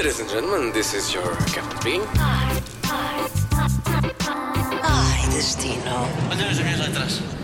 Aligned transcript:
Ladies 0.00 0.20
and 0.20 0.30
gentlemen, 0.30 0.72
this 0.72 0.94
is 0.94 1.12
your 1.12 1.36
Captain 1.52 1.78
Bean. 1.84 2.00
Ai, 4.82 5.28
destino. 5.30 6.08
As 6.30 6.58
minhas 6.58 6.78
letras. 6.78 7.39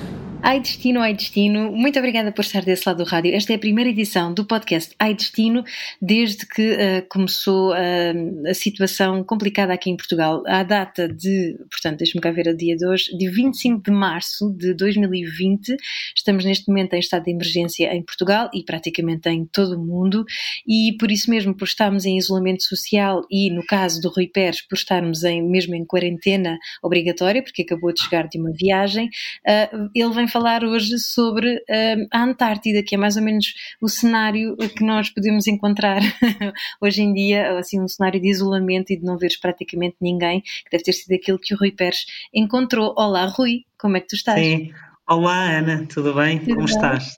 Ai 0.46 0.60
Destino, 0.60 1.00
Ai 1.00 1.12
Destino, 1.12 1.72
muito 1.72 1.98
obrigada 1.98 2.30
por 2.30 2.42
estar 2.42 2.62
desse 2.62 2.88
lado 2.88 3.02
do 3.02 3.10
rádio. 3.10 3.34
Esta 3.34 3.52
é 3.52 3.56
a 3.56 3.58
primeira 3.58 3.90
edição 3.90 4.32
do 4.32 4.44
podcast 4.44 4.94
Ai 4.96 5.12
Destino, 5.12 5.64
desde 6.00 6.46
que 6.46 6.74
uh, 6.74 7.08
começou 7.08 7.72
uh, 7.72 8.48
a 8.48 8.54
situação 8.54 9.24
complicada 9.24 9.72
aqui 9.72 9.90
em 9.90 9.96
Portugal. 9.96 10.44
À 10.46 10.62
data 10.62 11.08
de, 11.08 11.58
portanto, 11.68 11.98
deixe-me 11.98 12.20
cá 12.20 12.30
ver 12.30 12.48
a 12.48 12.52
dia 12.52 12.76
de 12.76 12.86
hoje, 12.86 13.06
de 13.18 13.28
25 13.28 13.82
de 13.82 13.90
março 13.90 14.48
de 14.56 14.72
2020, 14.74 15.76
estamos 16.14 16.44
neste 16.44 16.68
momento 16.68 16.94
em 16.94 17.00
estado 17.00 17.24
de 17.24 17.32
emergência 17.32 17.92
em 17.92 18.04
Portugal 18.04 18.48
e 18.54 18.62
praticamente 18.62 19.28
em 19.28 19.44
todo 19.46 19.74
o 19.74 19.84
mundo, 19.84 20.24
e 20.64 20.96
por 20.96 21.10
isso 21.10 21.28
mesmo, 21.28 21.56
por 21.56 21.64
estarmos 21.64 22.04
em 22.04 22.18
isolamento 22.18 22.62
social 22.62 23.22
e, 23.28 23.50
no 23.50 23.66
caso 23.66 24.00
do 24.00 24.08
Rui 24.10 24.28
Pérez, 24.28 24.62
por 24.62 24.76
estarmos 24.76 25.24
em, 25.24 25.42
mesmo 25.42 25.74
em 25.74 25.84
quarentena 25.84 26.56
obrigatória, 26.80 27.42
porque 27.42 27.62
acabou 27.62 27.92
de 27.92 28.00
chegar 28.00 28.28
de 28.28 28.38
uma 28.38 28.52
viagem, 28.52 29.06
uh, 29.08 29.90
ele 29.92 30.14
vem 30.14 30.28
falar 30.36 30.64
hoje 30.64 30.98
sobre 30.98 31.56
uh, 31.56 32.06
a 32.12 32.22
Antártida, 32.22 32.82
que 32.82 32.94
é 32.94 32.98
mais 32.98 33.16
ou 33.16 33.22
menos 33.22 33.54
o 33.80 33.88
cenário 33.88 34.54
que 34.58 34.84
nós 34.84 35.08
podemos 35.08 35.46
encontrar 35.46 36.02
hoje 36.78 37.00
em 37.00 37.14
dia, 37.14 37.58
assim, 37.58 37.80
um 37.80 37.88
cenário 37.88 38.20
de 38.20 38.28
isolamento 38.28 38.92
e 38.92 38.98
de 38.98 39.02
não 39.02 39.16
veres 39.16 39.40
praticamente 39.40 39.96
ninguém, 39.98 40.42
que 40.42 40.70
deve 40.70 40.84
ter 40.84 40.92
sido 40.92 41.14
aquilo 41.14 41.38
que 41.38 41.54
o 41.54 41.56
Rui 41.56 41.72
Pérez 41.72 42.04
encontrou. 42.34 42.94
Olá, 42.98 43.24
Rui, 43.24 43.64
como 43.78 43.96
é 43.96 44.00
que 44.00 44.08
tu 44.08 44.14
estás? 44.14 44.38
Sim, 44.38 44.72
olá 45.08 45.56
Ana, 45.56 45.86
tudo 45.86 46.12
bem? 46.12 46.38
Tudo 46.38 46.48
como 46.48 46.66
bem? 46.66 46.74
estás? 46.74 47.16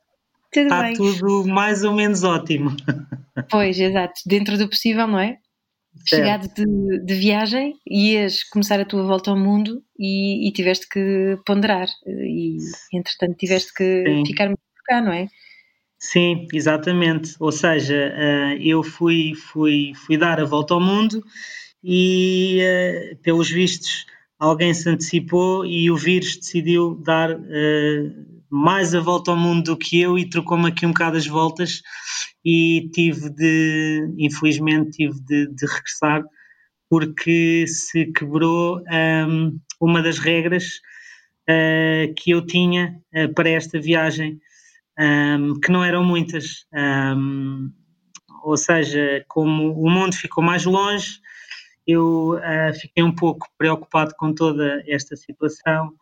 Tudo 0.52 0.62
Está 0.62 0.82
bem. 0.82 0.94
tudo 0.94 1.44
mais 1.48 1.82
ou 1.82 1.92
menos 1.92 2.22
ótimo. 2.22 2.77
Pois, 3.50 3.78
exato, 3.78 4.20
dentro 4.27 4.58
do 4.58 4.69
possível, 4.69 5.06
não 5.06 5.20
é? 5.20 5.39
Chegado 6.09 6.48
de, 6.55 7.05
de 7.05 7.14
viagem, 7.14 7.75
ias 7.87 8.42
começar 8.45 8.81
a 8.81 8.84
tua 8.84 9.05
volta 9.05 9.31
ao 9.31 9.37
mundo 9.37 9.83
e, 9.98 10.48
e 10.48 10.53
tiveste 10.53 10.89
que 10.89 11.39
ponderar, 11.45 11.89
e 12.06 12.56
entretanto 12.92 13.37
tiveste 13.37 13.73
que 13.75 14.05
Sim. 14.06 14.27
ficar 14.27 14.47
muito 14.47 14.61
cá, 14.86 15.01
não 15.01 15.12
é? 15.12 15.29
Sim, 15.98 16.47
exatamente. 16.53 17.34
Ou 17.41 17.51
seja, 17.51 17.95
eh, 17.95 18.59
eu 18.61 18.83
fui, 18.83 19.34
fui, 19.34 19.92
fui 19.95 20.17
dar 20.17 20.41
a 20.41 20.45
volta 20.45 20.75
ao 20.75 20.81
mundo 20.81 21.23
e, 21.83 22.61
eh, 22.61 23.17
pelos 23.23 23.51
vistos, 23.51 24.06
alguém 24.39 24.73
se 24.73 24.89
antecipou 24.89 25.67
e 25.67 25.91
o 25.91 25.97
vírus 25.97 26.36
decidiu 26.36 26.95
dar 26.95 27.31
eh, 27.31 28.11
mais 28.50 28.94
a 28.94 29.00
volta 29.00 29.30
ao 29.30 29.36
mundo 29.36 29.64
do 29.64 29.77
que 29.77 30.00
eu 30.00 30.18
e 30.18 30.28
trocou-me 30.28 30.68
aqui 30.68 30.86
um 30.86 30.91
bocado 30.91 31.16
as 31.16 31.27
voltas 31.27 31.82
e 32.44 32.88
tive 32.92 33.30
de, 33.30 34.14
infelizmente, 34.18 34.90
tive 34.90 35.20
de, 35.20 35.46
de 35.48 35.66
regressar 35.66 36.24
porque 36.88 37.66
se 37.66 38.06
quebrou 38.12 38.82
ahm, 38.88 39.58
uma 39.80 40.02
das 40.02 40.18
regras 40.18 40.80
ah, 41.48 42.12
que 42.16 42.30
eu 42.30 42.44
tinha 42.44 43.00
ah, 43.14 43.28
para 43.34 43.50
esta 43.50 43.80
viagem, 43.80 44.40
ahm, 44.98 45.60
que 45.60 45.70
não 45.70 45.84
eram 45.84 46.05
muitas. 46.05 46.66
Ahm, 46.72 47.70
ou 48.42 48.56
seja, 48.56 49.24
como 49.28 49.72
o 49.74 49.90
mundo 49.90 50.14
ficou 50.14 50.42
mais 50.42 50.64
longe, 50.64 51.20
eu 51.86 52.38
ah, 52.42 52.72
fiquei 52.72 53.02
um 53.02 53.14
pouco 53.14 53.46
preocupado 53.58 54.14
com 54.16 54.34
toda 54.34 54.83
esta 54.86 55.16
situação 55.16 55.92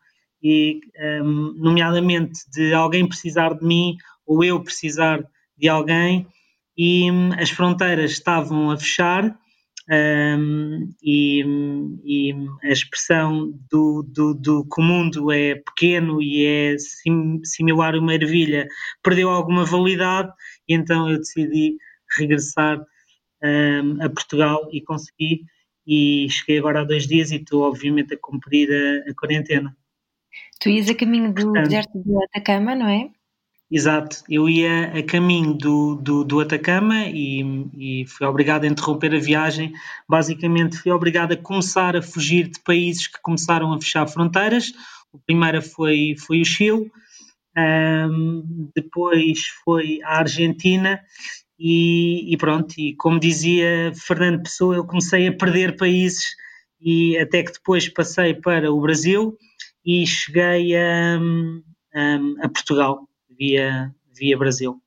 e, 0.42 0.80
ahm, 0.98 1.54
nomeadamente, 1.56 2.40
de 2.52 2.72
alguém 2.72 3.08
precisar 3.08 3.54
de 3.54 3.64
mim 3.64 3.96
ou 4.26 4.44
eu 4.44 4.62
precisar 4.62 5.24
de 5.56 5.68
alguém, 5.68 6.26
e 6.76 7.10
hum, 7.10 7.30
as 7.38 7.50
fronteiras 7.50 8.12
estavam 8.12 8.70
a 8.70 8.76
fechar. 8.76 9.38
Um, 9.88 10.92
e, 11.00 11.44
e 12.04 12.34
a 12.64 12.72
expressão 12.72 13.52
do, 13.70 14.02
do, 14.02 14.34
do 14.34 14.64
que 14.64 14.80
o 14.80 14.84
mundo 14.84 15.30
é 15.30 15.54
pequeno 15.54 16.20
e 16.20 16.44
é 16.44 16.76
sim, 16.76 17.40
similar 17.44 17.94
a 17.94 18.00
uma 18.00 18.12
ervilha 18.12 18.66
perdeu 19.00 19.30
alguma 19.30 19.64
validade 19.64 20.32
e 20.68 20.74
então 20.74 21.08
eu 21.08 21.18
decidi 21.18 21.76
regressar 22.18 22.84
um, 23.44 24.02
a 24.02 24.10
Portugal 24.10 24.68
e 24.72 24.82
consegui 24.82 25.44
e 25.86 26.26
cheguei 26.30 26.58
agora 26.58 26.80
há 26.80 26.84
dois 26.84 27.06
dias 27.06 27.30
e 27.30 27.36
estou 27.36 27.62
obviamente 27.62 28.14
a 28.14 28.18
cumprir 28.20 28.68
a, 28.72 29.10
a 29.10 29.14
quarentena. 29.14 29.76
Tu 30.60 30.70
ias 30.70 30.88
a 30.88 30.94
caminho 30.94 31.32
do 31.32 31.42
Portanto- 31.42 31.64
deserto 31.64 32.02
de 32.02 32.24
Atacama, 32.24 32.74
não 32.74 32.88
é? 32.88 33.10
Exato, 33.68 34.22
eu 34.30 34.48
ia 34.48 34.92
a 34.96 35.02
caminho 35.02 35.52
do, 35.52 35.96
do, 35.96 36.22
do 36.22 36.38
Atacama 36.40 37.06
e, 37.08 37.42
e 37.76 38.06
fui 38.06 38.24
obrigado 38.24 38.62
a 38.62 38.68
interromper 38.68 39.12
a 39.12 39.18
viagem. 39.18 39.72
Basicamente, 40.08 40.76
fui 40.78 40.92
obrigado 40.92 41.32
a 41.32 41.36
começar 41.36 41.96
a 41.96 42.02
fugir 42.02 42.48
de 42.48 42.60
países 42.60 43.08
que 43.08 43.20
começaram 43.20 43.72
a 43.72 43.80
fechar 43.80 44.06
fronteiras. 44.06 44.72
O 45.12 45.18
primeiro 45.18 45.60
foi, 45.60 46.14
foi 46.16 46.42
o 46.42 46.44
Chile, 46.44 46.88
ahm, 47.56 48.42
depois 48.74 49.40
foi 49.64 49.98
a 50.04 50.18
Argentina 50.18 51.00
e, 51.58 52.32
e 52.32 52.36
pronto. 52.36 52.72
E 52.78 52.94
como 52.94 53.18
dizia 53.18 53.92
Fernando 53.96 54.44
Pessoa, 54.44 54.76
eu 54.76 54.86
comecei 54.86 55.26
a 55.26 55.32
perder 55.36 55.76
países 55.76 56.22
e 56.80 57.18
até 57.18 57.42
que 57.42 57.52
depois 57.54 57.88
passei 57.88 58.32
para 58.34 58.72
o 58.72 58.80
Brasil 58.80 59.36
e 59.86 60.04
cheguei 60.06 60.76
a, 60.76 61.18
a, 61.94 62.44
a 62.46 62.48
Portugal 62.48 63.08
via, 63.38 63.94
via 64.12 64.36
Brasil. 64.36 64.82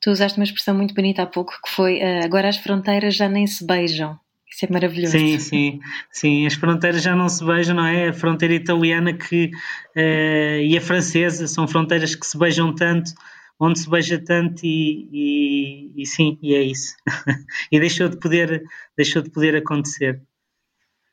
Tu 0.00 0.10
usaste 0.10 0.38
uma 0.38 0.44
expressão 0.44 0.74
muito 0.74 0.94
bonita 0.94 1.22
há 1.22 1.26
pouco 1.26 1.52
que 1.64 1.70
foi 1.70 2.00
ah, 2.00 2.24
agora 2.24 2.48
as 2.48 2.58
fronteiras 2.58 3.16
já 3.16 3.28
nem 3.28 3.46
se 3.46 3.66
beijam. 3.66 4.18
Isso 4.48 4.66
é 4.66 4.68
maravilhoso. 4.70 5.18
Sim, 5.18 5.38
sim, 5.40 5.80
sim. 6.12 6.46
As 6.46 6.54
fronteiras 6.54 7.02
já 7.02 7.16
não 7.16 7.28
se 7.28 7.44
beijam, 7.44 7.74
não 7.74 7.86
é? 7.86 8.10
A 8.10 8.12
fronteira 8.12 8.54
italiana 8.54 9.12
que, 9.12 9.50
eh, 9.96 10.62
e 10.62 10.78
a 10.78 10.80
francesa 10.80 11.48
são 11.48 11.66
fronteiras 11.66 12.14
que 12.14 12.24
se 12.24 12.38
beijam 12.38 12.72
tanto, 12.72 13.10
onde 13.58 13.80
se 13.80 13.90
beija 13.90 14.16
tanto 14.24 14.64
e, 14.64 15.08
e, 15.12 16.02
e 16.02 16.06
sim, 16.06 16.38
e 16.40 16.54
é 16.54 16.62
isso. 16.62 16.94
e 17.72 17.80
deixou 17.80 18.08
de 18.08 18.16
poder, 18.16 18.62
deixou 18.96 19.22
de 19.22 19.30
poder 19.30 19.56
acontecer. 19.56 20.22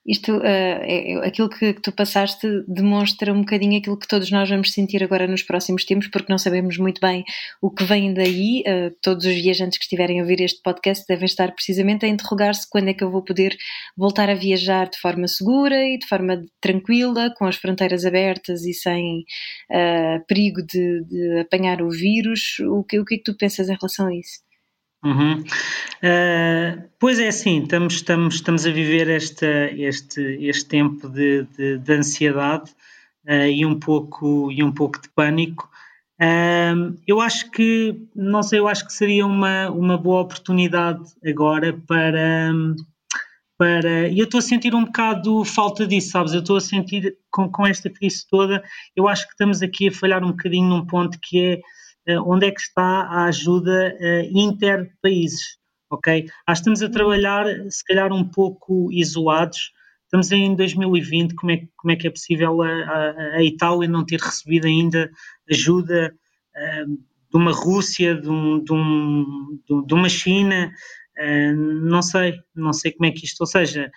Isto, 0.05 0.41
ah, 0.43 0.47
é- 0.47 1.27
aquilo 1.27 1.47
que, 1.47 1.73
que 1.73 1.81
tu 1.81 1.91
passaste 1.91 2.47
demonstra 2.67 3.31
um 3.31 3.41
bocadinho 3.41 3.77
aquilo 3.77 3.97
que 3.97 4.07
todos 4.07 4.31
nós 4.31 4.49
vamos 4.49 4.73
sentir 4.73 5.03
agora 5.03 5.27
nos 5.27 5.43
próximos 5.43 5.85
tempos, 5.85 6.07
porque 6.07 6.31
não 6.31 6.39
sabemos 6.39 6.77
muito 6.77 6.99
bem 6.99 7.23
o 7.61 7.69
que 7.69 7.83
vem 7.83 8.13
daí. 8.13 8.63
Ah, 8.65 8.91
todos 9.01 9.25
os 9.25 9.35
viajantes 9.35 9.77
que 9.77 9.83
estiverem 9.85 10.19
a 10.19 10.23
ouvir 10.23 10.41
este 10.41 10.61
podcast 10.63 11.05
devem 11.07 11.25
estar 11.25 11.51
precisamente 11.53 12.05
a 12.05 12.09
interrogar-se 12.09 12.67
quando 12.69 12.89
é 12.89 12.93
que 12.93 13.03
eu 13.03 13.11
vou 13.11 13.23
poder 13.23 13.55
voltar 13.95 14.29
a 14.29 14.33
viajar 14.35 14.89
de 14.89 14.99
forma 14.99 15.27
segura 15.27 15.83
e 15.85 15.97
de 15.99 16.07
forma 16.07 16.41
tranquila, 16.59 17.31
com 17.37 17.45
as 17.45 17.55
fronteiras 17.57 18.05
abertas 18.05 18.65
e 18.65 18.73
sem 18.73 19.23
ah, 19.71 20.19
perigo 20.27 20.61
de, 20.65 21.03
de 21.05 21.39
apanhar 21.41 21.81
o 21.81 21.89
vírus. 21.91 22.57
O 22.61 22.83
que, 22.83 22.99
o 22.99 23.05
que 23.05 23.15
é 23.15 23.17
que 23.17 23.23
tu 23.23 23.37
pensas 23.37 23.69
em 23.69 23.75
relação 23.79 24.07
a 24.07 24.15
isso? 24.15 24.50
Uhum. 25.03 25.39
Uh, 25.41 26.89
pois 26.99 27.17
é, 27.17 27.31
sim, 27.31 27.63
estamos, 27.63 27.95
estamos, 27.95 28.35
estamos 28.35 28.65
a 28.67 28.71
viver 28.71 29.09
esta, 29.09 29.71
este, 29.71 30.21
este 30.45 30.65
tempo 30.65 31.09
de, 31.09 31.43
de, 31.57 31.79
de 31.79 31.93
ansiedade 31.93 32.71
uh, 33.27 33.47
e, 33.47 33.65
um 33.65 33.79
pouco, 33.79 34.51
e 34.51 34.63
um 34.63 34.71
pouco 34.71 35.01
de 35.01 35.09
pânico. 35.09 35.69
Uh, 36.21 36.95
eu 37.07 37.19
acho 37.19 37.49
que, 37.49 38.07
não 38.15 38.43
sei, 38.43 38.59
eu 38.59 38.67
acho 38.67 38.85
que 38.85 38.93
seria 38.93 39.25
uma, 39.25 39.71
uma 39.71 39.97
boa 39.97 40.21
oportunidade 40.21 41.03
agora 41.25 41.73
para. 41.87 42.51
para 43.57 44.07
e 44.07 44.19
eu 44.19 44.25
estou 44.25 44.37
a 44.37 44.41
sentir 44.41 44.75
um 44.75 44.85
bocado 44.85 45.43
falta 45.43 45.87
disso, 45.87 46.11
sabes? 46.11 46.33
Eu 46.33 46.41
estou 46.41 46.57
a 46.57 46.61
sentir 46.61 47.17
com, 47.31 47.49
com 47.49 47.65
esta 47.65 47.89
crise 47.89 48.23
toda, 48.29 48.63
eu 48.95 49.07
acho 49.07 49.25
que 49.25 49.33
estamos 49.33 49.63
aqui 49.63 49.87
a 49.87 49.91
falhar 49.91 50.23
um 50.23 50.29
bocadinho 50.29 50.69
num 50.69 50.85
ponto 50.85 51.17
que 51.19 51.39
é 51.39 51.61
onde 52.25 52.47
é 52.47 52.51
que 52.51 52.61
está 52.61 52.83
a 53.03 53.25
ajuda 53.25 53.95
eh, 53.99 54.29
interpaíses, 54.33 55.57
ok? 55.89 56.23
Que 56.23 56.51
estamos 56.51 56.81
a 56.81 56.89
trabalhar, 56.89 57.45
se 57.69 57.83
calhar, 57.85 58.11
um 58.13 58.23
pouco 58.27 58.91
isolados. 58.91 59.71
Estamos 60.05 60.31
em 60.31 60.55
2020, 60.55 61.35
como 61.35 61.51
é, 61.51 61.61
como 61.77 61.91
é 61.91 61.95
que 61.95 62.07
é 62.07 62.11
possível 62.11 62.61
a, 62.61 62.67
a- 62.69 63.35
a 63.37 63.43
Itália 63.43 63.87
não 63.87 64.05
ter 64.05 64.19
recebido 64.19 64.67
ainda 64.67 65.09
ajuda 65.49 66.13
eh, 66.55 66.85
de 66.85 67.37
uma 67.37 67.51
Rússia, 67.53 68.15
de, 68.15 68.29
um- 68.29 68.61
de 68.63 68.73
um- 68.73 69.59
de- 69.85 69.93
uma 69.93 70.09
China? 70.09 70.71
Eh, 71.17 71.53
não 71.53 72.01
sei, 72.01 72.33
não 72.55 72.73
sei 72.73 72.91
como 72.91 73.05
é 73.07 73.11
que 73.11 73.25
isto, 73.25 73.41
ou 73.41 73.47
seja, 73.47 73.89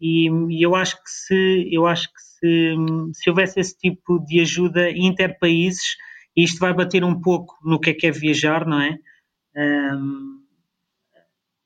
e, 0.00 0.28
e 0.50 0.62
eu 0.62 0.74
acho 0.74 0.96
que 1.02 1.10
se 1.10 1.68
eu 1.72 1.86
acho 1.86 2.08
que 2.08 2.20
se, 2.20 2.74
se 3.14 3.30
houvesse 3.30 3.60
esse 3.60 3.76
tipo 3.78 4.18
de 4.26 4.40
ajuda 4.40 4.90
interpaíses, 4.90 5.96
e 6.36 6.44
isto 6.44 6.58
vai 6.58 6.72
bater 6.72 7.04
um 7.04 7.20
pouco 7.20 7.58
no 7.62 7.78
que 7.78 7.90
é 7.90 7.94
que 7.94 8.06
é 8.06 8.10
viajar, 8.10 8.66
não 8.66 8.80
é? 8.80 8.98
Um, 9.56 10.44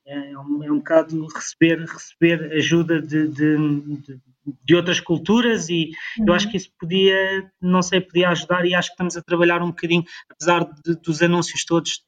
é, 0.05 0.37
um, 0.37 0.63
é 0.63 0.71
um 0.71 0.77
bocado 0.77 1.27
receber, 1.27 1.79
receber 1.81 2.51
ajuda 2.53 3.01
de, 3.01 3.27
de, 3.27 3.57
de, 3.57 4.19
de 4.63 4.75
outras 4.75 4.99
culturas 4.99 5.69
e 5.69 5.91
eu 6.25 6.33
acho 6.33 6.49
que 6.49 6.57
isso 6.57 6.71
podia, 6.79 7.51
não 7.61 7.81
sei, 7.81 8.01
podia 8.01 8.29
ajudar 8.29 8.65
e 8.65 8.73
acho 8.73 8.89
que 8.89 8.93
estamos 8.93 9.15
a 9.15 9.21
trabalhar 9.21 9.61
um 9.61 9.67
bocadinho, 9.67 10.03
apesar 10.29 10.63
de, 10.83 10.95
dos 10.95 11.21
anúncios 11.21 11.63
todos 11.63 12.03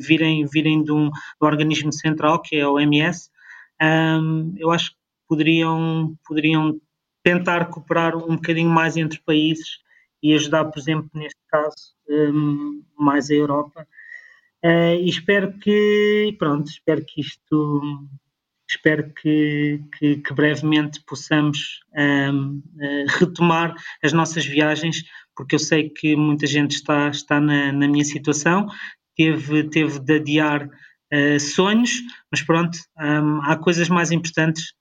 virem, 0.00 0.44
virem 0.46 0.82
de 0.82 0.92
um, 0.92 1.10
do 1.10 1.46
organismo 1.46 1.92
central, 1.92 2.42
que 2.42 2.56
é 2.56 2.62
a 2.62 2.70
OMS, 2.70 3.30
um, 3.80 4.54
eu 4.56 4.70
acho 4.70 4.90
que 4.90 4.96
poderiam, 5.28 6.16
poderiam 6.26 6.80
tentar 7.22 7.66
cooperar 7.66 8.16
um 8.16 8.36
bocadinho 8.36 8.68
mais 8.68 8.96
entre 8.96 9.20
países 9.20 9.83
e 10.24 10.34
ajudar, 10.34 10.64
por 10.64 10.78
exemplo, 10.78 11.10
neste 11.12 11.38
caso, 11.48 11.94
um, 12.08 12.82
mais 12.98 13.30
a 13.30 13.34
Europa. 13.34 13.86
Uh, 14.64 14.96
e 14.98 15.10
espero 15.10 15.52
que, 15.58 16.34
pronto, 16.38 16.66
espero 16.66 17.04
que 17.04 17.20
isto, 17.20 17.82
espero 18.66 19.12
que, 19.12 19.82
que, 19.98 20.16
que 20.16 20.32
brevemente 20.32 21.04
possamos 21.04 21.80
um, 21.94 22.56
uh, 22.56 23.18
retomar 23.18 23.74
as 24.02 24.14
nossas 24.14 24.46
viagens, 24.46 25.04
porque 25.36 25.56
eu 25.56 25.58
sei 25.58 25.90
que 25.90 26.16
muita 26.16 26.46
gente 26.46 26.70
está, 26.70 27.10
está 27.10 27.38
na, 27.38 27.70
na 27.70 27.86
minha 27.86 28.04
situação, 28.04 28.66
teve, 29.14 29.64
teve 29.64 29.98
de 29.98 30.14
adiar 30.14 30.66
uh, 30.66 31.38
sonhos, 31.38 32.00
mas 32.30 32.40
pronto, 32.40 32.78
um, 32.98 33.42
há 33.42 33.58
coisas 33.58 33.90
mais 33.90 34.10
importantes 34.10 34.72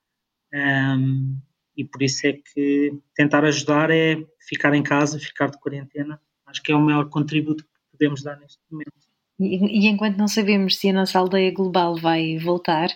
e 1.75 1.83
por 1.83 2.01
isso 2.01 2.27
é 2.27 2.33
que 2.33 2.93
tentar 3.15 3.43
ajudar 3.45 3.89
é 3.89 4.17
ficar 4.47 4.73
em 4.73 4.83
casa, 4.83 5.19
ficar 5.19 5.49
de 5.49 5.59
quarentena. 5.59 6.19
Acho 6.45 6.61
que 6.61 6.71
é 6.71 6.75
o 6.75 6.81
maior 6.81 7.09
contributo 7.09 7.63
que 7.63 7.69
podemos 7.91 8.21
dar 8.21 8.37
neste 8.37 8.59
momento. 8.69 8.91
E, 9.39 9.85
e 9.85 9.87
enquanto 9.87 10.17
não 10.17 10.27
sabemos 10.27 10.77
se 10.77 10.89
a 10.89 10.93
nossa 10.93 11.17
aldeia 11.17 11.51
global 11.51 11.95
vai 11.95 12.37
voltar, 12.37 12.89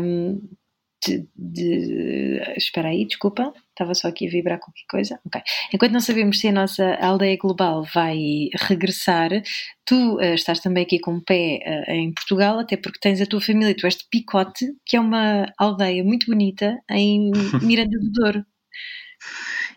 um, 0.00 0.40
de, 1.04 1.28
de, 1.36 2.54
espera 2.56 2.88
aí, 2.88 3.04
desculpa, 3.04 3.52
estava 3.70 3.94
só 3.94 4.08
aqui 4.08 4.26
a 4.26 4.30
vibrar 4.30 4.58
qualquer 4.58 4.84
coisa. 4.88 5.20
Ok. 5.26 5.40
Enquanto 5.72 5.92
não 5.92 6.00
sabemos 6.00 6.40
se 6.40 6.48
a 6.48 6.52
nossa 6.52 6.94
aldeia 6.96 7.36
global 7.36 7.84
vai 7.94 8.48
regressar, 8.54 9.30
tu 9.84 10.16
uh, 10.16 10.34
estás 10.34 10.60
também 10.60 10.84
aqui 10.84 10.98
com 10.98 11.16
o 11.16 11.24
pé 11.24 11.60
uh, 11.66 11.90
em 11.90 12.12
Portugal, 12.12 12.58
até 12.58 12.76
porque 12.76 12.98
tens 13.00 13.20
a 13.20 13.26
tua 13.26 13.40
família, 13.40 13.74
tu 13.76 13.86
és 13.86 13.96
de 13.96 14.04
Picote, 14.10 14.66
que 14.86 14.96
é 14.96 15.00
uma 15.00 15.46
aldeia 15.58 16.02
muito 16.02 16.26
bonita 16.26 16.78
em 16.90 17.30
Miranda 17.62 17.98
do 17.98 18.10
Douro. 18.12 18.44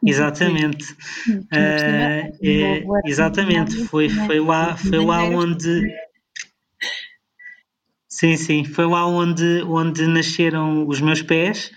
Exatamente. 0.06 0.92
Uh, 1.30 2.38
é, 2.44 2.84
exatamente, 3.06 3.86
foi, 3.86 4.10
foi 4.10 4.40
lá, 4.40 4.78
foi 4.78 5.04
lá 5.04 5.24
onde 5.24 5.82
Sim, 8.20 8.36
sim, 8.36 8.64
foi 8.66 8.88
lá 8.88 9.06
onde, 9.06 9.62
onde 9.62 10.08
nasceram 10.08 10.88
os 10.88 11.00
meus 11.00 11.22
pés 11.22 11.70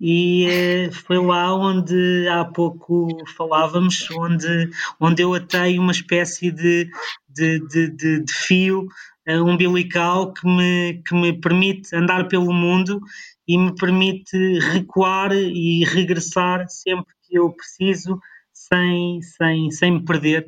e 0.00 0.44
eh, 0.48 0.90
foi 0.90 1.24
lá 1.24 1.54
onde 1.54 2.26
há 2.28 2.44
pouco 2.44 3.06
falávamos, 3.36 4.10
onde, 4.10 4.70
onde 5.00 5.22
eu 5.22 5.34
atei 5.34 5.78
uma 5.78 5.92
espécie 5.92 6.50
de, 6.50 6.90
de, 7.28 7.60
de, 7.68 7.90
de, 7.90 8.24
de 8.24 8.32
fio 8.32 8.88
uh, 9.28 9.44
umbilical 9.44 10.32
que 10.32 10.44
me, 10.48 11.00
que 11.06 11.14
me 11.14 11.32
permite 11.40 11.94
andar 11.94 12.26
pelo 12.26 12.52
mundo 12.52 13.00
e 13.46 13.56
me 13.56 13.72
permite 13.76 14.58
recuar 14.72 15.32
e 15.32 15.84
regressar 15.84 16.68
sempre 16.68 17.14
que 17.22 17.38
eu 17.38 17.52
preciso 17.52 18.18
sem, 18.52 19.22
sem, 19.22 19.70
sem 19.70 19.92
me 19.92 20.04
perder 20.04 20.44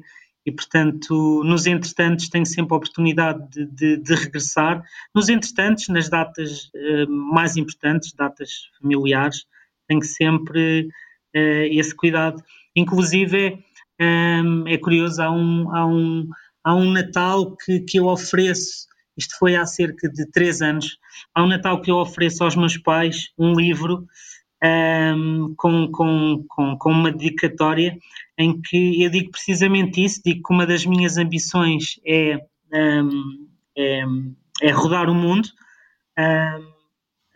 e, 0.51 0.53
portanto, 0.53 1.45
nos 1.45 1.65
entretantos 1.67 2.29
tenho 2.29 2.45
sempre 2.45 2.75
a 2.75 2.77
oportunidade 2.77 3.49
de, 3.51 3.67
de, 3.67 3.97
de 3.99 4.15
regressar. 4.17 4.83
Nos 5.15 5.29
entretantos, 5.29 5.87
nas 5.89 6.09
datas 6.09 6.65
uh, 6.75 7.09
mais 7.09 7.57
importantes, 7.57 8.13
datas 8.13 8.51
familiares, 8.81 9.47
tenho 9.87 10.03
sempre 10.03 10.89
uh, 11.37 11.67
esse 11.71 11.95
cuidado. 11.95 12.43
Inclusive, 12.75 13.63
um, 14.01 14.67
é 14.67 14.77
curioso, 14.77 15.23
há 15.23 15.31
um, 15.31 15.73
há 15.73 15.87
um, 15.87 16.29
há 16.65 16.75
um 16.75 16.91
Natal 16.91 17.57
que, 17.57 17.81
que 17.81 18.01
eu 18.01 18.07
ofereço, 18.07 18.89
isto 19.17 19.39
foi 19.39 19.55
há 19.55 19.65
cerca 19.65 20.09
de 20.09 20.29
três 20.33 20.61
anos, 20.61 20.99
há 21.33 21.45
um 21.45 21.49
Natal 21.49 21.81
que 21.81 21.93
eu 21.93 21.97
ofereço 21.97 22.43
aos 22.43 22.57
meus 22.57 22.77
pais 22.77 23.29
um 23.39 23.53
livro 23.53 24.05
um, 24.63 25.55
com, 25.57 25.91
com, 25.91 26.45
com, 26.49 26.77
com 26.77 26.91
uma 26.91 27.11
dedicatória 27.11 27.99
em 28.39 28.61
que 28.61 29.03
eu 29.03 29.11
digo 29.11 29.31
precisamente 29.31 30.05
isso, 30.05 30.21
digo 30.25 30.43
que 30.43 30.55
uma 30.55 30.67
das 30.67 30.85
minhas 30.85 31.17
ambições 31.17 32.01
é, 32.07 32.39
um, 32.73 33.49
é, 33.77 34.03
é, 34.63 34.71
rodar 34.71 35.09
o 35.09 35.15
mundo 35.15 35.49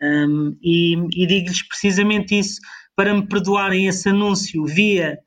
um, 0.01 0.57
e, 0.61 0.93
e 1.15 1.25
digo-lhes 1.25 1.67
precisamente 1.67 2.37
isso 2.37 2.61
para 2.95 3.13
me 3.13 3.27
perdoarem 3.27 3.87
esse 3.87 4.07
anúncio 4.09 4.65
via, 4.65 5.19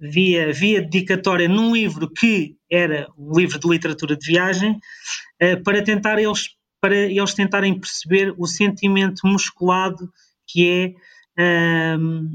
via, 0.00 0.52
via 0.52 0.82
dedicatória 0.82 1.48
num 1.48 1.74
livro 1.74 2.10
que 2.10 2.56
era 2.70 3.08
um 3.16 3.36
livro 3.38 3.58
de 3.58 3.68
literatura 3.68 4.16
de 4.16 4.26
viagem, 4.26 4.72
uh, 5.42 5.62
para 5.62 5.82
tentar 5.82 6.18
eles 6.18 6.50
para 6.80 6.96
eles 6.96 7.34
tentarem 7.34 7.78
perceber 7.78 8.34
o 8.38 8.46
sentimento 8.46 9.26
musculado 9.26 10.10
que 10.50 10.96
é, 11.38 11.96
um, 11.96 12.28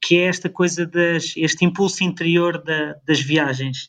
que 0.00 0.16
é 0.16 0.26
esta 0.26 0.48
coisa 0.48 0.86
das, 0.86 1.34
este 1.36 1.64
impulso 1.64 2.04
interior 2.04 2.62
da, 2.62 2.96
das 3.06 3.20
viagens. 3.20 3.88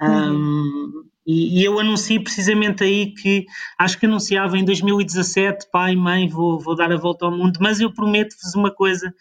Uhum. 0.00 0.32
Um, 0.32 1.10
e, 1.26 1.60
e, 1.60 1.64
eu 1.64 1.78
anuncio 1.78 2.22
precisamente 2.24 2.82
aí 2.82 3.12
que 3.12 3.44
acho 3.78 3.98
que 3.98 4.06
anunciava 4.06 4.56
em 4.56 4.64
2017, 4.64 5.68
pai, 5.70 5.94
mãe, 5.94 6.26
vou, 6.26 6.58
vou 6.58 6.74
dar 6.74 6.90
a 6.90 6.96
volta 6.96 7.26
ao 7.26 7.30
mundo, 7.30 7.58
mas 7.60 7.78
eu 7.78 7.92
prometo-vos 7.92 8.54
uma 8.54 8.70
coisa: 8.70 9.14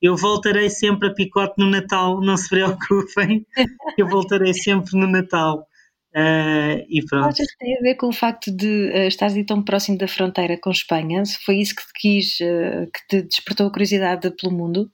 eu 0.00 0.14
voltarei 0.16 0.68
sempre 0.68 1.08
a 1.08 1.14
picote 1.14 1.54
no 1.58 1.68
Natal, 1.68 2.20
não 2.20 2.36
se 2.36 2.48
preocupem, 2.50 3.46
eu 3.96 4.06
voltarei 4.06 4.52
sempre 4.52 4.98
no 4.98 5.06
Natal. 5.06 5.66
Uh, 6.16 6.80
e 6.88 7.04
pronto. 7.04 7.28
Achas 7.28 7.46
que 7.46 7.58
tem 7.58 7.76
a 7.76 7.82
ver 7.82 7.94
com 7.96 8.08
o 8.08 8.12
facto 8.12 8.50
de 8.50 8.88
uh, 8.88 9.24
aí 9.24 9.44
tão 9.44 9.62
próximo 9.62 9.98
da 9.98 10.08
fronteira 10.08 10.58
com 10.58 10.70
Espanha? 10.70 11.22
Se 11.26 11.36
foi 11.44 11.56
isso 11.56 11.76
que 11.76 11.82
te 11.82 11.92
quis, 11.94 12.40
uh, 12.40 12.90
que 12.90 13.06
te 13.06 13.22
despertou 13.28 13.66
a 13.66 13.70
curiosidade 13.70 14.30
pelo 14.30 14.54
mundo? 14.54 14.90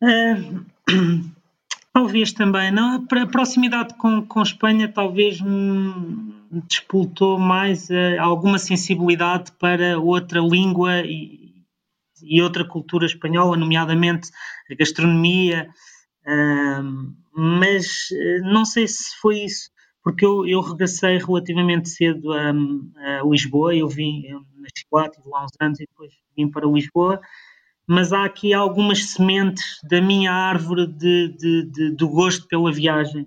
Talvez 1.92 2.32
também, 2.32 2.70
não? 2.70 2.96
A 2.96 3.26
proximidade 3.26 3.92
com, 3.98 4.24
com 4.24 4.40
Espanha 4.40 4.88
talvez 4.88 5.38
me 5.38 6.32
despoltou 6.66 7.38
mais 7.38 7.88
alguma 8.20 8.58
sensibilidade 8.58 9.52
para 9.52 9.98
outra 9.98 10.40
língua 10.40 11.00
e, 11.00 11.64
e 12.22 12.40
outra 12.40 12.64
cultura 12.64 13.04
espanhola, 13.04 13.56
nomeadamente 13.56 14.30
a 14.70 14.74
gastronomia. 14.74 15.68
Uh, 16.24 17.12
mas 17.40 18.08
eh, 18.10 18.40
não 18.40 18.64
sei 18.64 18.88
se 18.88 19.16
foi 19.20 19.44
isso, 19.44 19.70
porque 20.02 20.26
eu, 20.26 20.44
eu 20.44 20.60
regressei 20.60 21.18
relativamente 21.18 21.88
cedo 21.88 22.32
a, 22.32 22.50
a 22.50 23.22
Lisboa, 23.24 23.76
eu 23.76 23.88
vim, 23.88 24.24
eu 24.26 24.40
nasci 24.56 24.84
lá, 24.92 25.08
tive 25.08 25.28
lá 25.28 25.44
uns 25.44 25.52
anos 25.60 25.78
e 25.78 25.86
depois 25.86 26.10
vim 26.36 26.50
para 26.50 26.66
Lisboa, 26.66 27.20
mas 27.86 28.12
há 28.12 28.24
aqui 28.24 28.52
algumas 28.52 29.10
sementes 29.10 29.78
da 29.88 30.00
minha 30.00 30.32
árvore 30.32 30.88
de, 30.88 31.28
de, 31.38 31.70
de 31.70 31.90
do 31.92 32.08
gosto 32.08 32.48
pela 32.48 32.72
viagem. 32.72 33.24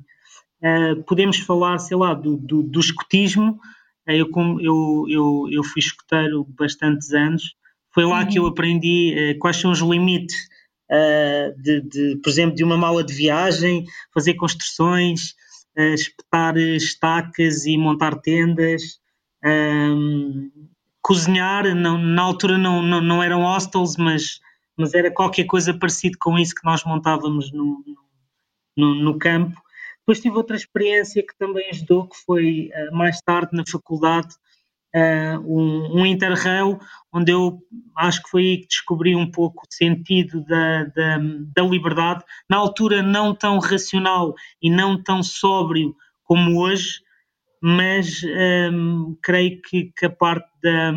Uh, 0.61 1.01
podemos 1.03 1.39
falar, 1.39 1.79
sei 1.79 1.95
lá, 1.95 2.13
do, 2.13 2.35
do, 2.35 2.61
do 2.63 2.79
escotismo, 2.81 3.59
uh, 4.07 4.11
eu, 4.11 4.29
eu, 4.59 5.05
eu, 5.07 5.47
eu 5.49 5.63
fui 5.63 5.79
escoteiro 5.79 6.45
bastantes 6.59 7.13
anos, 7.13 7.55
foi 7.93 8.03
lá 8.03 8.21
uhum. 8.21 8.27
que 8.27 8.39
eu 8.39 8.45
aprendi 8.45 9.15
uh, 9.15 9.39
quais 9.39 9.55
são 9.55 9.71
os 9.71 9.79
limites 9.79 10.50
uh, 10.91 11.61
de, 11.61 11.81
de, 11.81 12.19
por 12.21 12.29
exemplo, 12.29 12.55
de 12.55 12.63
uma 12.63 12.77
mala 12.77 13.03
de 13.03 13.13
viagem, 13.13 13.85
fazer 14.13 14.33
construções, 14.35 15.31
uh, 15.77 15.93
espetar 15.93 16.57
estacas 16.57 17.65
e 17.65 17.77
montar 17.77 18.19
tendas, 18.19 18.99
um, 19.43 20.51
cozinhar, 21.01 21.73
não, 21.73 21.97
na 21.97 22.21
altura 22.21 22.57
não, 22.57 22.81
não, 22.81 23.01
não, 23.01 23.23
eram 23.23 23.43
hostels, 23.43 23.97
mas, 23.97 24.39
mas 24.77 24.93
era 24.93 25.09
qualquer 25.09 25.45
coisa 25.45 25.73
parecido 25.73 26.17
com 26.19 26.37
isso 26.37 26.53
que 26.53 26.65
nós 26.65 26.83
montávamos 26.83 27.51
no, 27.51 27.83
no, 28.77 28.95
no 28.95 29.17
campo. 29.17 29.59
Depois 29.99 30.19
tive 30.19 30.35
outra 30.35 30.55
experiência 30.55 31.23
que 31.25 31.37
também 31.37 31.69
ajudou, 31.69 32.07
que 32.07 32.17
foi 32.25 32.69
mais 32.91 33.21
tarde 33.21 33.51
na 33.53 33.63
faculdade, 33.65 34.35
uh, 34.95 35.39
um, 35.45 36.01
um 36.01 36.05
interrail, 36.05 36.79
onde 37.13 37.31
eu 37.31 37.59
acho 37.95 38.21
que 38.23 38.29
foi 38.29 38.41
aí 38.41 38.57
que 38.59 38.67
descobri 38.67 39.15
um 39.15 39.29
pouco 39.29 39.63
o 39.63 39.73
sentido 39.73 40.43
da, 40.45 40.85
da, 40.85 41.17
da 41.55 41.63
liberdade, 41.63 42.23
na 42.49 42.57
altura 42.57 43.01
não 43.01 43.35
tão 43.35 43.59
racional 43.59 44.33
e 44.61 44.69
não 44.69 45.01
tão 45.01 45.21
sóbrio 45.21 45.95
como 46.23 46.61
hoje, 46.61 47.01
mas 47.61 48.21
um, 48.73 49.15
creio 49.21 49.61
que, 49.61 49.91
que, 49.95 50.05
a 50.05 50.09
parte 50.09 50.49
da, 50.63 50.93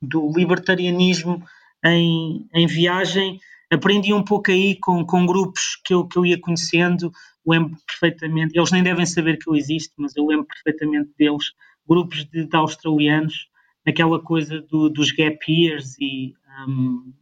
do 0.00 0.32
libertarianismo 0.34 1.42
em, 1.84 2.48
em 2.54 2.66
viagem 2.66 3.38
aprendi 3.70 4.12
um 4.12 4.22
pouco 4.22 4.50
aí 4.50 4.76
com, 4.76 5.04
com 5.04 5.26
grupos 5.26 5.78
que 5.84 5.92
eu, 5.92 6.06
que 6.06 6.16
eu 6.16 6.24
ia 6.24 6.40
conhecendo, 6.40 7.10
lembro 7.46 7.76
perfeitamente, 7.86 8.56
eles 8.56 8.70
nem 8.70 8.82
devem 8.82 9.04
saber 9.04 9.36
que 9.36 9.48
eu 9.48 9.54
existo, 9.54 9.94
mas 9.98 10.16
eu 10.16 10.24
lembro 10.26 10.46
perfeitamente 10.46 11.10
deles, 11.18 11.52
grupos 11.88 12.24
de, 12.24 12.46
de 12.46 12.56
australianos, 12.56 13.48
naquela 13.86 14.20
coisa 14.20 14.60
do, 14.62 14.88
dos 14.88 15.12
gap 15.12 15.38
years 15.48 15.96
e 16.00 16.34
um, 16.66 17.12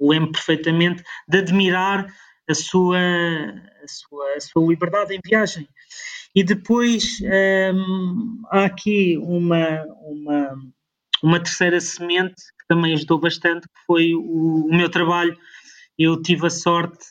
lembro 0.00 0.32
perfeitamente 0.32 1.02
de 1.28 1.38
admirar 1.38 2.06
a 2.48 2.54
sua, 2.54 2.98
a 2.98 3.88
sua, 3.88 4.34
a 4.34 4.40
sua 4.40 4.66
liberdade 4.66 5.14
em 5.14 5.20
viagem. 5.24 5.68
E 6.34 6.44
depois 6.44 7.20
um, 7.74 8.42
há 8.50 8.64
aqui 8.64 9.18
uma, 9.18 9.84
uma, 10.02 10.58
uma 11.22 11.40
terceira 11.40 11.80
semente 11.80 12.36
que 12.58 12.66
também 12.68 12.94
ajudou 12.94 13.18
bastante, 13.18 13.66
que 13.66 13.80
foi 13.86 14.14
o, 14.14 14.66
o 14.66 14.76
meu 14.76 14.88
trabalho. 14.88 15.36
Eu 15.98 16.20
tive 16.22 16.46
a 16.46 16.50
sorte 16.50 17.06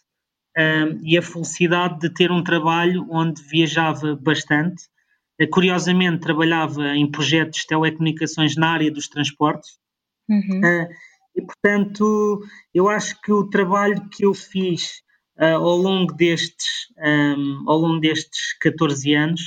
um, 0.58 1.01
e 1.03 1.17
a 1.17 1.22
felicidade 1.22 2.00
de 2.00 2.13
ter 2.13 2.31
um 2.31 2.43
trabalho 2.43 3.05
onde 3.10 3.41
viajava 3.43 4.15
bastante. 4.15 4.84
Uh, 5.39 5.48
curiosamente, 5.50 6.19
trabalhava 6.19 6.96
em 6.96 7.10
projetos 7.10 7.62
de 7.62 7.67
telecomunicações 7.67 8.55
na 8.55 8.72
área 8.72 8.91
dos 8.91 9.08
transportes. 9.08 9.79
Uhum. 10.29 10.60
Uh, 10.60 10.88
e, 11.36 11.41
portanto, 11.41 12.41
eu 12.74 12.89
acho 12.89 13.19
que 13.22 13.31
o 13.31 13.50
trabalho 13.50 14.08
que 14.10 14.25
eu 14.25 14.34
fiz 14.34 15.01
uh, 15.38 15.55
ao 15.55 15.77
longo 15.77 16.13
destes, 16.13 16.88
um, 16.98 17.63
ao 17.67 17.77
longo 17.77 18.00
destes 18.00 18.58
14 18.60 19.13
anos 19.13 19.41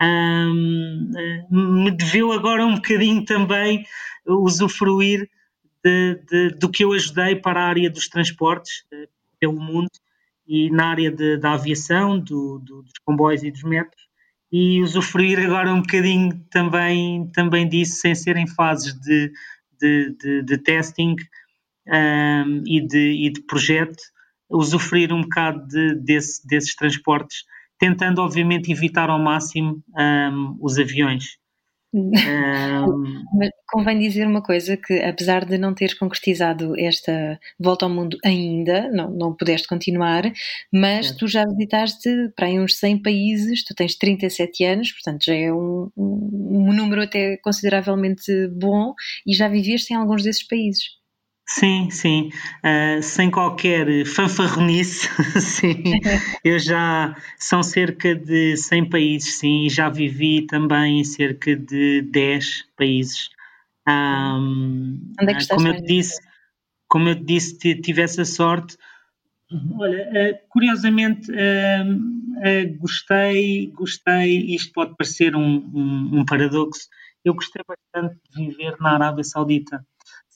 um, 0.00 1.10
me 1.50 1.90
deveu 1.90 2.32
agora 2.32 2.64
um 2.64 2.76
bocadinho 2.76 3.24
também 3.24 3.84
usufruir 4.26 5.28
de, 5.82 6.14
de, 6.30 6.50
do 6.50 6.68
que 6.68 6.84
eu 6.84 6.92
ajudei 6.92 7.34
para 7.34 7.60
a 7.60 7.66
área 7.66 7.90
dos 7.90 8.08
transportes 8.08 8.84
pelo 9.40 9.58
mundo 9.58 9.90
e 10.46 10.70
na 10.70 10.90
área 10.90 11.10
de, 11.10 11.36
da 11.36 11.52
aviação, 11.52 12.18
do, 12.18 12.58
do, 12.58 12.82
dos 12.82 12.92
comboios 13.04 13.42
e 13.42 13.50
dos 13.50 13.62
metros, 13.62 14.07
e 14.50 14.80
usufruir 14.82 15.38
agora 15.38 15.72
um 15.72 15.82
bocadinho 15.82 16.42
também, 16.50 17.30
também 17.32 17.68
disso, 17.68 18.00
sem 18.00 18.14
ser 18.14 18.36
em 18.36 18.46
fases 18.46 18.94
de, 18.94 19.30
de, 19.80 20.16
de, 20.18 20.42
de 20.42 20.58
testing 20.58 21.16
um, 21.86 22.62
e, 22.66 22.86
de, 22.86 23.26
e 23.26 23.32
de 23.32 23.42
projeto, 23.42 24.02
usufruir 24.50 25.12
um 25.12 25.22
bocado 25.22 25.66
de, 25.66 25.94
desse, 25.96 26.46
desses 26.46 26.74
transportes, 26.74 27.44
tentando 27.78 28.22
obviamente 28.22 28.72
evitar 28.72 29.10
ao 29.10 29.18
máximo 29.18 29.82
um, 29.96 30.56
os 30.60 30.78
aviões. 30.78 31.36
Um... 31.92 32.10
Mas 33.34 33.50
convém 33.66 33.98
dizer 33.98 34.26
uma 34.26 34.42
coisa 34.42 34.76
que 34.76 35.00
apesar 35.00 35.44
de 35.44 35.56
não 35.56 35.74
teres 35.74 35.94
concretizado 35.94 36.78
esta 36.78 37.40
volta 37.58 37.86
ao 37.86 37.90
mundo 37.90 38.18
ainda, 38.24 38.90
não, 38.90 39.10
não 39.10 39.34
pudeste 39.34 39.66
continuar, 39.66 40.30
mas 40.72 41.10
é. 41.10 41.14
tu 41.14 41.26
já 41.26 41.44
visitaste 41.46 42.08
para 42.36 42.46
aí 42.46 42.60
uns 42.60 42.76
100 42.78 43.02
países, 43.02 43.64
tu 43.64 43.74
tens 43.74 43.94
37 43.96 44.64
anos, 44.64 44.92
portanto 44.92 45.24
já 45.24 45.34
é 45.34 45.52
um, 45.52 45.90
um, 45.96 46.68
um 46.68 46.72
número 46.72 47.02
até 47.02 47.38
consideravelmente 47.38 48.32
bom 48.48 48.92
e 49.26 49.34
já 49.34 49.48
viveste 49.48 49.92
em 49.92 49.96
alguns 49.96 50.22
desses 50.22 50.46
países. 50.46 50.97
Sim, 51.50 51.88
sim, 51.88 52.30
uh, 52.62 53.02
sem 53.02 53.30
qualquer 53.30 54.04
fanfarronice, 54.04 55.08
sim, 55.40 55.82
eu 56.44 56.58
já, 56.58 57.16
são 57.38 57.62
cerca 57.62 58.14
de 58.14 58.54
100 58.54 58.86
países, 58.86 59.38
sim, 59.38 59.64
e 59.64 59.70
já 59.70 59.88
vivi 59.88 60.42
também 60.46 61.00
em 61.00 61.04
cerca 61.04 61.56
de 61.56 62.02
10 62.02 62.66
países. 62.76 63.30
Um, 63.88 65.14
Onde 65.18 65.32
é 65.32 65.34
que 65.34 65.40
estás 65.40 65.56
como 65.62 65.68
eu 65.68 65.76
te 65.80 65.86
disse, 65.86 66.20
como 66.86 67.08
eu 67.08 67.14
disse, 67.14 67.56
tive 67.80 68.02
essa 68.02 68.26
sorte. 68.26 68.76
Olha, 69.78 70.02
uh, 70.02 70.48
curiosamente, 70.50 71.32
gostei, 72.78 73.68
gostei, 73.68 74.54
isto 74.54 74.70
pode 74.74 74.94
parecer 74.98 75.34
um, 75.34 75.64
um, 75.74 76.18
um 76.18 76.24
paradoxo, 76.26 76.88
eu 77.24 77.32
gostei 77.32 77.62
bastante 77.66 78.20
de 78.30 78.46
viver 78.46 78.76
na 78.78 78.92
Arábia 78.92 79.24
Saudita. 79.24 79.82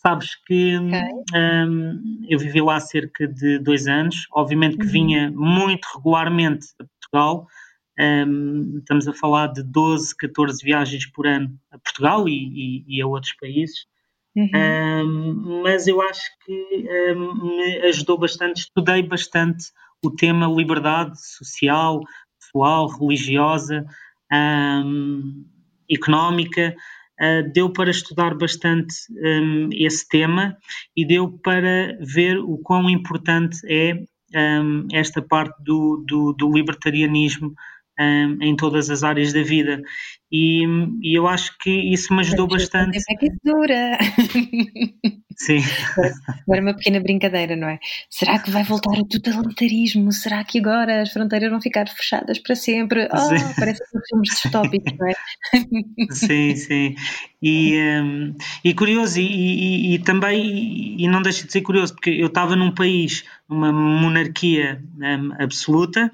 Sabes 0.05 0.35
que 0.47 0.77
okay. 0.79 1.01
um, 1.33 2.27
eu 2.29 2.37
vivi 2.37 2.61
lá 2.61 2.81
cerca 2.81 3.29
de 3.29 3.59
dois 3.61 3.87
anos, 3.87 4.27
obviamente 4.33 4.77
que 4.77 4.87
uhum. 4.87 4.91
vinha 4.91 5.31
muito 5.31 5.87
regularmente 5.95 6.67
a 6.81 6.85
Portugal, 6.85 7.47
um, 8.01 8.79
estamos 8.79 9.07
a 9.07 9.13
falar 9.13 9.49
de 9.53 9.63
12, 9.63 10.17
14 10.17 10.65
viagens 10.65 11.07
por 11.07 11.27
ano 11.27 11.57
a 11.71 11.79
Portugal 11.79 12.29
e, 12.29 12.33
e, 12.33 12.97
e 12.97 13.03
a 13.03 13.07
outros 13.07 13.33
países, 13.35 13.87
uhum. 14.35 14.51
um, 14.53 15.63
mas 15.63 15.87
eu 15.87 16.03
acho 16.03 16.29
que 16.45 16.85
me 17.15 17.79
ajudou 17.87 18.19
bastante, 18.19 18.63
estudei 18.63 19.05
bastante 19.05 19.67
o 20.05 20.11
tema 20.11 20.49
liberdade 20.49 21.17
social, 21.25 22.01
pessoal, 22.41 22.89
religiosa, 22.89 23.87
económica, 25.89 26.75
uh, 26.75 27.02
deu 27.53 27.73
para 27.73 27.91
estudar 27.91 28.37
bastante 28.37 28.95
um, 29.11 29.69
esse 29.73 30.09
tema 30.09 30.57
e 30.97 31.07
deu 31.07 31.31
para 31.43 31.97
ver 32.01 32.39
o 32.39 32.59
quão 32.59 32.91
importante 32.91 33.59
é 33.69 33.95
um, 34.35 34.89
esta 34.93 35.23
parte 35.23 35.63
do, 35.63 36.05
do, 36.07 36.33
do 36.33 36.53
libertarianismo 36.53 37.55
um, 37.99 38.39
em 38.43 38.57
todas 38.57 38.91
as 38.91 39.03
áreas 39.03 39.33
da 39.33 39.43
vida. 39.43 39.83
E, 40.35 40.65
e, 41.03 41.15
eu 41.15 41.29
acho 41.29 41.57
que 41.59 41.71
isso 41.71 42.15
me 42.15 42.21
ajudou 42.21 42.47
bastante. 42.49 42.99
É 43.11 43.15
que 43.17 43.29
dura. 43.45 43.99
Sim. 45.37 45.61
Agora 46.47 46.63
uma 46.63 46.75
pequena 46.75 47.01
brincadeira, 47.01 47.55
não 47.55 47.69
é? 47.69 47.79
Será 48.09 48.39
que 48.39 48.51
vai 48.51 48.65
voltar 48.65 48.99
o 48.99 49.07
totalitarismo? 49.07 50.11
Será 50.11 50.43
que 50.43 50.59
agora 50.59 51.03
as 51.03 51.13
fronteiras 51.13 51.51
vão 51.51 51.61
ficar 51.61 51.87
fechadas 51.87 52.39
para 52.39 52.55
sempre? 52.55 53.09
Oh, 53.13 53.19
sim. 53.19 53.55
parece 53.59 53.83
que 53.85 54.07
filmes 54.09 54.29
distópicos, 54.31 54.93
não 54.99 55.07
é? 55.07 55.13
Sim, 56.13 56.57
sim. 56.57 56.95
E, 57.43 57.79
um, 58.01 58.35
e 58.65 58.73
curioso, 58.73 59.21
e, 59.21 59.25
e, 59.25 59.95
e, 59.95 59.99
também, 59.99 60.97
e 60.99 61.09
não 61.09 61.21
deixa 61.21 61.47
de 61.47 61.53
ser 61.53 61.61
curioso, 61.61 61.95
porque 61.95 62.11
eu 62.11 62.29
estava 62.29 62.57
num 62.57 62.73
país, 62.73 63.25
uma 63.49 63.73
monarquia 63.73 64.83
um, 64.97 65.33
absoluta, 65.43 66.11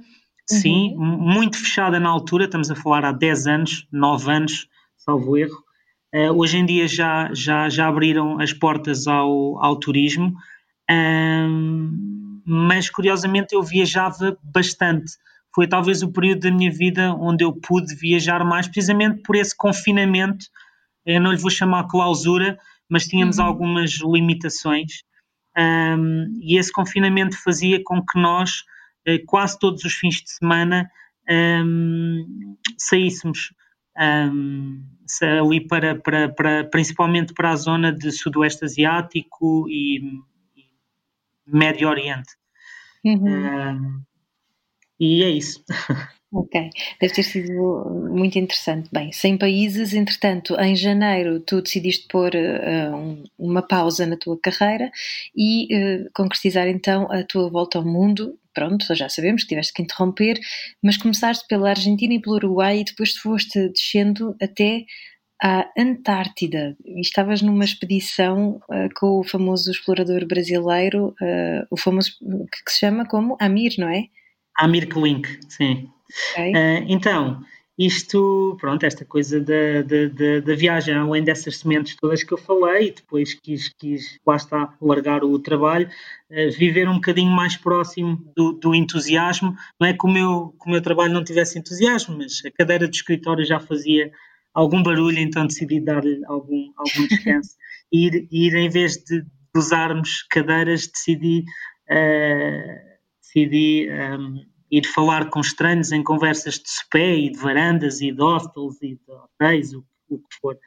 sim, 0.51 0.95
uhum. 0.97 1.19
muito 1.19 1.59
fechada 1.59 2.01
na 2.01 2.09
altura, 2.09 2.45
estamos 2.45 2.71
a 2.71 2.75
falar 2.75 3.05
há 3.05 3.13
10 3.13 3.47
anos, 3.47 3.87
9 3.93 4.31
anos, 4.31 4.69
salvo 4.97 5.37
erro. 5.37 5.65
Uh, 6.15 6.33
hoje 6.33 6.57
em 6.57 6.65
dia 6.65 6.89
já, 6.89 7.29
já, 7.35 7.69
já 7.69 7.87
abriram 7.87 8.41
as 8.41 8.53
portas 8.53 9.07
ao, 9.07 9.63
ao 9.63 9.77
turismo, 9.77 10.35
um, 10.91 12.41
mas 12.47 12.89
curiosamente 12.89 13.55
eu 13.55 13.63
viajava 13.63 14.39
bastante. 14.43 15.13
Foi 15.55 15.67
talvez 15.67 16.03
o 16.03 16.11
período 16.11 16.41
da 16.41 16.51
minha 16.51 16.71
vida 16.71 17.13
onde 17.15 17.45
eu 17.45 17.53
pude 17.53 17.95
viajar 17.95 18.45
mais, 18.45 18.67
precisamente 18.67 19.23
por 19.23 19.37
esse 19.37 19.55
confinamento. 19.55 20.47
Eu 21.05 21.21
não 21.21 21.31
lhe 21.31 21.39
vou 21.39 21.51
chamar 21.51 21.89
clausura, 21.89 22.59
mas 22.89 23.07
tínhamos 23.07 23.39
uhum. 23.39 23.45
algumas 23.45 23.99
limitações. 24.03 25.03
Um, 25.59 26.39
e 26.41 26.59
esse 26.59 26.73
confinamento 26.73 27.37
fazia 27.43 27.83
com 27.85 28.01
que 28.01 28.19
nós 28.19 28.63
quase 29.27 29.59
todos 29.59 29.85
os 29.85 29.95
fins 29.95 30.17
de 30.17 30.31
semana 30.31 30.91
um, 31.29 32.57
saíssemos 32.77 33.53
um, 33.99 34.83
ali 35.41 35.67
para, 35.67 35.97
para, 35.97 36.29
para, 36.29 36.65
principalmente 36.65 37.33
para 37.35 37.51
a 37.51 37.57
zona 37.57 37.93
de 37.93 38.11
Sudoeste 38.11 38.65
Asiático 38.65 39.69
e, 39.69 39.99
e 40.57 40.65
Médio 41.47 41.89
Oriente. 41.89 42.31
Uhum. 43.05 43.27
Um, 43.27 44.03
e 45.01 45.23
é 45.23 45.31
isso. 45.31 45.65
Ok, 46.31 46.69
deve 47.01 47.15
ter 47.15 47.23
sido 47.23 48.11
muito 48.11 48.39
interessante. 48.39 48.91
Bem, 48.93 49.11
100 49.11 49.39
países, 49.39 49.95
entretanto, 49.95 50.55
em 50.61 50.77
janeiro 50.77 51.41
tu 51.41 51.63
decidiste 51.63 52.07
pôr 52.07 52.33
uh, 52.35 52.95
um, 52.95 53.25
uma 53.39 53.63
pausa 53.63 54.05
na 54.05 54.15
tua 54.15 54.39
carreira 54.39 54.91
e 55.35 55.75
uh, 55.75 56.11
concretizar 56.15 56.69
então 56.69 57.11
a 57.11 57.25
tua 57.25 57.49
volta 57.49 57.79
ao 57.79 57.85
mundo. 57.85 58.39
Pronto, 58.59 58.93
já 58.93 59.09
sabemos 59.09 59.43
que 59.43 59.51
tiveste 59.51 59.73
que 59.73 59.83
interromper, 59.83 60.37
mas 60.83 60.97
começaste 60.97 61.47
pela 61.47 61.71
Argentina 61.71 62.15
e 62.15 62.21
pelo 62.21 62.35
Uruguai 62.35 62.81
e 62.81 62.85
depois 62.85 63.17
foste 63.17 63.69
descendo 63.69 64.35
até 64.43 64.85
à 65.41 65.65
Antártida. 65.79 66.77
E 66.85 67.01
estavas 67.01 67.41
numa 67.41 67.65
expedição 67.65 68.61
uh, 68.69 68.89
com 68.97 69.21
o 69.21 69.25
famoso 69.25 69.71
explorador 69.71 70.27
brasileiro, 70.27 71.15
o 71.71 71.77
famoso 71.77 72.11
que, 72.19 72.65
que 72.65 72.73
se 72.73 72.81
chama 72.81 73.07
como 73.07 73.37
Amir, 73.41 73.75
não 73.79 73.89
é? 73.89 74.07
Amir 74.59 74.89
Klink, 74.89 75.29
sim. 75.49 75.89
Okay. 76.33 76.53
Uh, 76.53 76.85
então, 76.89 77.41
isto, 77.79 78.57
pronto, 78.61 78.85
esta 78.85 79.05
coisa 79.05 79.41
da, 79.41 79.83
da, 79.83 80.09
da, 80.09 80.41
da, 80.41 80.55
viagem, 80.57 80.95
além 80.95 81.23
dessas 81.23 81.59
sementes 81.59 81.95
todas 81.95 82.25
que 82.25 82.33
eu 82.33 82.39
falei, 82.39 82.93
depois 82.93 83.35
quis, 83.35 83.73
quis 83.79 84.19
lá 84.27 84.35
está, 84.35 84.75
largar 84.83 85.23
o 85.23 85.39
trabalho, 85.39 85.89
uh, 86.29 86.51
viver 86.59 86.89
um 86.89 86.95
bocadinho 86.95 87.31
mais 87.31 87.57
próximo 87.57 88.21
do, 88.37 88.53
do, 88.53 88.75
entusiasmo. 88.75 89.57
Não 89.81 89.87
é 89.87 89.93
que 89.93 90.05
o, 90.05 90.11
meu, 90.11 90.53
que 90.61 90.69
o 90.69 90.73
meu 90.73 90.83
trabalho 90.83 91.13
não 91.13 91.23
tivesse 91.23 91.57
entusiasmo, 91.57 92.19
mas 92.19 92.43
a 92.45 92.51
cadeira 92.51 92.89
de 92.89 92.97
escritório 92.97 93.45
já 93.45 93.61
fazia 93.61 94.11
algum 94.53 94.83
barulho, 94.83 95.21
então 95.21 95.47
decidi 95.47 95.79
dar-lhe 95.79 96.21
algum, 96.27 96.73
algum 96.77 97.07
descanso. 97.07 97.55
ir, 97.93 98.27
ir, 98.33 98.55
em 98.57 98.69
vez 98.69 98.97
de 98.97 99.25
usarmos 99.57 100.25
cadeiras, 100.25 100.89
decidi. 100.89 101.45
Uh, 101.89 102.89
decidi 103.23 103.89
um, 103.91 104.48
ir 104.71 104.87
falar 104.87 105.31
com 105.31 105.41
estranhos 105.41 105.93
em 105.93 106.03
conversas 106.03 106.55
de 106.55 106.71
sopé 106.71 107.17
e 107.17 107.31
de 107.31 107.39
varandas 107.39 108.01
e 108.01 108.13
de 108.13 108.21
hostels 108.21 108.81
e 108.83 108.95
de 108.95 109.11
hotéis, 109.11 109.73
o, 109.73 109.85
o 110.09 110.19
que 110.19 110.37
for. 110.41 110.59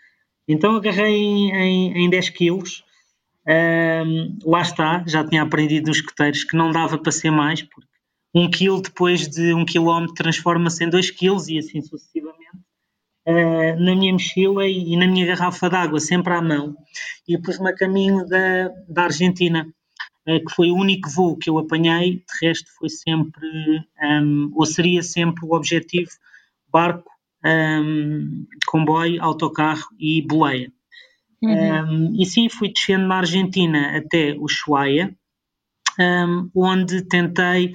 Então 0.48 0.76
agarrei 0.76 1.16
em, 1.16 1.52
em, 1.52 2.06
em 2.06 2.10
10 2.10 2.30
quilos, 2.30 2.84
um, 3.48 4.38
lá 4.46 4.62
está, 4.62 5.04
já 5.08 5.24
tinha 5.24 5.42
aprendido 5.42 5.88
nos 5.88 5.98
escuteiros 5.98 6.44
que 6.44 6.56
não 6.56 6.72
dava 6.72 6.98
para 6.98 7.12
ser 7.12 7.32
mais, 7.32 7.62
porque 7.62 7.90
um 8.34 8.50
quilo 8.50 8.82
depois 8.82 9.28
de 9.28 9.54
um 9.54 9.66
quilómetro 9.66 10.16
transforma-se 10.16 10.84
em 10.84 10.90
2 10.90 11.12
quilos 11.12 11.48
e 11.48 11.58
assim 11.58 11.82
sucessivamente. 11.82 12.40
uh, 13.28 13.80
na 13.80 13.96
minha 13.96 14.14
mochila 14.14 14.66
e, 14.68 14.94
e 14.94 14.98
na 14.98 15.08
minha 15.08 15.26
garrafa 15.26 15.70
d'água, 15.70 16.00
sempre 16.00 16.34
à 16.34 16.42
mão. 16.42 16.76
E 17.28 17.38
pus-me 17.38 17.70
a 17.70 17.76
caminho 17.76 18.26
da, 18.28 18.70
da 18.88 19.04
Argentina, 19.04 19.68
que 20.26 20.54
foi 20.56 20.70
o 20.70 20.76
único 20.76 21.10
voo 21.10 21.38
que 21.38 21.50
eu 21.50 21.58
apanhei, 21.58 22.18
de 22.18 22.48
resto 22.48 22.70
foi 22.78 22.90
sempre, 22.90 23.48
um, 24.04 24.52
ou 24.54 24.66
seria 24.66 25.02
sempre 25.02 25.46
o 25.46 25.56
objetivo, 25.56 26.12
barco, 26.72 27.10
um, 27.44 28.46
comboio, 28.68 29.22
autocarro 29.22 29.88
e 30.00 30.22
boleia. 30.22 30.72
Uhum. 31.42 32.12
Um, 32.12 32.22
e 32.22 32.26
sim, 32.26 32.50
fui 32.50 32.72
descendo 32.72 33.08
na 33.08 33.18
Argentina 33.18 33.98
até 33.98 34.36
Ushuaia, 34.38 35.16
onde 36.56 37.02
tentei 37.04 37.74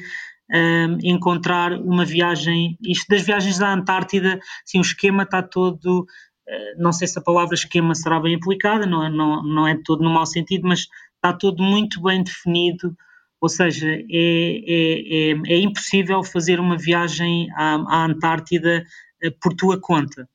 encontrar 1.03 1.73
uma 1.73 2.05
viagem. 2.05 2.79
Isto 2.81 3.07
das 3.09 3.23
viagens 3.23 3.61
à 3.61 3.73
Antártida, 3.73 4.39
sim, 4.65 4.79
o 4.79 4.83
esquema 4.83 5.25
está 5.25 5.43
todo. 5.43 6.07
Uh, 6.49 6.81
não 6.81 6.93
sei 6.93 7.09
se 7.09 7.19
a 7.19 7.23
palavra 7.23 7.57
esquema 7.57 7.93
será 7.93 8.21
bem 8.21 8.37
aplicada, 8.37 8.87
não 8.87 9.05
é, 9.05 9.11
não, 9.11 9.43
não 9.43 9.67
é 9.67 9.77
todo 9.85 10.05
no 10.05 10.11
mau 10.11 10.25
sentido, 10.25 10.69
mas 10.69 10.87
está 11.27 11.33
todo 11.33 11.63
muito 11.63 12.01
bem 12.03 12.23
definido. 12.23 12.97
Ou 13.41 13.49
seja, 13.49 13.89
é, 13.89 14.03
é, 14.11 15.31
é, 15.31 15.37
é 15.47 15.59
impossível 15.59 16.23
fazer 16.23 16.59
uma 16.59 16.77
viagem 16.77 17.49
à, 17.53 17.75
à 17.75 18.05
Antártida 18.07 18.85
uh, 19.25 19.33
por 19.41 19.55
tua 19.55 19.79
conta, 19.81 20.29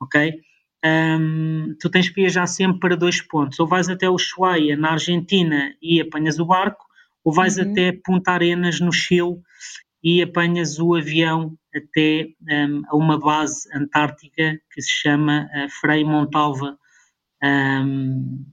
ok? 0.00 0.40
Um, 0.84 1.74
tu 1.80 1.90
tens 1.90 2.08
que 2.08 2.20
viajar 2.20 2.46
sempre 2.46 2.80
para 2.80 2.96
dois 2.96 3.20
pontos. 3.20 3.58
Ou 3.60 3.66
vais 3.66 3.88
até 3.88 4.08
o 4.08 4.14
Ushuaia, 4.14 4.76
na 4.76 4.92
Argentina, 4.92 5.74
e 5.82 6.00
apanhas 6.00 6.38
o 6.38 6.46
barco, 6.46 6.84
ou 7.24 7.32
vais 7.32 7.58
uhum. 7.58 7.70
até 7.70 7.92
Punta 8.04 8.32
Arenas, 8.32 8.80
no 8.80 8.92
Chile, 8.92 9.36
e 10.02 10.22
apanhas 10.22 10.78
o 10.78 10.94
avião 10.94 11.56
até 11.74 12.28
um, 12.48 12.82
a 12.88 12.96
uma 12.96 13.18
base 13.18 13.68
antártica 13.74 14.58
que 14.72 14.80
se 14.80 14.90
chama 14.90 15.48
uh, 15.52 15.68
Frei 15.80 16.04
Montalva, 16.04 16.78
um, 17.42 18.46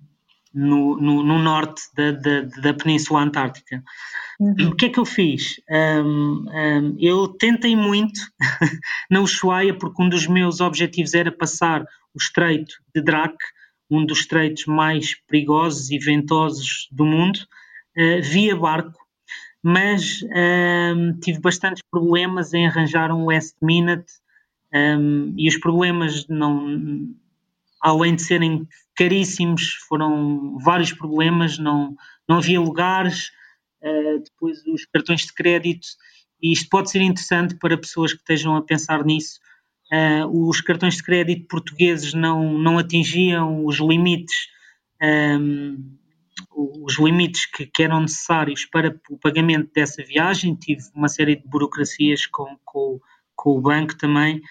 no, 0.54 0.96
no, 0.98 1.24
no, 1.24 1.40
norte 1.40 1.82
da, 1.96 2.12
da, 2.12 2.42
da, 2.42 2.74
Península 2.74 3.22
Antártica. 3.22 3.84
Uhum. 4.40 4.70
O 4.70 4.76
que 4.76 4.86
é 4.86 4.90
que 4.90 5.00
eu 5.00 5.06
fiz? 5.06 5.60
Um, 5.70 6.46
um, 6.48 6.98
eu 7.00 7.28
tentei 7.28 7.76
muito 7.76 8.20
na 9.10 9.22
Ushuaia, 9.22 9.74
porque 9.74 10.02
um 10.02 10.10
dos 10.10 10.28
meus 10.28 10.62
objetivos 10.62 11.14
era 11.14 11.32
passar 11.32 11.82
o 12.14 12.18
estreito 12.20 12.76
de 12.94 13.02
Drac, 13.02 13.36
um 13.90 14.06
dos 14.06 14.20
estreitos 14.20 14.66
mais 14.66 15.16
perigosos 15.28 15.90
e 15.90 15.98
ventosos 15.98 16.88
do 16.92 17.06
mundo, 17.06 17.40
uh, 17.98 18.22
via 18.22 18.56
barco, 18.56 19.00
mas 19.62 20.22
um, 20.96 21.18
tive 21.20 21.40
bastantes 21.40 21.82
problemas 21.90 22.54
em 22.54 22.68
arranjar 22.68 23.12
um 23.12 23.26
last 23.26 23.56
minute 23.62 24.12
e 25.38 25.48
os 25.48 25.58
problemas 25.58 26.28
não 26.28 27.16
além 27.84 28.16
de 28.16 28.24
serem 28.24 28.68
caríssimos, 28.96 29.76
foram 29.88 30.58
vários 30.60 30.94
problemas, 30.94 31.58
não, 31.58 31.96
não 32.28 32.38
havia 32.38 32.60
lugares, 32.60 33.30
uh, 33.82 34.24
depois 34.24 34.66
os 34.68 34.86
cartões 34.86 35.22
de 35.22 35.34
crédito, 35.34 35.88
e 36.42 36.52
isto 36.52 36.70
pode 36.70 36.92
ser 36.92 37.02
interessante 37.02 37.56
para 37.56 37.78
pessoas 37.78 38.14
que 38.14 38.20
estejam 38.20 38.56
a 38.56 38.62
pensar 38.62 39.06
nisso. 39.06 39.40
Uh, 39.92 40.50
os 40.50 40.60
cartões 40.60 40.98
de 40.98 41.04
crédito 41.04 41.48
portugueses 41.48 42.14
não, 42.14 42.58
não 42.58 42.78
atingiam 42.78 43.66
os 43.66 43.78
limites, 43.78 44.36
um, 45.02 45.06
ehm, 45.06 45.78
os 46.56 46.98
limites 46.98 47.46
que, 47.46 47.66
que, 47.66 47.84
eram 47.84 48.02
necessários 48.02 48.66
para 48.66 49.00
o 49.10 49.18
pagamento 49.18 49.72
dessa 49.74 50.04
viagem. 50.04 50.56
Tive 50.56 50.82
uma 50.96 51.08
série 51.08 51.36
de 51.36 51.48
burocracias 51.48 52.26
com, 52.26 52.58
com, 52.66 53.00
com 53.36 53.58
o 53.58 53.62
banco 53.62 53.96
também. 53.98 54.42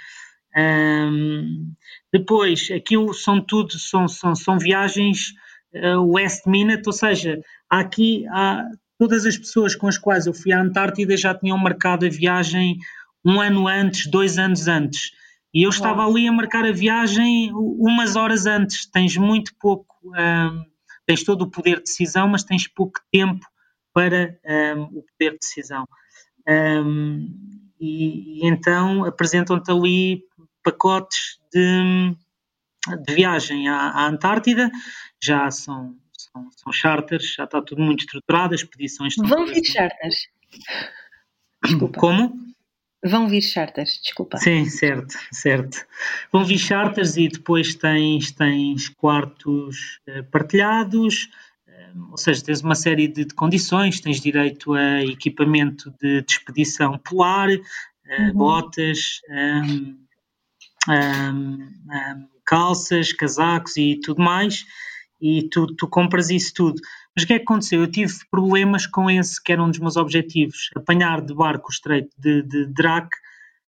Um, 0.56 1.72
depois, 2.12 2.68
aquilo 2.70 3.12
são 3.14 3.40
tudo, 3.40 3.78
são, 3.78 4.06
são, 4.06 4.34
são 4.34 4.58
viagens 4.58 5.32
uh, 5.74 6.12
West 6.12 6.46
Minute, 6.46 6.82
ou 6.86 6.92
seja, 6.92 7.40
aqui 7.68 8.26
há, 8.28 8.64
todas 8.98 9.24
as 9.24 9.36
pessoas 9.36 9.74
com 9.74 9.88
as 9.88 9.98
quais 9.98 10.26
eu 10.26 10.34
fui 10.34 10.52
à 10.52 10.60
Antártida 10.60 11.16
já 11.16 11.34
tinham 11.34 11.58
marcado 11.58 12.06
a 12.06 12.08
viagem 12.08 12.78
um 13.24 13.40
ano 13.40 13.66
antes, 13.66 14.06
dois 14.06 14.38
anos 14.38 14.68
antes. 14.68 15.12
E 15.54 15.64
eu 15.64 15.70
estava 15.70 16.06
ali 16.06 16.26
a 16.26 16.32
marcar 16.32 16.64
a 16.64 16.72
viagem 16.72 17.52
umas 17.52 18.16
horas 18.16 18.46
antes. 18.46 18.86
Tens 18.86 19.16
muito 19.16 19.52
pouco, 19.60 19.94
um, 20.04 20.64
tens 21.06 21.22
todo 21.22 21.42
o 21.42 21.50
poder 21.50 21.76
de 21.76 21.82
decisão, 21.82 22.26
mas 22.26 22.42
tens 22.42 22.66
pouco 22.66 23.00
tempo 23.12 23.44
para 23.92 24.38
um, 24.76 24.82
o 24.84 25.02
poder 25.02 25.32
de 25.32 25.38
decisão. 25.40 25.86
Um, 26.48 27.28
e, 27.78 28.40
e, 28.40 28.48
então 28.48 29.04
apresentam-te 29.04 29.70
ali 29.70 30.22
pacotes 30.62 31.38
de, 31.52 32.14
de 33.04 33.14
viagem 33.14 33.68
à, 33.68 33.90
à, 33.90 34.06
Antártida, 34.06 34.70
já 35.22 35.50
são, 35.50 35.96
são, 36.12 36.50
são, 36.56 36.72
charters, 36.72 37.34
já 37.34 37.44
está 37.44 37.60
tudo 37.60 37.82
muito 37.82 38.00
estruturado, 38.00 38.54
as 38.54 38.60
expedições 38.60 39.14
estão. 39.14 39.28
Vão 39.28 39.46
vir 39.46 39.64
charters. 39.64 40.28
Desculpa. 41.64 42.00
Como? 42.00 42.52
Vão 43.04 43.28
vir 43.28 43.42
charters, 43.42 44.00
desculpa. 44.02 44.38
Sim, 44.38 44.64
certo, 44.66 45.18
certo. 45.32 45.84
Vão 46.30 46.44
vir 46.44 46.58
charters 46.58 47.16
e 47.16 47.26
depois 47.26 47.74
tens, 47.74 48.30
tens 48.30 48.88
quartos 48.88 49.98
uh, 50.08 50.22
partilhados, 50.30 51.28
uh, 51.66 52.10
ou 52.12 52.16
seja, 52.16 52.44
tens 52.44 52.60
uma 52.60 52.76
série 52.76 53.08
de, 53.08 53.24
de, 53.24 53.34
condições, 53.34 54.00
tens 54.00 54.20
direito 54.20 54.72
a 54.74 55.02
equipamento 55.02 55.92
de, 56.00 56.22
de 56.22 56.32
expedição 56.32 56.96
polar, 56.96 57.48
uh, 57.48 57.60
uhum. 58.20 58.32
botas, 58.34 59.20
um, 59.28 59.98
calças, 62.44 63.12
casacos 63.12 63.76
e 63.76 64.00
tudo 64.02 64.22
mais, 64.22 64.64
e 65.20 65.48
tu, 65.48 65.66
tu 65.76 65.86
compras 65.88 66.30
isso 66.30 66.52
tudo. 66.54 66.80
Mas 67.14 67.24
o 67.24 67.26
que 67.26 67.34
é 67.34 67.38
que 67.38 67.44
aconteceu? 67.44 67.80
Eu 67.80 67.90
tive 67.90 68.12
problemas 68.30 68.86
com 68.86 69.10
esse, 69.10 69.42
que 69.42 69.52
era 69.52 69.62
um 69.62 69.70
dos 69.70 69.78
meus 69.78 69.96
objetivos, 69.96 70.70
apanhar 70.74 71.20
de 71.20 71.34
barco 71.34 71.68
o 71.68 71.72
estreito 71.72 72.10
de, 72.18 72.42
de 72.42 72.66
Drac, 72.66 73.08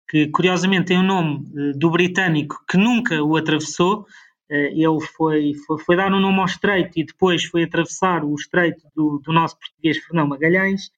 que 0.09 0.29
curiosamente 0.29 0.87
tem 0.87 0.99
o 0.99 1.03
nome 1.03 1.45
uh, 1.55 1.79
do 1.79 1.91
britânico 1.91 2.65
que 2.69 2.77
nunca 2.77 3.23
o 3.23 3.37
atravessou. 3.37 4.07
Uh, 4.51 4.73
ele 4.73 5.01
foi, 5.17 5.53
foi, 5.67 5.79
foi, 5.79 5.97
dar 5.97 6.13
um 6.13 6.21
nome 6.21 6.39
ao 6.39 6.47
estreito 6.47 6.99
e 6.99 7.05
depois 7.05 7.45
foi 7.45 7.65
atravessar 7.65 8.25
o 8.25 8.35
estreito 8.35 8.83
do, 8.95 9.19
do 9.19 9.33
nosso 9.33 9.59
português 9.59 9.99
Fernão 9.99 10.27
Magalhães. 10.27 10.91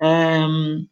Um, 0.00 0.86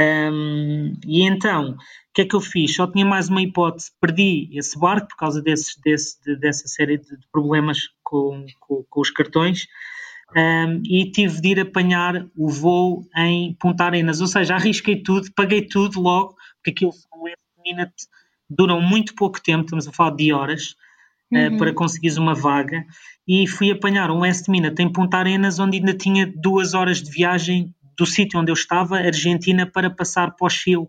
um, 0.00 0.92
e 1.06 1.22
então, 1.22 1.76
que 2.14 2.22
é 2.22 2.24
que 2.24 2.36
eu 2.36 2.40
fiz? 2.40 2.74
Só 2.76 2.86
tinha 2.86 3.04
mais 3.04 3.28
uma 3.28 3.42
hipótese, 3.42 3.90
perdi 4.00 4.48
esse 4.52 4.78
barco 4.78 5.08
por 5.08 5.16
causa 5.16 5.42
desses, 5.42 5.76
desse, 5.84 6.22
de, 6.22 6.36
dessa 6.36 6.68
série 6.68 6.96
de, 6.96 7.18
problemas 7.32 7.88
com, 8.04 8.46
com, 8.60 8.84
com, 8.88 9.00
os 9.00 9.10
cartões 9.10 9.66
um, 10.36 10.80
e 10.84 11.10
tive 11.10 11.40
de 11.40 11.48
ir 11.48 11.60
apanhar 11.60 12.24
o 12.36 12.48
voo 12.48 13.04
em 13.16 13.54
Punta 13.54 13.84
Arenas, 13.84 14.20
ou 14.20 14.28
seja, 14.28 14.54
arrisquei 14.54 15.02
tudo, 15.02 15.28
paguei 15.34 15.62
tudo 15.62 16.00
logo, 16.00 16.36
porque 16.56 16.70
aquilo 16.70 16.92
são 16.92 17.24
minute, 17.64 18.06
duram 18.48 18.80
muito 18.80 19.14
pouco 19.16 19.42
tempo, 19.42 19.64
estamos 19.64 19.88
a 19.88 19.92
falar 19.92 20.14
de 20.14 20.32
horas, 20.32 20.76
ah, 21.32 21.38
uhum. 21.38 21.54
uh, 21.54 21.58
para 21.58 21.72
conseguires 21.72 22.16
uma 22.16 22.34
vaga, 22.34 22.84
e 23.26 23.46
fui 23.48 23.72
apanhar 23.72 24.10
um 24.10 24.18
last 24.18 24.48
minute 24.48 24.80
em 24.80 24.92
Punta 24.92 25.16
Arenas, 25.16 25.58
onde 25.58 25.78
ainda 25.78 25.94
tinha 25.94 26.32
duas 26.36 26.74
horas 26.74 27.02
de 27.02 27.10
viagem 27.10 27.74
do 27.96 28.06
sítio 28.06 28.40
onde 28.40 28.50
eu 28.50 28.54
estava, 28.54 28.98
Argentina, 28.98 29.66
para 29.66 29.90
passar 29.90 30.32
para 30.36 30.46
o 30.46 30.50
Chile 30.50 30.88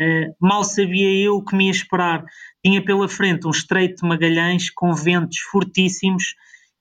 Uh, 0.00 0.34
mal 0.40 0.64
sabia 0.64 1.12
eu 1.12 1.36
o 1.36 1.44
que 1.44 1.54
me 1.54 1.66
ia 1.66 1.70
esperar. 1.70 2.24
Tinha 2.64 2.82
pela 2.82 3.06
frente 3.06 3.46
um 3.46 3.50
estreito 3.50 4.00
de 4.00 4.08
Magalhães 4.08 4.70
com 4.70 4.94
ventos 4.94 5.38
fortíssimos 5.40 6.34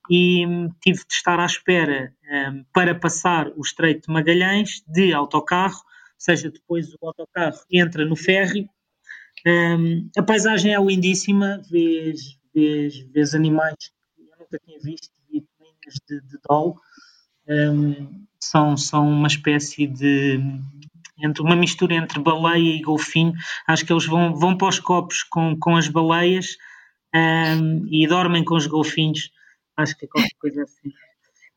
e 0.10 0.48
um, 0.48 0.70
tive 0.82 1.00
de 1.00 1.14
estar 1.14 1.38
à 1.38 1.46
espera 1.46 2.14
um, 2.32 2.64
para 2.74 2.96
passar 2.96 3.50
o 3.58 3.62
estreito 3.62 4.08
de 4.08 4.14
Magalhães 4.14 4.82
de 4.88 5.14
autocarro, 5.14 5.76
ou 5.76 6.18
seja, 6.18 6.50
depois 6.50 6.94
o 6.94 7.08
autocarro 7.08 7.60
entra 7.70 8.06
no 8.06 8.16
ferry. 8.16 8.70
Um, 9.46 10.10
a 10.18 10.24
paisagem 10.24 10.74
é 10.74 10.82
lindíssima, 10.82 11.62
vês, 11.70 12.38
vês, 12.56 13.00
vês 13.12 13.36
animais 13.36 13.76
que 14.16 14.22
eu 14.22 14.40
nunca 14.40 14.60
tinha 14.66 14.80
visto, 14.80 15.10
vi 15.30 15.46
de, 16.08 16.22
de 16.22 16.40
dol. 16.48 16.78
Um, 17.50 18.29
são, 18.50 18.76
são 18.76 19.08
uma 19.08 19.28
espécie 19.28 19.86
de 19.86 20.40
entre 21.22 21.42
uma 21.44 21.56
mistura 21.56 21.94
entre 21.96 22.20
baleia 22.20 22.78
e 22.78 22.82
golfinho. 22.82 23.34
Acho 23.68 23.86
que 23.86 23.92
eles 23.92 24.06
vão, 24.06 24.34
vão 24.34 24.58
para 24.58 24.70
os 24.70 24.80
copos 24.80 25.22
com, 25.24 25.56
com 25.60 25.76
as 25.76 25.88
baleias 25.88 26.58
um, 27.14 27.86
e 27.92 28.08
dormem 28.08 28.44
com 28.44 28.56
os 28.56 28.66
golfinhos. 28.66 29.30
Acho 29.78 29.98
que 29.98 30.06
é 30.06 30.08
qualquer 30.08 30.36
coisa 30.40 30.64
assim. 30.64 30.92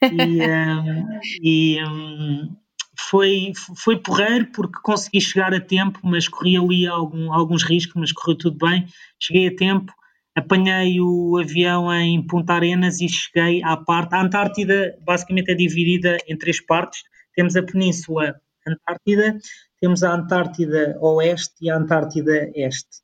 E, 0.02 0.42
um, 0.48 1.20
e 1.40 1.84
um, 1.84 2.56
foi, 2.98 3.52
foi 3.76 3.96
porreiro 3.98 4.46
porque 4.52 4.80
consegui 4.82 5.20
chegar 5.20 5.54
a 5.54 5.60
tempo, 5.60 6.00
mas 6.02 6.28
corri 6.28 6.56
ali 6.56 6.86
algum, 6.88 7.32
alguns 7.32 7.62
riscos, 7.62 7.94
mas 7.96 8.12
correu 8.12 8.36
tudo 8.36 8.66
bem. 8.66 8.86
Cheguei 9.20 9.46
a 9.46 9.56
tempo, 9.56 9.92
apanhei 10.34 11.00
o 11.00 11.38
avião 11.38 11.92
em 11.92 12.26
Punta 12.26 12.54
Arenas 12.54 13.00
e 13.00 13.08
cheguei 13.08 13.62
à 13.62 13.76
parte. 13.76 14.14
A 14.14 14.22
Antártida 14.22 14.96
basicamente 15.04 15.50
é 15.50 15.54
dividida 15.54 16.16
em 16.28 16.36
três 16.36 16.64
partes. 16.64 17.02
Temos 17.34 17.56
a 17.56 17.62
Península 17.62 18.34
Antártida, 18.66 19.38
temos 19.80 20.02
a 20.02 20.14
Antártida 20.14 20.96
Oeste 21.00 21.54
e 21.62 21.70
a 21.70 21.76
Antártida 21.76 22.50
Este. 22.54 23.02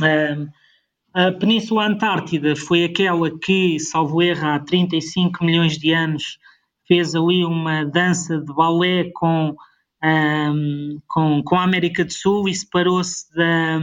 Um, 0.00 0.48
A 1.14 1.30
Península 1.30 1.86
Antártida 1.86 2.56
foi 2.56 2.84
aquela 2.84 3.30
que, 3.38 3.78
salvo 3.78 4.22
erro, 4.22 4.46
há 4.46 4.58
35 4.58 5.44
milhões 5.44 5.76
de 5.76 5.92
anos, 5.92 6.38
fez 6.88 7.14
ali 7.14 7.44
uma 7.44 7.84
dança 7.84 8.38
de 8.38 8.52
balé 8.54 9.10
com, 9.14 9.54
um, 10.02 10.98
com, 11.06 11.42
com 11.42 11.56
a 11.56 11.64
América 11.64 12.02
do 12.02 12.12
Sul 12.12 12.48
e 12.48 12.54
separou-se 12.54 13.30
da, 13.34 13.80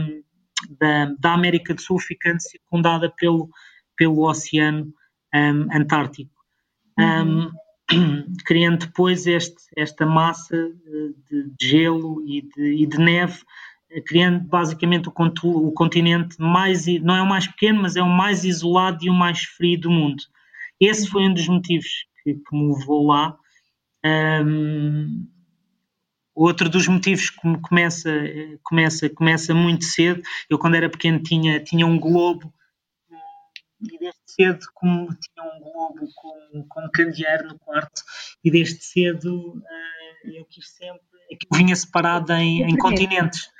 da, 0.78 1.12
da, 1.18 1.34
América 1.34 1.74
do 1.74 1.80
Sul, 1.80 1.98
ficando 1.98 2.40
circundada 2.40 3.12
pelo, 3.16 3.48
pelo 3.96 4.28
Oceano 4.28 4.92
um, 5.34 5.76
Antártico. 5.76 6.30
Uhum. 6.98 7.50
Um, 7.90 8.34
criando 8.44 8.86
depois 8.86 9.26
este, 9.26 9.62
esta 9.76 10.06
massa 10.06 10.56
de, 10.56 11.50
de 11.50 11.68
gelo 11.68 12.22
e 12.26 12.42
de, 12.42 12.82
e 12.82 12.86
de 12.86 12.98
neve 12.98 13.40
criando 14.06 14.44
basicamente 14.44 15.08
o, 15.08 15.12
o, 15.48 15.72
continente 15.72 16.40
mais, 16.40 16.86
não 17.02 17.16
é 17.16 17.22
o 17.22 17.28
mais 17.28 17.46
pequeno, 17.48 17.82
mas 17.82 17.96
é 17.96 18.02
o 18.02 18.08
mais 18.08 18.44
isolado 18.44 19.04
e 19.04 19.10
o 19.10 19.14
mais 19.14 19.42
frio 19.42 19.80
do 19.80 19.90
mundo. 19.90 20.22
Esse 20.78 21.08
foi 21.08 21.24
um 21.24 21.34
dos 21.34 21.48
motivos 21.48 21.88
que, 22.22 22.34
que 22.34 22.56
me 22.56 22.72
levou 22.72 23.08
lá. 23.08 23.36
Um, 24.04 25.26
outro 26.34 26.68
dos 26.68 26.86
motivos 26.86 27.30
que 27.30 27.58
começa, 27.60 28.10
começa, 28.62 29.08
começa 29.10 29.54
muito 29.54 29.84
cedo. 29.84 30.22
Eu, 30.48 30.58
quando 30.58 30.76
era 30.76 30.88
pequeno, 30.88 31.22
tinha, 31.22 31.60
tinha 31.60 31.86
um 31.86 31.98
globo 31.98 32.52
e 33.82 33.98
desde 33.98 34.20
cedo 34.26 34.66
como 34.74 35.08
tinha 35.14 35.46
um 35.46 35.60
globo 35.60 36.06
com, 36.14 36.64
com 36.68 36.90
candeeiro 36.90 37.48
no 37.48 37.58
quarto 37.58 38.02
e 38.44 38.50
desde 38.50 38.82
cedo 38.84 39.56
uh, 39.56 40.30
eu 40.30 40.44
quis 40.44 40.68
sempre 40.68 41.00
que 41.36 41.46
vinha 41.56 41.74
separado 41.74 42.32
em, 42.32 42.62
em 42.62 42.76
continentes, 42.76 43.50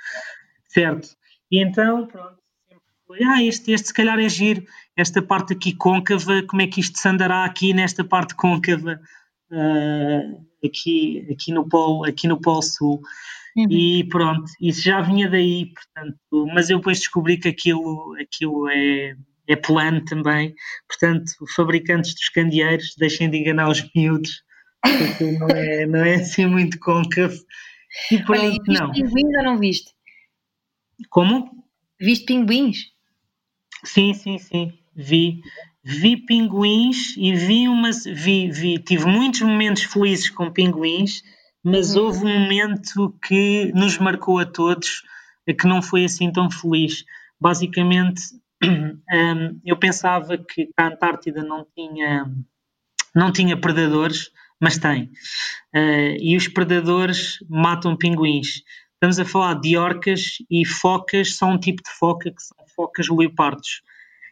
certo? 0.66 1.08
E 1.50 1.62
então, 1.62 2.06
pronto, 2.06 2.36
sempre 2.68 2.84
foi, 3.06 3.22
ah, 3.22 3.42
este, 3.42 3.72
este 3.72 3.88
se 3.88 3.94
calhar 3.94 4.18
é 4.18 4.28
giro, 4.28 4.64
esta 4.96 5.22
parte 5.22 5.52
aqui 5.52 5.72
côncava, 5.72 6.42
como 6.48 6.62
é 6.62 6.66
que 6.66 6.80
isto 6.80 6.98
se 6.98 7.08
andará 7.08 7.44
aqui 7.44 7.72
nesta 7.72 8.02
parte 8.04 8.34
côncava, 8.34 9.00
uh, 9.52 10.46
aqui, 10.64 11.26
aqui, 11.30 11.52
no 11.52 11.68
polo, 11.68 12.04
aqui 12.04 12.26
no 12.26 12.40
Polo 12.40 12.62
Sul. 12.62 13.00
Uhum. 13.56 13.66
E 13.70 14.04
pronto, 14.08 14.50
isso 14.60 14.82
já 14.82 15.00
vinha 15.00 15.28
daí, 15.28 15.72
portanto, 15.72 16.46
mas 16.54 16.70
eu 16.70 16.78
depois 16.78 16.98
descobri 16.98 17.36
que 17.36 17.48
aquilo, 17.48 18.14
aquilo 18.20 18.68
é, 18.68 19.16
é 19.48 19.56
plano 19.56 20.04
também, 20.04 20.54
portanto, 20.88 21.32
fabricantes 21.56 22.14
dos 22.14 22.28
candeeiros, 22.28 22.94
deixem 22.96 23.28
de 23.28 23.38
enganar 23.38 23.68
os 23.68 23.82
miúdos, 23.94 24.42
porque 24.82 25.32
não 25.32 25.48
é, 25.48 25.86
não 25.86 26.04
é 26.04 26.14
assim 26.14 26.46
muito 26.46 26.78
côncavo. 26.78 27.36
E 28.10 28.18
pronto, 28.22 28.40
Olha, 28.40 28.46
e 28.46 28.58
viste 28.60 28.80
não. 28.80 28.92
pinguins 28.92 29.36
ou 29.36 29.42
não 29.42 29.58
viste? 29.58 29.90
Como? 31.08 31.64
Viste 32.00 32.26
pinguins? 32.26 32.78
Sim, 33.84 34.14
sim, 34.14 34.38
sim, 34.38 34.78
vi. 34.94 35.42
Vi 35.82 36.16
pinguins 36.16 37.16
e 37.16 37.34
vi 37.34 37.68
umas. 37.68 38.04
Vi, 38.04 38.50
vi, 38.50 38.78
tive 38.78 39.06
muitos 39.06 39.40
momentos 39.40 39.84
felizes 39.84 40.28
com 40.28 40.52
pinguins, 40.52 41.22
mas 41.64 41.96
uhum. 41.96 42.04
houve 42.04 42.24
um 42.24 42.38
momento 42.38 43.16
que 43.26 43.72
nos 43.74 43.98
marcou 43.98 44.38
a 44.38 44.44
todos, 44.44 45.02
que 45.46 45.66
não 45.66 45.80
foi 45.80 46.04
assim 46.04 46.30
tão 46.30 46.50
feliz. 46.50 47.04
Basicamente, 47.40 48.22
um, 48.62 49.60
eu 49.64 49.76
pensava 49.76 50.36
que 50.36 50.68
a 50.76 50.88
Antártida 50.88 51.42
não 51.42 51.66
tinha, 51.74 52.30
não 53.14 53.32
tinha 53.32 53.58
predadores, 53.58 54.30
mas 54.60 54.76
tem. 54.76 55.04
Uh, 55.74 56.14
e 56.20 56.36
os 56.36 56.46
predadores 56.46 57.38
matam 57.48 57.96
pinguins. 57.96 58.62
Estamos 58.94 59.18
a 59.18 59.24
falar 59.24 59.54
de 59.54 59.78
orcas 59.78 60.36
e 60.50 60.66
focas, 60.66 61.36
são 61.36 61.52
um 61.52 61.58
tipo 61.58 61.82
de 61.82 61.90
foca 61.98 62.30
que 62.30 62.42
são 62.42 62.58
focas 62.76 63.08
leopardos. 63.08 63.80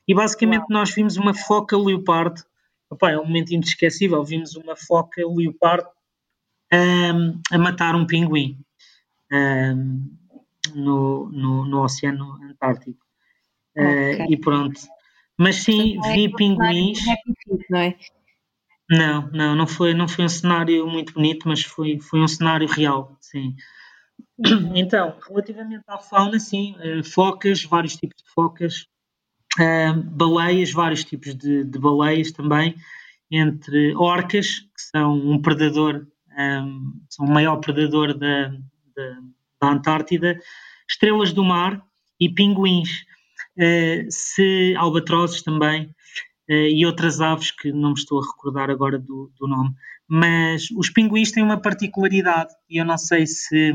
E 0.09 0.15
basicamente 0.15 0.63
Uau. 0.63 0.71
nós 0.71 0.91
vimos 0.91 1.17
uma 1.19 1.35
foca 1.35 1.77
leopardo, 1.77 2.43
Opa, 2.91 3.11
é 3.11 3.19
um 3.19 3.27
momento 3.27 3.53
inesquecível, 3.53 4.25
vimos 4.25 4.57
uma 4.57 4.75
foca 4.75 5.23
leopardo 5.27 5.89
um, 6.73 7.41
a 7.51 7.59
matar 7.59 7.95
um 7.95 8.07
pinguim 8.07 8.59
um, 9.31 10.11
no, 10.75 11.29
no, 11.31 11.65
no, 11.67 11.83
Oceano 11.83 12.39
Antártico. 12.43 12.99
Uh, 13.77 13.83
okay. 13.83 14.27
Uh, 14.27 14.33
e 14.33 14.37
pronto. 14.39 14.81
Mas 15.39 15.57
sim, 15.57 16.01
vi 16.01 16.27
é 16.27 16.37
pinguins. 16.37 16.99
Não 17.71 17.79
é? 17.79 17.97
Não, 18.91 19.31
não, 19.31 19.55
não 19.55 19.67
foi, 19.67 19.93
não 19.93 20.09
foi 20.09 20.25
um 20.25 20.29
cenário 20.29 20.87
muito 20.87 21.13
bonito, 21.13 21.47
mas 21.47 21.63
foi, 21.63 22.01
foi 22.01 22.21
um 22.21 22.29
cenário 22.29 22.67
real, 22.67 23.17
sim. 23.21 23.55
Então, 24.75 25.17
relativamente 25.29 25.85
à 25.87 25.99
fauna, 25.99 26.41
sim, 26.41 26.75
uh, 26.79 27.05
focas, 27.05 27.63
vários 27.65 27.97
tipos 27.97 28.23
de 28.23 28.31
focas, 28.31 28.89
uh, 29.57 30.03
baleias, 30.03 30.73
vários 30.73 31.05
tipos 31.05 31.35
de, 31.35 31.65
de, 31.65 31.79
baleias 31.79 32.33
também, 32.33 32.75
entre 33.31 33.95
orcas, 33.97 34.61
que 34.61 34.83
são 34.91 35.15
um 35.15 35.41
predador, 35.41 36.07
um, 36.31 36.41
ehm, 36.41 36.93
são 37.09 37.27
o 37.27 37.31
maior 37.31 37.57
predador 37.57 38.15
da, 38.17 38.49
da, 38.49 39.19
da 39.61 39.71
Antártida, 39.71 40.39
estrelas 40.89 41.33
do 41.33 41.45
mar 41.45 41.83
e 42.21 42.29
pinguins. 42.29 43.07
Uh, 43.57 44.07
se 44.09 44.75
albatrozes 44.77 45.43
também, 45.43 45.93
e 46.49 46.87
outras 46.87 47.21
aves 47.21 47.51
que 47.51 47.71
não 47.71 47.91
me 47.91 47.99
estou 47.99 48.23
a 48.23 48.27
recordar 48.27 48.71
agora 48.71 48.99
do, 48.99 49.31
do, 49.39 49.47
nome. 49.47 49.71
Mas 50.09 50.71
os 50.71 50.89
pinguins 50.89 51.31
têm 51.31 51.43
uma 51.43 51.61
particularidade, 51.61 52.55
e 52.71 52.79
eu 52.81 52.87
não 52.87 52.97
sei 52.97 53.27
se, 53.27 53.75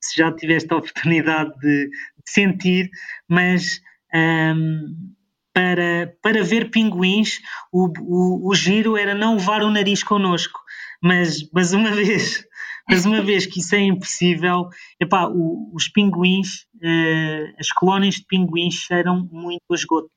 se 0.00 0.16
já 0.16 0.32
tiveste 0.32 0.72
a 0.72 0.78
oportunidade 0.78 1.56
de, 1.60 1.88
de 1.88 2.32
sentir, 2.32 2.90
mas 3.28 3.80
um, 4.14 5.14
para, 5.52 6.14
para 6.22 6.42
ver 6.42 6.70
pinguins, 6.70 7.40
o, 7.72 7.88
o, 8.00 8.50
o, 8.50 8.54
giro 8.54 8.96
era 8.96 9.14
não 9.14 9.34
levar 9.34 9.62
o 9.62 9.70
nariz 9.70 10.02
connosco. 10.02 10.60
Mas, 11.02 11.48
mas 11.52 11.72
uma 11.72 11.90
vez 11.94 12.44
mas 12.90 13.06
uma 13.06 13.22
vez 13.22 13.46
que 13.46 13.60
isso 13.60 13.76
é 13.76 13.78
impossível, 13.78 14.68
epá, 14.98 15.28
o, 15.28 15.70
os 15.72 15.88
pinguins, 15.88 16.64
uh, 16.74 17.54
as 17.56 17.70
colónias 17.70 18.16
de 18.16 18.24
pinguins 18.26 18.74
cheiram 18.74 19.28
muito 19.30 19.62
a 19.70 19.74
esgoto. 19.74 20.10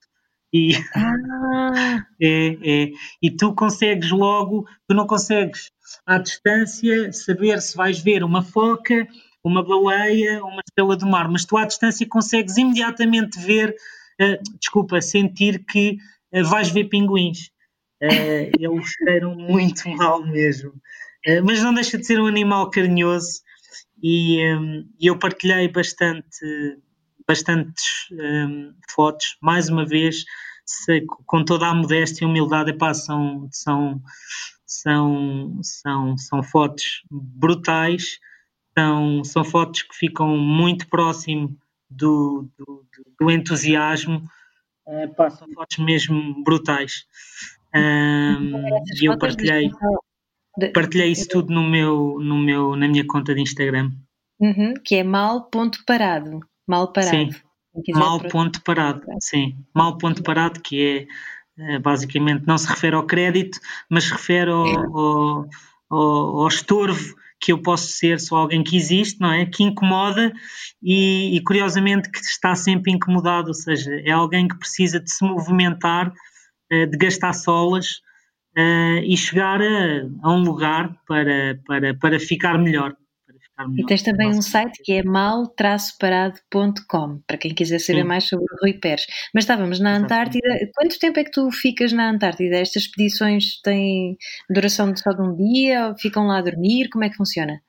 E, 0.51 0.71
ah. 0.95 2.05
é, 2.19 2.57
é, 2.63 2.91
e 3.21 3.29
tu 3.29 3.53
consegues 3.53 4.09
logo, 4.09 4.65
tu 4.87 4.95
não 4.95 5.05
consegues 5.05 5.71
à 6.05 6.17
distância 6.17 7.11
saber 7.11 7.61
se 7.61 7.77
vais 7.77 7.99
ver 7.99 8.23
uma 8.23 8.41
foca, 8.41 9.07
uma 9.43 9.63
baleia, 9.63 10.43
uma 10.43 10.61
estrela 10.65 10.95
do 10.95 11.05
mar, 11.05 11.29
mas 11.29 11.45
tu 11.45 11.57
à 11.57 11.65
distância 11.65 12.07
consegues 12.07 12.57
imediatamente 12.57 13.39
ver, 13.39 13.75
uh, 14.21 14.57
desculpa, 14.59 15.01
sentir 15.01 15.65
que 15.65 15.97
uh, 16.33 16.43
vais 16.45 16.69
ver 16.69 16.85
pinguins. 16.85 17.49
Uh, 18.01 18.51
eles 18.57 18.87
cheiram 18.87 19.35
muito 19.35 19.89
mal 19.89 20.25
mesmo. 20.25 20.73
Mas 21.45 21.63
não 21.63 21.73
deixa 21.73 21.97
de 21.97 22.05
ser 22.05 22.19
um 22.19 22.25
animal 22.25 22.69
carinhoso 22.69 23.43
e 24.03 24.45
um, 24.57 24.85
eu 24.99 25.17
partilhei 25.17 25.69
bastante 25.69 26.77
bastantes 27.25 27.85
um, 28.11 28.73
fotos, 28.93 29.37
mais 29.41 29.69
uma 29.69 29.85
vez, 29.85 30.25
se, 30.65 31.05
com 31.25 31.45
toda 31.45 31.67
a 31.67 31.73
modéstia 31.73 32.25
e 32.25 32.27
humildade, 32.27 32.71
epá, 32.71 32.93
são, 32.93 33.47
são, 33.51 34.01
são, 34.65 35.59
são, 35.61 36.17
são 36.17 36.43
fotos 36.43 37.03
brutais, 37.09 38.19
são, 38.77 39.23
são 39.23 39.43
fotos 39.43 39.83
que 39.83 39.95
ficam 39.95 40.37
muito 40.37 40.87
próximo 40.87 41.55
do, 41.89 42.47
do, 42.57 42.85
do 43.19 43.31
entusiasmo, 43.31 44.23
epá, 44.87 45.29
são 45.29 45.47
fotos 45.53 45.77
mesmo 45.77 46.43
brutais. 46.43 47.05
Um, 47.75 48.51
e 49.01 49.05
eu 49.05 49.17
partilhei, 49.17 49.69
partilhei 50.73 51.11
isso 51.11 51.27
tudo 51.27 51.53
no 51.53 51.63
meu, 51.63 52.17
no 52.19 52.37
meu, 52.37 52.75
na 52.75 52.87
minha 52.87 53.05
conta 53.05 53.33
de 53.33 53.41
Instagram. 53.41 53.91
Uhum, 54.39 54.73
que 54.83 54.95
é 54.95 55.03
mal.parado. 55.03 56.41
Mal 56.67 56.91
parado. 56.91 57.15
Sim, 57.15 57.29
mal 57.93 58.19
ponto 58.19 58.61
parado, 58.61 59.05
sim. 59.19 59.55
Mal 59.73 59.97
ponto 59.97 60.23
parado, 60.23 60.61
que 60.61 61.07
é, 61.57 61.75
é 61.75 61.79
basicamente 61.79 62.45
não 62.45 62.57
se 62.57 62.67
refere 62.67 62.95
ao 62.95 63.05
crédito, 63.05 63.59
mas 63.89 64.05
se 64.05 64.11
refere 64.11 64.51
ao, 64.51 64.65
ao, 64.65 65.49
ao, 65.89 66.41
ao 66.41 66.47
estorvo 66.47 67.15
que 67.43 67.51
eu 67.51 67.61
posso 67.61 67.87
ser 67.87 68.21
só 68.21 68.37
alguém 68.37 68.63
que 68.63 68.77
existe, 68.77 69.19
não 69.19 69.29
é? 69.29 69.45
Que 69.45 69.63
incomoda 69.63 70.31
e, 70.81 71.35
e, 71.35 71.43
curiosamente 71.43 72.09
que 72.09 72.19
está 72.19 72.55
sempre 72.55 72.89
incomodado, 72.89 73.49
ou 73.49 73.53
seja, 73.53 73.91
é 74.05 74.11
alguém 74.11 74.47
que 74.47 74.57
precisa 74.57 74.97
de 74.97 75.11
se 75.11 75.25
movimentar, 75.25 76.13
eh, 76.71 76.85
de 76.85 76.97
gastar 76.97 77.33
solas 77.33 77.97
uh, 78.57 79.03
e 79.03 79.17
chegar 79.17 79.61
a, 79.61 80.07
a, 80.23 80.31
um 80.33 80.41
lugar 80.41 80.95
para, 81.05 81.59
para, 81.67 81.93
para 81.95 82.17
ficar 82.17 82.57
melhor. 82.57 82.95
E 83.77 83.85
tens 83.85 84.01
também 84.01 84.29
um 84.29 84.41
site 84.41 84.81
que 84.83 84.93
é 84.93 85.03
mal-parado.com, 85.03 87.21
para 87.27 87.37
quem 87.37 87.53
quiser 87.53 87.79
saber 87.79 88.01
Sim. 88.01 88.07
mais 88.07 88.27
sobre 88.27 88.45
o 88.45 88.57
Rui 88.61 88.73
Pérez. 88.73 89.05
Mas 89.33 89.43
estávamos 89.43 89.79
na 89.79 89.95
Antártida. 89.95 90.47
Quanto 90.73 90.97
tempo 90.97 91.19
é 91.19 91.23
que 91.23 91.31
tu 91.31 91.51
ficas 91.51 91.93
na 91.93 92.09
Antártida? 92.09 92.57
Estas 92.57 92.83
expedições 92.83 93.61
têm 93.61 94.17
duração 94.49 94.91
de 94.91 94.99
só 94.99 95.11
de 95.11 95.21
um 95.21 95.35
dia? 95.35 95.89
Ou 95.89 95.97
ficam 95.97 96.25
lá 96.25 96.39
a 96.39 96.41
dormir? 96.41 96.89
Como 96.89 97.03
é 97.03 97.09
que 97.09 97.15
funciona? 97.15 97.61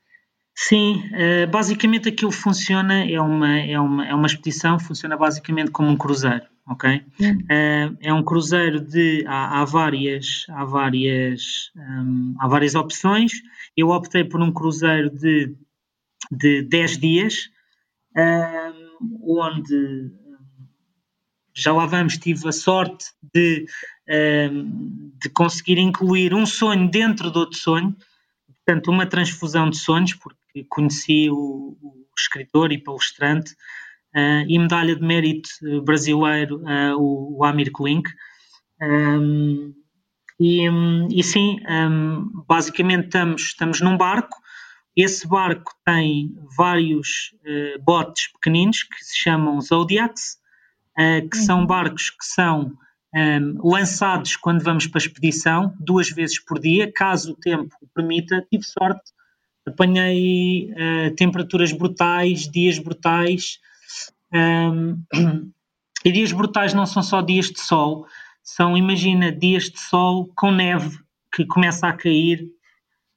Sim, 0.57 1.03
uh, 1.13 1.51
basicamente 1.51 2.09
aquilo 2.09 2.31
funciona, 2.31 3.05
é 3.05 3.21
uma, 3.21 3.59
é, 3.59 3.79
uma, 3.79 4.07
é 4.07 4.15
uma 4.15 4.27
expedição, 4.27 4.79
funciona 4.79 5.17
basicamente 5.17 5.73
como 5.73 5.91
um 5.91 5.97
cruzeiro. 5.97 6.45
ok? 6.69 6.97
Uh, 6.97 7.97
é 8.01 8.13
um 8.13 8.23
cruzeiro 8.23 8.81
de 8.81 9.25
há, 9.27 9.61
há 9.61 9.65
várias 9.65 10.47
há 10.49 10.65
várias 10.65 11.73
um, 11.77 12.35
há 12.39 12.47
várias 12.47 12.75
opções. 12.75 13.33
Eu 13.77 13.89
optei 13.89 14.23
por 14.23 14.41
um 14.41 14.53
cruzeiro 14.53 15.11
de 15.11 15.57
de 16.31 16.63
10 16.63 16.99
dias, 16.99 17.35
onde 19.23 20.11
já 21.55 21.73
lá 21.73 21.87
vamos, 21.87 22.19
tive 22.19 22.49
a 22.49 22.53
sorte 22.53 23.07
de, 23.33 23.67
de 24.07 25.29
conseguir 25.31 25.79
incluir 25.79 26.35
um 26.35 26.47
sonho 26.47 26.91
dentro 26.91 27.31
de 27.31 27.39
outro 27.39 27.59
sonho, 27.59 27.97
portanto, 28.65 28.91
uma 28.91 29.07
transfusão 29.07 29.71
de 29.71 29.77
sonhos, 29.77 30.15
porque 30.15 30.65
conheci 30.69 31.29
o, 31.31 31.77
o 31.81 32.05
escritor 32.19 32.73
e 32.73 32.79
palestrante 32.79 33.53
uh, 34.15 34.45
e 34.49 34.59
medalha 34.59 34.95
de 34.95 35.03
mérito 35.03 35.49
brasileiro, 35.85 36.63
uh, 36.63 36.97
o, 36.97 37.39
o, 37.39 37.45
Amir 37.45 37.71
Klink. 37.73 38.09
Um, 38.81 39.75
e, 40.41 40.67
e, 41.11 41.23
sim, 41.23 41.59
um, 41.69 42.45
basicamente 42.49 43.07
estamos, 43.07 43.43
estamos 43.43 43.81
num 43.81 43.97
barco. 43.97 44.37
Esse 44.97 45.27
barco 45.27 45.73
tem 45.85 46.37
vários 46.57 47.35
uh, 47.45 47.83
botes 47.83 48.33
pequeninos 48.33 48.85
que 48.85 49.05
se 49.05 49.17
chamam 49.19 49.61
Zodiacs, 49.61 50.39
uh, 50.99 51.29
que 51.29 51.37
são 51.37 51.61
uhum. 51.61 51.67
barcos 51.67 52.11
que 52.11 52.25
são 52.25 52.73
um, 53.15 53.69
lançados 53.69 54.37
quando 54.37 54.63
vamos 54.63 54.87
para 54.87 55.01
a 55.01 55.05
expedição, 55.05 55.75
duas 55.79 56.11
vezes 56.11 56.39
por 56.39 56.59
dia, 56.61 56.91
caso 56.93 57.33
o 57.33 57.37
tempo 57.37 57.75
o 57.81 57.87
permita. 57.95 58.45
Tive 58.51 58.65
sorte, 58.65 59.13
apanhei 59.67 60.71
uh, 60.73 61.15
temperaturas 61.15 61.73
brutais, 61.73 62.49
dias 62.49 62.79
brutais. 62.79 63.59
Um, 64.33 65.03
e 66.05 66.13
dias 66.13 66.33
brutais 66.33 66.75
não 66.75 66.87
são 66.87 67.03
só 67.03 67.21
dias 67.23 67.47
de 67.47 67.61
sol, 67.61 68.07
são, 68.43 68.77
imagina, 68.77 69.33
dias 69.33 69.65
de 69.65 69.81
sol 69.81 70.29
com 70.35 70.51
neve 70.51 70.99
que 71.35 71.47
começa 71.47 71.89
a 71.89 71.93
cair, 71.93 72.47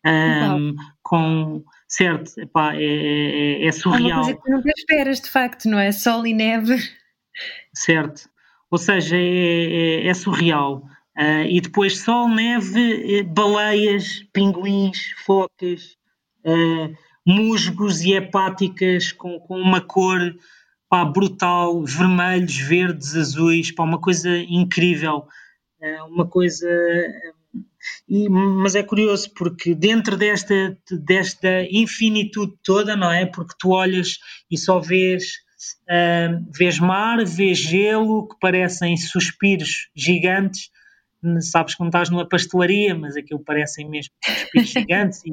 um, 0.08 0.76
com 1.02 1.64
certo, 1.88 2.40
epá, 2.40 2.76
é, 2.76 2.84
é, 2.84 3.68
é, 3.68 3.72
surreal. 3.72 4.10
É 4.10 4.14
uma 4.14 4.24
coisa 4.24 4.42
que 4.42 4.50
não 4.52 4.62
te 4.62 4.74
esperas, 4.78 5.22
de 5.22 5.30
facto, 5.30 5.70
não 5.70 5.80
é? 5.80 5.92
Sol 5.92 6.26
e 6.28 6.34
neve. 6.34 6.78
Certo. 7.74 8.30
Ou 8.70 8.78
seja, 8.78 9.16
é, 9.16 10.04
é, 10.04 10.08
é 10.08 10.14
surreal. 10.14 10.84
Uh, 11.18 11.48
e 11.50 11.60
depois 11.60 12.00
sol, 12.00 12.30
neve, 12.30 13.20
eh, 13.20 13.24
baleias, 13.24 14.24
pinguins, 14.32 15.00
focas, 15.26 15.98
uh, 16.46 16.96
musgos 17.26 18.02
e 18.02 18.14
hepáticas 18.14 19.12
com, 19.14 19.40
com 19.40 19.60
uma 19.60 19.82
cor 19.82 20.36
pá, 20.88 21.04
brutal, 21.04 21.84
vermelhos, 21.84 22.56
verdes, 22.58 23.16
azuis, 23.16 23.72
pá, 23.72 23.84
uma 23.84 24.00
coisa 24.00 24.30
incrível. 24.38 25.28
Uh, 25.82 26.06
uma 26.08 26.28
coisa. 26.28 26.68
E, 28.08 28.30
mas 28.30 28.76
é 28.76 28.84
curioso 28.84 29.32
porque 29.34 29.74
dentro 29.74 30.18
desta, 30.18 30.78
desta 30.92 31.64
infinitude 31.72 32.54
toda, 32.64 32.96
não 32.96 33.12
é? 33.12 33.26
Porque 33.26 33.56
tu 33.60 33.70
olhas 33.70 34.18
e 34.50 34.58
só 34.58 34.80
vês 34.80 35.46
Uh, 35.90 36.46
vês 36.56 36.80
mar, 36.80 37.26
vês 37.26 37.58
gelo, 37.58 38.28
que 38.28 38.36
parecem 38.40 38.96
suspiros 38.96 39.90
gigantes. 39.96 40.70
Sabes 41.42 41.74
que 41.74 41.80
não 41.80 41.88
estás 41.88 42.10
numa 42.10 42.28
pastelaria, 42.28 42.94
mas 42.94 43.18
aquilo 43.18 43.44
parecem 43.44 43.90
mesmo 43.90 44.14
suspiros 44.24 44.70
gigantes 44.70 45.26
e 45.26 45.32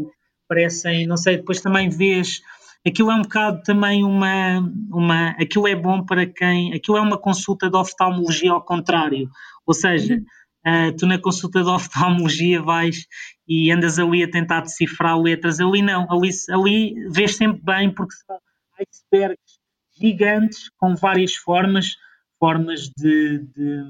parecem, 0.48 1.06
não 1.06 1.16
sei, 1.16 1.36
depois 1.36 1.60
também 1.60 1.88
vês. 1.88 2.40
Aquilo 2.86 3.10
é 3.10 3.14
um 3.14 3.22
bocado 3.22 3.62
também 3.62 4.02
uma, 4.02 4.60
uma. 4.90 5.30
Aquilo 5.30 5.68
é 5.68 5.74
bom 5.74 6.04
para 6.04 6.26
quem. 6.26 6.72
Aquilo 6.74 6.96
é 6.96 7.00
uma 7.00 7.18
consulta 7.18 7.68
de 7.68 7.76
oftalmologia 7.76 8.52
ao 8.52 8.62
contrário. 8.62 9.28
Ou 9.66 9.74
seja, 9.74 10.22
uh, 10.66 10.96
tu 10.96 11.06
na 11.06 11.18
consulta 11.18 11.62
de 11.62 11.68
oftalmologia 11.68 12.62
vais 12.62 13.06
e 13.46 13.70
andas 13.70 13.98
ali 13.98 14.22
a 14.22 14.30
tentar 14.30 14.62
decifrar 14.62 15.18
letras. 15.18 15.60
Ali 15.60 15.82
não, 15.82 16.06
ali, 16.10 16.30
ali 16.50 17.08
vês 17.10 17.36
sempre 17.36 17.62
bem 17.62 17.90
porque 17.92 18.14
são 18.14 18.38
icebergs 18.80 19.58
gigantes 19.96 20.70
com 20.76 20.94
várias 20.94 21.34
formas, 21.34 21.96
formas 22.38 22.90
de, 22.96 23.38
de, 23.38 23.82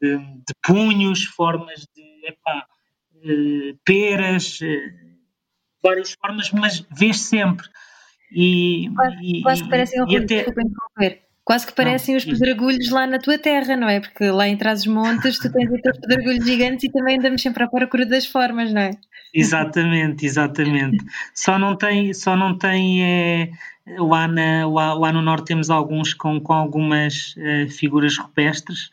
de, 0.00 0.18
de 0.18 0.54
punhos, 0.62 1.24
formas 1.24 1.86
de 1.94 2.26
epá, 2.26 2.66
uh, 3.16 3.78
peras, 3.84 4.60
uh, 4.60 5.18
várias 5.82 6.12
formas, 6.12 6.50
mas 6.52 6.86
vês 6.96 7.20
sempre. 7.20 7.68
E, 8.30 8.90
quase, 8.94 9.16
e, 9.22 9.42
quase 9.42 9.62
que 9.64 9.70
parecem 9.70 10.04
e, 10.08 10.16
até... 10.16 10.46
Quase 11.48 11.66
que 11.66 11.72
parecem 11.72 12.14
os 12.14 12.26
pedregulhos 12.26 12.90
lá 12.90 13.06
na 13.06 13.18
tua 13.18 13.38
terra, 13.38 13.74
não 13.74 13.88
é? 13.88 14.00
Porque 14.00 14.30
lá 14.30 14.46
em 14.46 14.54
trás 14.54 14.84
dos 14.84 14.92
montes 14.92 15.38
tu 15.38 15.50
tens 15.50 15.72
aqueles 15.72 15.98
pedregulhos 15.98 16.44
gigantes 16.44 16.84
e 16.84 16.92
também 16.92 17.16
andamos 17.16 17.40
sempre 17.40 17.64
à 17.64 17.66
procura 17.66 18.04
das 18.04 18.26
formas, 18.26 18.70
não 18.70 18.82
é? 18.82 18.90
Exatamente, 19.32 20.26
exatamente. 20.26 21.02
Só 21.34 21.58
não 21.58 21.74
tem, 21.74 22.12
só 22.12 22.36
não 22.36 22.58
tem 22.58 23.02
é, 23.02 23.50
Lá, 23.96 24.28
na, 24.28 24.68
lá, 24.68 24.92
lá 24.92 25.10
no 25.10 25.22
norte 25.22 25.46
temos 25.46 25.70
alguns 25.70 26.12
com, 26.12 26.38
com 26.38 26.52
algumas 26.52 27.34
uh, 27.38 27.70
figuras 27.70 28.18
rupestres 28.18 28.90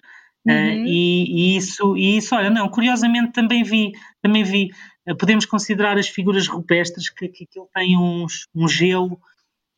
uh, 0.47 0.49
e, 0.49 1.25
e, 1.25 1.57
isso, 1.57 1.97
e 1.97 2.15
isso, 2.15 2.33
olha, 2.37 2.49
não, 2.49 2.69
curiosamente 2.69 3.33
também 3.33 3.63
vi, 3.63 3.91
também 4.21 4.45
vi, 4.45 4.71
uh, 5.05 5.17
podemos 5.17 5.45
considerar 5.45 5.97
as 5.97 6.07
figuras 6.07 6.47
rupestres 6.47 7.09
que, 7.09 7.27
que 7.27 7.43
aquilo 7.43 7.67
tem 7.73 7.97
uns, 7.97 8.47
um 8.55 8.65
gelo, 8.65 9.19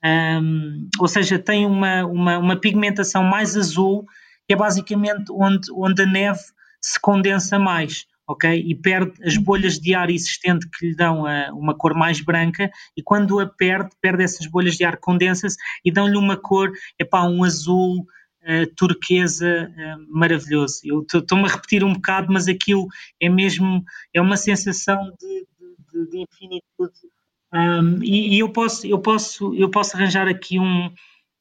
um, 0.04 0.90
ou 1.00 1.08
seja, 1.08 1.40
tem 1.40 1.66
uma, 1.66 2.06
uma, 2.06 2.38
uma 2.38 2.60
pigmentação 2.60 3.24
mais 3.24 3.56
azul, 3.56 4.06
que 4.48 4.54
é 4.54 4.56
basicamente 4.56 5.32
onde, 5.32 5.72
onde 5.72 6.02
a 6.02 6.06
neve 6.06 6.42
se 6.82 7.00
condensa 7.00 7.58
mais 7.60 8.06
ok? 8.28 8.62
E 8.68 8.76
perde 8.76 9.14
as 9.24 9.38
bolhas 9.38 9.80
de 9.80 9.96
ar 9.96 10.10
existente 10.10 10.68
que 10.70 10.88
lhe 10.88 10.96
dão 10.96 11.26
a, 11.26 11.50
uma 11.54 11.76
cor 11.76 11.94
mais 11.94 12.20
branca 12.20 12.70
e 12.96 13.02
quando 13.02 13.40
a 13.40 13.48
perde, 13.48 13.90
perde 14.02 14.24
essas 14.24 14.46
bolhas 14.48 14.76
de 14.76 14.84
ar, 14.84 14.98
condensa-se 14.98 15.56
e 15.84 15.92
dão-lhe 15.92 16.18
uma 16.18 16.36
cor, 16.36 16.72
é 17.00 17.06
pá, 17.06 17.24
um 17.24 17.44
azul 17.44 18.02
uh, 18.02 18.76
turquesa 18.76 19.72
uh, 19.72 20.06
maravilhoso. 20.10 20.82
Eu 20.84 21.02
estou-me 21.02 21.46
a 21.46 21.54
repetir 21.54 21.84
um 21.84 21.94
bocado, 21.94 22.32
mas 22.32 22.48
aquilo 22.48 22.88
é 23.22 23.30
mesmo, 23.30 23.84
é 24.14 24.22
uma 24.22 24.36
sensação 24.36 25.12
de, 25.20 25.48
de, 25.94 26.10
de 26.10 26.20
infinitude. 26.20 27.17
Um, 27.54 28.04
e, 28.04 28.36
e 28.36 28.40
eu, 28.40 28.50
posso, 28.50 28.86
eu, 28.86 29.00
posso, 29.00 29.56
eu 29.56 29.70
posso 29.70 29.96
arranjar 29.96 30.28
aqui 30.28 30.60
um, 30.60 30.92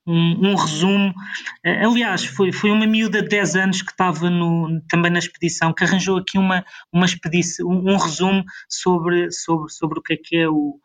um, 0.07 0.51
um, 0.51 0.55
resumo. 0.55 1.12
Eh, 1.64 1.85
aliás, 1.85 2.25
foi, 2.25 2.53
foi 2.53 2.71
uma 2.71 2.87
miúda 2.87 3.23
de 3.23 3.29
10 3.29 3.57
anos 3.57 3.83
que 3.83 3.90
estava 3.90 4.31
no, 4.31 4.81
também 4.88 5.11
na 5.11 5.19
expedição, 5.19 5.73
que 5.73 5.85
arranjou 5.85 6.19
aqui 6.19 6.38
uma, 6.38 6.64
uma 6.92 7.07
expedição, 7.07 7.69
um, 7.69 7.92
um 7.92 7.97
resumo 7.97 8.45
sobre, 8.69 9.31
sobre, 9.33 9.73
sobre 9.73 9.99
o 9.99 10.03
que 10.03 10.14
é 10.14 10.16
que 10.16 10.37
é 10.37 10.49
o, 10.49 10.79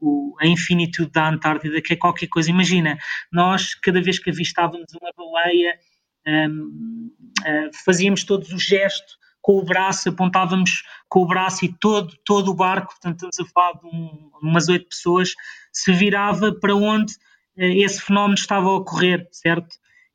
o, 0.00 0.36
a 0.40 0.46
infinitude 0.46 1.10
da 1.10 1.28
Antártida, 1.28 1.80
que 1.80 1.94
é 1.94 1.96
qualquer 1.96 2.28
coisa. 2.28 2.50
Imagina, 2.50 2.98
nós, 3.32 3.74
cada 3.74 4.00
vez 4.02 4.18
que 4.18 4.30
avistávamos 4.30 4.92
uma 5.00 5.10
baleia, 5.16 5.78
um, 6.26 7.10
uh, 7.40 7.46
eh, 7.46 7.70
fazíamos 7.84 8.24
todos 8.24 8.52
o 8.52 8.58
gesto 8.58 9.16
com 9.46 9.58
o 9.58 9.64
braço, 9.64 10.08
apontávamos 10.08 10.82
com 11.08 11.20
o 11.20 11.26
braço 11.26 11.64
e 11.64 11.72
todo, 11.72 12.12
todo 12.24 12.50
o 12.50 12.54
barco, 12.54 12.88
portanto 12.88 13.28
estamos 13.30 13.38
a 13.38 13.52
falar 13.54 13.74
de 13.74 13.86
um, 13.86 14.30
umas 14.42 14.68
oito 14.68 14.88
pessoas, 14.88 15.34
se 15.72 15.92
virava 15.92 16.52
para 16.52 16.74
onde 16.74 17.12
eh, 17.56 17.78
esse 17.78 18.00
fenómeno 18.00 18.34
estava 18.34 18.66
a 18.66 18.74
ocorrer, 18.74 19.28
certo? 19.30 19.68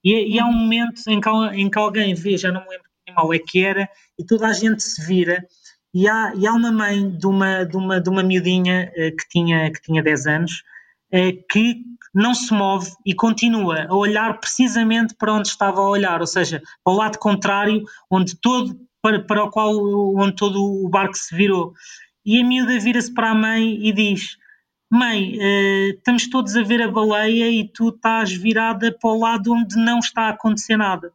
E, 0.04 0.36
e 0.36 0.38
há 0.38 0.46
um 0.46 0.52
momento 0.52 1.02
em 1.08 1.22
que, 1.22 1.30
em 1.30 1.70
que, 1.70 1.80
alguém 1.80 2.14
vê, 2.14 2.38
já 2.38 2.52
não 2.52 2.60
me 2.60 2.72
lembro 2.72 2.84
que 2.84 3.10
animal 3.10 3.34
é 3.34 3.40
que 3.40 3.64
era, 3.64 3.90
e 4.20 4.26
toda 4.26 4.48
a 4.48 4.52
gente 4.52 4.84
se 4.84 5.02
vira, 5.08 5.48
e 5.94 6.10
há, 6.10 6.34
e 6.36 6.46
há 6.46 6.52
uma 6.52 6.70
mãe 6.70 7.10
de 7.10 7.26
uma, 7.26 7.64
de 7.64 7.78
uma, 7.78 8.02
de 8.02 8.10
uma 8.10 8.24
miudinha 8.24 8.92
uh, 8.92 9.16
que, 9.16 9.30
tinha, 9.30 9.72
que 9.72 9.82
tinha 9.82 10.04
10 10.04 10.28
anos, 10.28 10.62
uh, 11.14 11.48
que 11.50 11.78
não 12.14 12.34
se 12.34 12.54
move 12.54 12.92
e 13.06 13.16
continua 13.16 13.86
a 13.88 13.96
olhar 13.96 14.42
precisamente 14.42 15.16
para 15.16 15.32
onde 15.32 15.48
estava 15.48 15.80
a 15.80 15.88
olhar, 15.88 16.20
ou 16.20 16.28
seja, 16.28 16.62
ao 16.84 16.96
lado 16.96 17.18
contrário, 17.18 17.86
onde 18.12 18.36
todo, 18.36 18.78
para, 19.02 19.22
para 19.24 19.44
o 19.44 19.50
qual 19.50 19.72
onde 20.16 20.36
todo 20.36 20.62
o 20.64 20.90
barco 20.90 21.16
se 21.16 21.36
virou. 21.36 21.74
E 22.26 22.40
a 22.40 22.46
miúda 22.46 22.80
vira-se 22.80 23.14
para 23.14 23.32
a 23.32 23.36
mãe 23.36 23.80
e 23.86 23.92
diz: 23.92 24.38
mãe, 24.92 25.38
uh, 25.38 25.96
estamos 25.96 26.28
todos 26.30 26.56
a 26.58 26.64
ver 26.64 26.82
a 26.82 26.92
baleia 26.92 27.50
e 27.50 27.66
tu 27.66 27.90
estás 27.90 28.34
virada 28.34 28.92
para 28.92 29.10
o 29.10 29.18
lado 29.18 29.54
onde 29.54 29.78
não 29.78 30.00
está 30.00 30.24
a 30.24 30.30
acontecer 30.32 30.76
nada. 30.76 31.14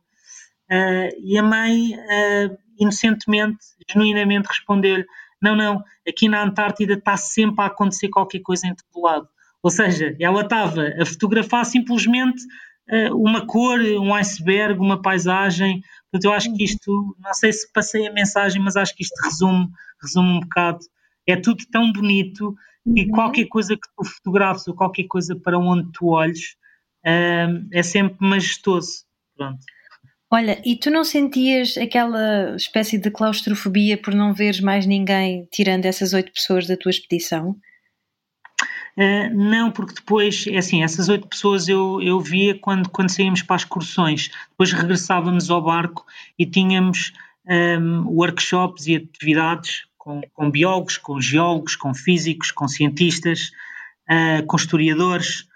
Uh, 0.70 1.12
e 1.22 1.38
a 1.38 1.42
mãe, 1.42 1.94
uh, 1.94 2.58
inocentemente, 2.78 3.58
genuinamente 3.88 4.48
respondeu-lhe: 4.48 5.04
Não, 5.42 5.54
não, 5.54 5.84
aqui 6.08 6.26
na 6.26 6.42
Antártida 6.42 6.94
está 6.94 7.18
sempre 7.18 7.62
a 7.62 7.66
acontecer 7.66 8.08
qualquer 8.08 8.40
coisa 8.40 8.66
em 8.66 8.74
todo 8.74 9.04
lado. 9.04 9.28
Ou 9.62 9.70
seja, 9.70 10.16
ela 10.18 10.40
estava 10.40 10.88
a 11.00 11.04
fotografar 11.04 11.64
simplesmente 11.64 12.40
uma 13.10 13.44
cor, 13.44 13.80
um 13.80 14.14
iceberg, 14.14 14.78
uma 14.78 15.02
paisagem. 15.02 15.82
Portanto, 16.16 16.24
eu 16.24 16.32
acho 16.32 16.54
que 16.54 16.64
isto, 16.64 17.16
não 17.20 17.34
sei 17.34 17.52
se 17.52 17.70
passei 17.72 18.06
a 18.06 18.12
mensagem, 18.12 18.60
mas 18.62 18.76
acho 18.76 18.94
que 18.94 19.02
isto 19.02 19.14
resume, 19.22 19.68
resume 20.00 20.28
um 20.28 20.40
bocado. 20.40 20.80
É 21.26 21.36
tudo 21.36 21.64
tão 21.70 21.92
bonito 21.92 22.54
e 22.86 23.02
uhum. 23.02 23.10
qualquer 23.10 23.46
coisa 23.46 23.74
que 23.74 23.88
tu 23.96 24.04
fotografes 24.04 24.66
ou 24.68 24.74
qualquer 24.74 25.04
coisa 25.04 25.34
para 25.36 25.58
onde 25.58 25.90
tu 25.92 26.08
olhes 26.08 26.56
um, 27.04 27.68
é 27.72 27.82
sempre 27.82 28.16
majestoso. 28.20 29.04
Pronto. 29.36 29.58
Olha, 30.30 30.60
e 30.64 30.76
tu 30.76 30.90
não 30.90 31.04
sentias 31.04 31.76
aquela 31.76 32.56
espécie 32.56 32.98
de 32.98 33.10
claustrofobia 33.10 33.96
por 33.96 34.14
não 34.14 34.34
veres 34.34 34.60
mais 34.60 34.86
ninguém 34.86 35.46
tirando 35.52 35.86
essas 35.86 36.12
oito 36.12 36.32
pessoas 36.32 36.66
da 36.66 36.76
tua 36.76 36.90
expedição? 36.90 37.56
Uh, 38.98 39.34
não, 39.34 39.70
porque 39.70 39.94
depois, 39.94 40.46
é 40.46 40.56
assim, 40.56 40.82
essas 40.82 41.08
oito 41.08 41.28
pessoas 41.28 41.68
eu, 41.68 42.00
eu 42.00 42.18
via 42.18 42.58
quando, 42.58 42.88
quando 42.88 43.10
saíamos 43.10 43.42
para 43.42 43.56
as 43.56 43.62
excursões. 43.62 44.30
Depois 44.50 44.72
regressávamos 44.72 45.50
ao 45.50 45.62
barco 45.62 46.06
e 46.38 46.46
tínhamos 46.46 47.12
um, 47.46 48.08
workshops 48.08 48.86
e 48.86 48.96
atividades 48.96 49.86
com, 49.98 50.20
com, 50.32 50.50
biólogos, 50.50 50.98
com 50.98 51.20
geólogos, 51.20 51.76
com 51.76 51.94
físicos, 51.94 52.50
com 52.50 52.66
cientistas, 52.66 53.50
uh, 54.10 54.44
com 54.46 54.56
historiadores. 54.56 55.46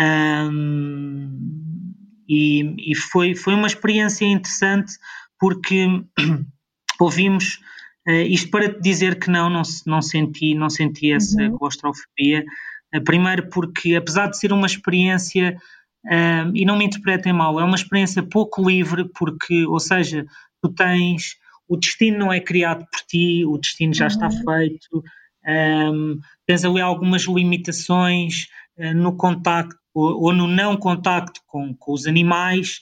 Um, 0.00 1.92
e, 2.28 2.92
e 2.92 2.94
foi, 2.94 3.34
foi 3.34 3.54
uma 3.54 3.66
experiência 3.66 4.24
interessante 4.24 4.92
porque 5.38 5.86
ouvimos 7.00 7.60
uh, 8.08 8.12
isto 8.12 8.50
para 8.50 8.72
te 8.72 8.80
dizer 8.80 9.18
que 9.18 9.30
não, 9.30 9.48
não, 9.50 9.62
não 9.86 10.02
senti, 10.02 10.54
não 10.54 10.70
senti 10.70 11.12
essa 11.12 11.40
uhum. 11.42 11.58
claustrofobia. 11.58 12.44
Uh, 12.94 13.02
primeiro 13.02 13.48
porque 13.50 13.94
apesar 13.96 14.28
de 14.28 14.38
ser 14.38 14.52
uma 14.52 14.66
experiência, 14.66 15.56
uh, 16.06 16.50
e 16.54 16.64
não 16.64 16.76
me 16.76 16.84
interpretem 16.84 17.32
mal, 17.32 17.60
é 17.60 17.64
uma 17.64 17.76
experiência 17.76 18.22
pouco 18.22 18.66
livre, 18.68 19.08
porque, 19.08 19.66
ou 19.66 19.80
seja, 19.80 20.24
tu 20.62 20.68
tens, 20.70 21.36
o 21.68 21.76
destino 21.76 22.18
não 22.18 22.32
é 22.32 22.40
criado 22.40 22.86
por 22.90 23.00
ti, 23.06 23.44
o 23.44 23.58
destino 23.58 23.94
já 23.94 24.04
uhum. 24.04 24.08
está 24.08 24.30
feito, 24.30 25.04
um, 25.46 26.18
tens 26.46 26.64
ali 26.64 26.80
algumas 26.80 27.22
limitações 27.22 28.48
no 28.94 29.16
contacto 29.16 29.78
ou, 29.98 30.22
ou 30.22 30.32
no 30.32 30.46
não 30.46 30.76
contacto 30.76 31.40
com, 31.46 31.74
com, 31.74 31.92
os 31.92 32.06
animais, 32.06 32.80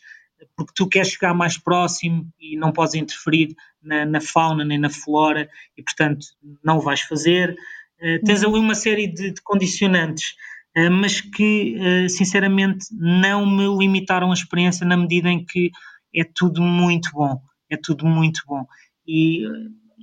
porque 0.55 0.73
tu 0.75 0.87
queres 0.87 1.09
chegar 1.09 1.33
mais 1.33 1.57
próximo 1.57 2.29
e 2.39 2.57
não 2.57 2.73
podes 2.73 2.95
interferir 2.95 3.55
na, 3.83 4.05
na 4.05 4.21
fauna 4.21 4.65
nem 4.65 4.79
na 4.79 4.91
flora 4.91 5.49
e, 5.77 5.83
portanto, 5.83 6.27
não 6.63 6.77
o 6.77 6.83
vais 6.83 7.01
fazer. 7.01 7.57
Uh, 8.01 8.25
tens 8.25 8.45
ali 8.45 8.59
uma 8.59 8.75
série 8.75 9.07
de, 9.07 9.33
de 9.33 9.43
condicionantes, 9.43 10.35
uh, 10.77 10.91
mas 10.91 11.21
que, 11.21 11.77
uh, 11.77 12.09
sinceramente, 12.09 12.87
não 12.93 13.47
me 13.47 13.67
limitaram 13.79 14.31
a 14.31 14.35
experiência 14.35 14.87
na 14.87 14.97
medida 14.97 15.29
em 15.29 15.45
que 15.45 15.71
é 16.15 16.25
tudo 16.25 16.63
muito 16.63 17.11
bom, 17.13 17.41
é 17.71 17.77
tudo 17.77 18.07
muito 18.07 18.43
bom. 18.47 18.67
E, 19.07 19.45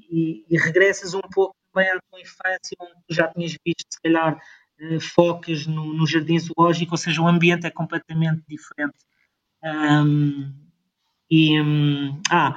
e, 0.09 0.45
e 0.49 0.57
regressas 0.57 1.13
um 1.13 1.21
pouco 1.33 1.55
também 1.73 1.89
à 1.89 1.99
tua 2.09 2.21
infância, 2.21 2.77
onde 2.79 2.93
tu 3.07 3.13
já 3.13 3.27
tinhas 3.27 3.51
visto, 3.65 3.85
se 3.89 4.01
calhar, 4.01 4.39
eh, 4.79 4.99
focas 4.99 5.65
no, 5.65 5.93
no, 5.93 6.05
jardim 6.05 6.37
zoológico, 6.39 6.93
ou 6.93 6.97
seja, 6.97 7.21
o 7.21 7.27
ambiente 7.27 7.65
é 7.65 7.71
completamente 7.71 8.43
diferente. 8.47 8.97
Um, 9.63 10.53
e, 11.29 11.59
um, 11.59 12.21
ah, 12.29 12.55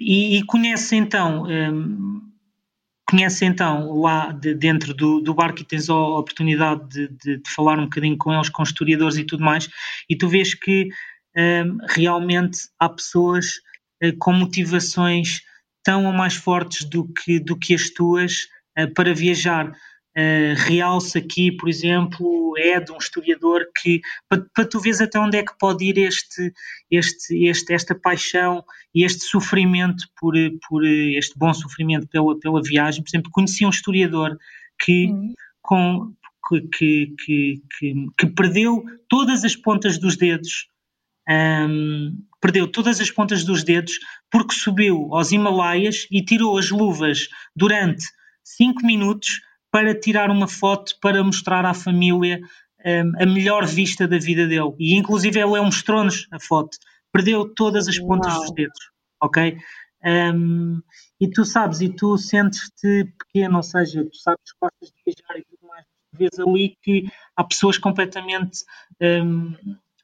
e, 0.00 0.38
e, 0.38 0.46
conhece 0.46 0.96
então, 0.96 1.44
um, 1.44 2.31
conhece 3.12 3.44
então 3.44 4.00
lá 4.00 4.32
de, 4.32 4.54
dentro 4.54 4.94
do, 4.94 5.20
do 5.20 5.34
barco 5.34 5.60
e 5.60 5.64
tens 5.64 5.90
a 5.90 5.94
oportunidade 5.94 6.88
de, 6.88 7.08
de, 7.08 7.36
de, 7.36 7.50
falar 7.50 7.78
um 7.78 7.84
bocadinho 7.84 8.16
com 8.16 8.32
eles, 8.32 8.48
com 8.48 8.62
historiadores 8.62 9.18
e 9.18 9.24
tudo 9.24 9.44
mais, 9.44 9.68
e 10.08 10.16
tu 10.16 10.28
vês 10.28 10.54
que 10.54 10.88
realmente 11.90 12.58
há 12.78 12.88
pessoas 12.88 13.46
uh, 14.02 14.16
com 14.18 14.32
motivações 14.32 15.42
tão 15.84 16.06
ou 16.06 16.12
mais 16.12 16.34
fortes 16.34 16.88
do 16.88 17.06
que, 17.12 17.38
do 17.38 17.58
que 17.58 17.74
as 17.74 17.90
tuas 17.90 18.48
uh, 18.78 18.92
para 18.94 19.14
viajar. 19.14 19.72
Uh, 20.16 20.52
realça 20.66 21.18
aqui, 21.18 21.50
por 21.50 21.70
exemplo, 21.70 22.54
é 22.58 22.78
de 22.78 22.92
um 22.92 22.98
historiador 22.98 23.64
que, 23.74 24.02
para, 24.28 24.44
para 24.54 24.66
tu 24.66 24.78
veres 24.78 25.00
até 25.00 25.18
onde 25.18 25.38
é 25.38 25.42
que 25.42 25.56
pode 25.58 25.86
ir 25.86 25.96
este, 25.96 26.52
este, 26.90 27.46
este, 27.46 27.72
esta 27.72 27.94
paixão 27.94 28.62
e 28.94 29.04
este 29.04 29.24
sofrimento 29.24 30.04
por, 30.20 30.34
por 30.68 30.84
este 30.84 31.38
bom 31.38 31.54
sofrimento 31.54 32.06
pela, 32.08 32.38
pela 32.38 32.62
viagem. 32.62 33.02
Por 33.02 33.08
exemplo, 33.08 33.30
conheci 33.32 33.64
um 33.64 33.70
historiador 33.70 34.36
que, 34.78 35.06
uhum. 35.06 35.34
com, 35.62 36.12
que, 36.70 37.14
que, 37.16 37.62
que, 37.78 38.06
que, 38.18 38.26
perdeu 38.26 38.84
todas 39.08 39.44
as 39.44 39.56
pontas 39.56 39.98
dos 39.98 40.16
dedos, 40.16 40.68
ehm, 41.26 42.18
perdeu 42.40 42.68
todas 42.68 43.00
as 43.00 43.10
pontas 43.10 43.44
dos 43.44 43.64
dedos 43.64 43.98
porque 44.30 44.54
subiu 44.54 45.08
aos 45.14 45.32
Himalaias 45.32 46.06
e 46.10 46.22
tirou 46.22 46.58
as 46.58 46.70
luvas 46.70 47.28
durante 47.56 48.04
cinco 48.44 48.84
minutos 48.84 49.40
para 49.72 49.98
tirar 49.98 50.30
uma 50.30 50.46
foto 50.46 50.94
para 51.00 51.24
mostrar 51.24 51.64
à 51.64 51.72
família 51.72 52.40
um, 52.84 53.22
a 53.22 53.26
melhor 53.26 53.66
vista 53.66 54.06
da 54.06 54.18
vida 54.18 54.46
dele. 54.46 54.74
E 54.78 54.94
inclusive 54.94 55.40
ele 55.40 55.56
é 55.56 55.60
mostrou-nos 55.60 56.28
a 56.30 56.38
foto. 56.38 56.76
Perdeu 57.10 57.48
todas 57.48 57.88
as 57.88 57.98
pontas 57.98 58.34
Uau. 58.34 58.42
dos 58.42 58.54
dedos, 58.54 58.90
ok? 59.20 59.56
Um, 60.04 60.80
e 61.20 61.30
tu 61.30 61.44
sabes, 61.44 61.80
e 61.80 61.88
tu 61.88 62.18
sentes-te 62.18 63.12
pequeno, 63.18 63.56
ou 63.56 63.62
seja, 63.62 64.04
tu 64.04 64.16
sabes 64.16 64.40
que 64.44 64.58
gostas 64.60 64.88
de 64.88 65.02
viajar 65.06 65.40
e 65.40 65.44
tudo 65.44 65.68
mais, 65.68 65.86
vês 66.12 66.38
ali 66.38 66.76
que 66.82 67.06
há 67.36 67.44
pessoas 67.44 67.78
completamente 67.78 68.58
um, 69.00 69.54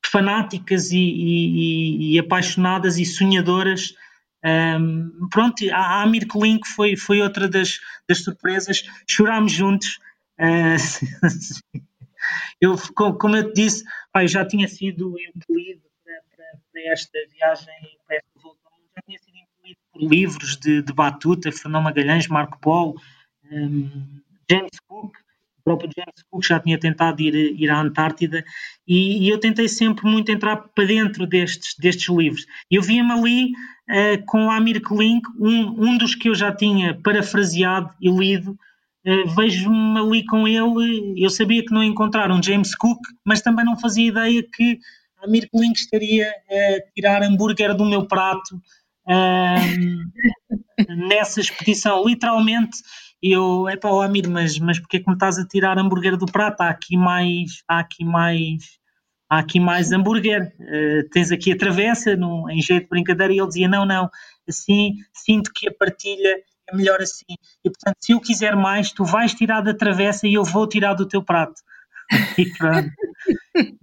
fanáticas 0.07 0.93
e, 0.93 0.99
e, 0.99 2.15
e, 2.15 2.19
apaixonadas 2.19 2.99
e 2.99 3.05
sonhadoras 3.05 3.95
um, 4.45 5.29
pronto, 5.31 5.65
a 5.73 6.03
Amir 6.03 6.27
Link 6.35 6.67
foi, 6.67 6.97
foi 6.97 7.21
outra 7.21 7.49
das, 7.49 7.81
das 8.09 8.23
surpresas. 8.23 8.85
Chorámos 9.07 9.53
juntos. 9.53 9.99
Uh, 10.41 11.81
eu, 12.61 12.77
como 12.95 13.37
eu 13.37 13.53
te 13.53 13.63
disse, 13.63 13.85
já 14.27 14.45
tinha 14.47 14.69
sido 14.69 15.17
impelido 15.19 15.83
para, 16.05 16.15
para, 16.31 16.61
para, 16.73 16.93
esta 16.93 17.19
viagem, 17.33 17.99
para 18.07 18.17
esta 18.17 18.41
volta, 18.41 18.61
já 18.97 19.03
tinha 19.03 19.19
sido 19.19 19.37
impelido 19.37 19.81
por 19.93 20.03
livros 20.03 20.57
de, 20.57 20.83
de 20.83 20.93
Batuta, 20.93 21.51
Fernão 21.51 21.83
Magalhães, 21.83 22.29
Marco 22.29 22.59
Polo, 22.61 23.01
um, 23.51 24.21
James 24.49 24.79
Cook, 24.87 25.17
o 25.69 25.77
próprio 25.77 25.91
James 25.95 26.23
Cook 26.31 26.47
já 26.47 26.59
tinha 26.59 26.79
tentado 26.79 27.21
ir, 27.21 27.35
ir 27.35 27.71
à 27.71 27.81
Antártida 27.81 28.45
e, 28.87 29.25
e, 29.25 29.29
eu 29.29 29.39
tentei 29.39 29.69
sempre 29.69 30.07
muito 30.07 30.33
entrar 30.33 30.57
para 30.57 30.87
dentro 30.87 31.27
destes, 31.27 31.75
destes 31.79 32.09
livros. 32.09 32.47
Eu 32.71 32.81
via-me 32.81 33.13
ali 33.13 33.51
uh, 33.51 34.25
com 34.27 34.51
Amir 34.51 34.81
Klink, 34.81 35.29
um, 35.39 35.91
um 35.91 35.99
dos 35.99 36.15
que 36.15 36.29
eu 36.29 36.35
já 36.35 36.55
tinha 36.55 36.99
parafraseado 37.03 37.91
e 38.01 38.11
lido, 38.11 38.59
uh, 39.07 39.29
vejo-me 39.37 39.99
ali 39.99 40.25
com 40.25 40.49
ele, 40.49 41.23
eu 41.23 41.29
sabia 41.29 41.63
que 41.63 41.73
não 41.73 41.83
ia 41.83 41.91
encontrar 41.91 42.31
um 42.31 42.43
James 42.43 42.75
Cook, 42.75 43.01
mas 43.25 43.43
também 43.43 43.65
não 43.65 43.79
fazia 43.79 44.09
ideia 44.09 44.43
que 44.43 44.79
Amir 45.23 45.51
Klink 45.51 45.79
estaria 45.79 46.31
a 46.31 46.93
tirar 46.95 47.23
hambúrguer 47.23 47.75
do 47.75 47.85
meu 47.85 48.07
prato 48.07 48.61
nessa 51.09 51.41
expedição, 51.41 52.07
literalmente 52.07 52.79
eu, 53.23 53.69
é 53.69 53.77
para 53.77 53.93
o 53.93 54.01
Amir, 54.01 54.29
mas, 54.29 54.59
mas 54.59 54.79
porque 54.79 54.99
é 54.99 55.01
que 55.01 55.09
me 55.09 55.15
estás 55.15 55.39
a 55.39 55.47
tirar 55.47 55.79
hambúrguer 55.79 56.17
do 56.17 56.27
prato? 56.27 56.61
Há 56.61 56.69
aqui 56.71 56.97
mais, 56.97 57.63
há 57.69 57.81
aqui 57.81 58.05
mais 58.05 58.79
há 59.31 59.39
aqui 59.41 59.61
mais 59.61 59.93
hambúrguer, 59.93 60.55
uh, 60.59 61.09
tens 61.11 61.31
aqui 61.31 61.53
a 61.53 61.57
travessa, 61.57 62.17
num, 62.17 62.49
em 62.49 62.63
jeito 62.63 62.85
de 62.85 62.89
brincadeira, 62.89 63.33
e 63.33 63.39
ele 63.39 63.47
dizia, 63.47 63.69
não, 63.69 63.85
não, 63.85 64.09
assim, 64.49 64.95
sinto 65.13 65.53
que 65.55 65.69
a 65.69 65.75
partilha 65.75 66.43
é 66.67 66.75
melhor 66.75 67.01
assim, 67.01 67.35
e 67.65 67.71
portanto, 67.71 67.97
se 68.01 68.13
eu 68.13 68.21
quiser 68.21 68.57
mais, 68.57 68.93
tu 68.93 69.05
vais 69.05 69.35
tirar 69.35 69.61
da 69.61 69.75
travessa 69.75 70.27
e 70.27 70.35
eu 70.35 70.45
vou 70.45 70.67
tirar 70.67 70.95
do 70.95 71.07
teu 71.07 71.23
prato. 71.23 71.61
E. 72.39 72.45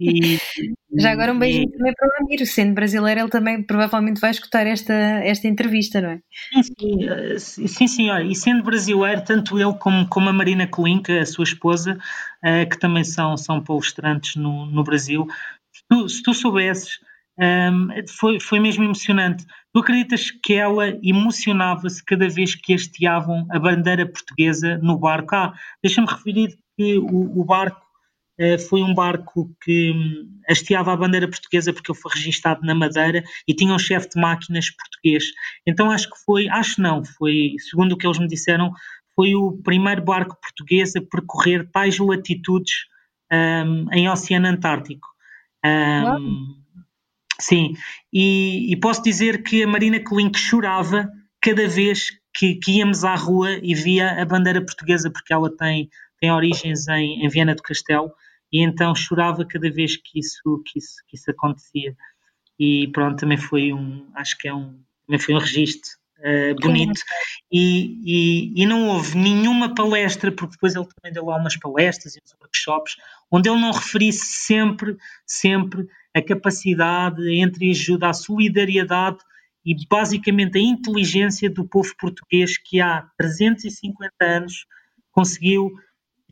E, 0.00 0.38
Já 0.98 1.12
agora 1.12 1.32
um 1.32 1.38
beijinho 1.38 1.70
também 1.70 1.92
para 1.94 2.08
o 2.08 2.24
Amiro, 2.24 2.46
sendo 2.46 2.72
brasileiro, 2.72 3.20
ele 3.20 3.28
também 3.28 3.62
provavelmente 3.62 4.20
vai 4.20 4.30
escutar 4.30 4.66
esta, 4.66 4.94
esta 4.94 5.46
entrevista, 5.46 6.00
não 6.00 6.10
é? 6.10 6.20
Sim, 6.62 6.62
sim, 6.62 7.08
eh, 7.08 7.38
sim, 7.38 7.86
sim 7.86 8.10
olha, 8.10 8.24
e 8.24 8.34
sendo 8.34 8.62
brasileiro, 8.62 9.22
tanto 9.22 9.58
ele 9.58 9.74
como, 9.74 10.08
como 10.08 10.28
a 10.30 10.32
Marina 10.32 10.66
Colinca, 10.66 11.20
a 11.20 11.26
sua 11.26 11.44
esposa, 11.44 11.98
uh, 12.42 12.68
que 12.68 12.78
também 12.78 13.04
são, 13.04 13.36
são 13.36 13.62
palestrantes 13.62 14.36
no, 14.36 14.64
no 14.66 14.82
Brasil, 14.82 15.26
se 15.72 15.82
tu, 15.88 16.08
se 16.08 16.22
tu 16.22 16.32
soubesses, 16.32 16.98
um, 17.38 17.44
ehm, 17.92 18.06
foi, 18.18 18.40
foi 18.40 18.58
mesmo 18.58 18.84
emocionante. 18.84 19.44
Tu 19.74 19.80
acreditas 19.80 20.30
que 20.30 20.54
ela 20.54 20.88
emocionava-se 21.02 22.02
cada 22.02 22.28
vez 22.30 22.54
que 22.54 22.72
hasteavam 22.72 23.46
a 23.50 23.58
bandeira 23.58 24.06
portuguesa 24.06 24.78
no 24.78 24.98
barco? 24.98 25.34
Ah, 25.34 25.52
deixa-me 25.82 26.08
referir 26.08 26.56
que 26.78 26.96
o, 26.96 27.38
o 27.38 27.44
barco 27.44 27.85
foi 28.68 28.82
um 28.82 28.94
barco 28.94 29.50
que 29.62 29.92
hum, 29.92 30.40
hasteava 30.48 30.92
a 30.92 30.96
bandeira 30.96 31.28
portuguesa 31.28 31.72
porque 31.72 31.90
ele 31.90 31.98
foi 31.98 32.12
registado 32.14 32.60
na 32.62 32.74
Madeira 32.74 33.24
e 33.48 33.54
tinha 33.54 33.72
um 33.72 33.78
chefe 33.78 34.10
de 34.10 34.20
máquinas 34.20 34.70
português. 34.70 35.24
Então 35.66 35.90
acho 35.90 36.10
que 36.10 36.18
foi, 36.24 36.48
acho 36.48 36.80
não, 36.80 37.04
foi, 37.04 37.54
segundo 37.70 37.92
o 37.92 37.96
que 37.96 38.06
eles 38.06 38.18
me 38.18 38.28
disseram, 38.28 38.72
foi 39.14 39.34
o 39.34 39.52
primeiro 39.62 40.04
barco 40.04 40.36
português 40.40 40.94
a 40.94 41.00
percorrer 41.00 41.68
tais 41.70 41.98
latitudes 41.98 42.74
um, 43.32 43.86
em 43.92 44.08
Oceano 44.08 44.48
Antártico. 44.48 45.08
Um, 45.64 46.54
sim, 47.40 47.72
e, 48.12 48.72
e, 48.72 48.76
posso 48.78 49.02
dizer 49.02 49.42
que 49.42 49.64
a 49.64 49.66
Marina 49.66 49.98
Colink 49.98 50.38
chorava 50.38 51.08
cada 51.40 51.66
vez 51.66 52.10
que, 52.34 52.56
que 52.56 52.78
íamos 52.78 53.02
à 53.02 53.14
rua 53.14 53.58
e 53.62 53.74
via 53.74 54.20
a 54.20 54.24
bandeira 54.24 54.60
portuguesa, 54.60 55.10
porque 55.10 55.32
ela 55.32 55.50
tem 55.56 55.88
tem 56.20 56.32
origens 56.32 56.88
em, 56.88 57.24
em 57.24 57.28
Viena 57.28 57.54
do 57.54 57.62
Castelo 57.62 58.10
e 58.52 58.62
então 58.62 58.94
chorava 58.94 59.44
cada 59.44 59.70
vez 59.70 59.96
que 59.96 60.18
isso, 60.18 60.62
que 60.64 60.78
isso, 60.78 60.94
que 61.08 61.16
isso 61.16 61.30
acontecia. 61.30 61.96
e 62.58 62.88
pronto, 62.92 63.18
também 63.18 63.38
foi 63.38 63.72
um, 63.72 64.08
acho 64.14 64.36
que 64.38 64.48
é 64.48 64.54
um, 64.54 64.78
também 65.06 65.20
foi 65.20 65.34
um 65.34 65.38
registro 65.38 65.90
uh, 66.18 66.54
bonito 66.60 67.00
e, 67.50 68.00
e, 68.04 68.62
e, 68.62 68.66
não 68.66 68.88
houve 68.88 69.16
nenhuma 69.16 69.74
palestra, 69.74 70.32
porque 70.32 70.52
depois 70.52 70.74
ele 70.74 70.86
também 70.86 71.12
deu 71.12 71.26
lá 71.26 71.36
umas 71.36 71.56
palestras 71.56 72.16
e 72.16 72.20
uns 72.24 72.34
workshops, 72.40 72.96
onde 73.30 73.48
ele 73.48 73.60
não 73.60 73.72
referisse 73.72 74.26
sempre, 74.26 74.96
sempre 75.26 75.86
a 76.14 76.22
capacidade, 76.22 77.22
a 77.28 77.34
entreajuda, 77.34 78.08
a 78.08 78.14
solidariedade 78.14 79.18
e 79.64 79.74
basicamente 79.88 80.58
a 80.58 80.62
inteligência 80.62 81.50
do 81.50 81.66
povo 81.66 81.92
português 81.98 82.56
que 82.56 82.80
há 82.80 83.08
350 83.18 84.12
anos 84.20 84.66
conseguiu 85.10 85.72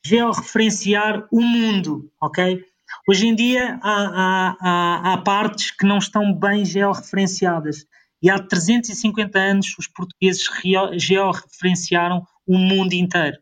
georreferenciar 0.07 1.27
o 1.31 1.41
mundo, 1.41 2.11
ok? 2.21 2.63
Hoje 3.09 3.27
em 3.27 3.35
dia 3.35 3.79
há, 3.83 3.93
há, 3.93 4.57
há, 4.61 5.13
há 5.13 5.19
partes 5.19 5.71
que 5.71 5.87
não 5.87 5.99
estão 5.99 6.33
bem 6.33 6.65
georreferenciadas 6.65 7.87
e 8.23 8.31
há 8.31 8.39
350 8.39 9.39
anos 9.39 9.75
os 9.79 9.87
portugueses 9.87 10.45
georreferenciaram 10.97 12.27
o 12.47 12.57
mundo 12.57 12.93
inteiro. 12.93 13.37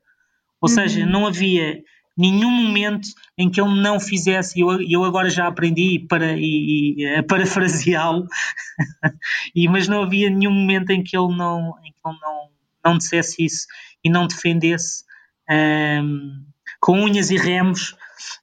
Ou 0.60 0.68
uhum. 0.68 0.74
seja, 0.74 1.06
não 1.06 1.26
havia 1.26 1.82
nenhum 2.16 2.50
momento 2.50 3.08
em 3.38 3.50
que 3.50 3.60
ele 3.60 3.80
não 3.80 3.98
fizesse, 3.98 4.58
e 4.58 4.62
eu, 4.62 4.82
eu 4.82 5.04
agora 5.04 5.30
já 5.30 5.46
aprendi 5.46 6.04
para, 6.08 6.36
e, 6.36 6.96
e, 6.98 7.06
a 7.16 7.22
parafraseá-lo, 7.22 8.26
mas 9.70 9.88
não 9.88 10.02
havia 10.02 10.28
nenhum 10.28 10.52
momento 10.52 10.90
em 10.90 11.02
que 11.02 11.16
ele 11.16 11.34
não, 11.34 11.74
em 11.84 11.92
que 11.92 11.98
ele 12.04 12.18
não, 12.20 12.48
não 12.84 12.98
dissesse 12.98 13.44
isso 13.44 13.66
e 14.04 14.10
não 14.10 14.26
defendesse 14.26 15.04
um, 15.50 16.44
com 16.80 17.00
unhas 17.00 17.30
e 17.30 17.36
remos 17.36 17.92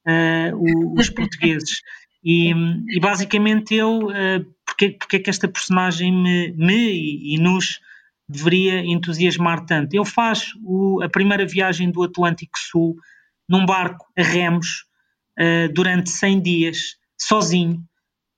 uh, 0.08 0.94
os 0.98 1.10
portugueses. 1.10 1.82
E, 2.24 2.52
e 2.90 3.00
basicamente 3.00 3.76
eu, 3.76 4.08
uh, 4.08 4.56
porque, 4.66 4.92
porque 4.92 5.16
é 5.18 5.20
que 5.20 5.30
esta 5.30 5.48
personagem 5.48 6.12
me, 6.12 6.54
me 6.54 7.34
e, 7.34 7.38
nos 7.38 7.80
deveria 8.28 8.80
entusiasmar 8.80 9.66
tanto? 9.66 9.94
Ele 9.94 10.06
faz 10.06 10.52
o, 10.64 11.02
a 11.02 11.10
primeira 11.10 11.46
viagem 11.46 11.92
do 11.92 12.04
Atlântico 12.04 12.58
Sul 12.58 12.96
num 13.48 13.66
barco 13.66 14.06
a 14.18 14.22
remos 14.22 14.86
uh, 15.40 15.74
durante 15.74 16.10
100 16.10 16.42
dias, 16.42 16.98
sozinho, 17.18 17.84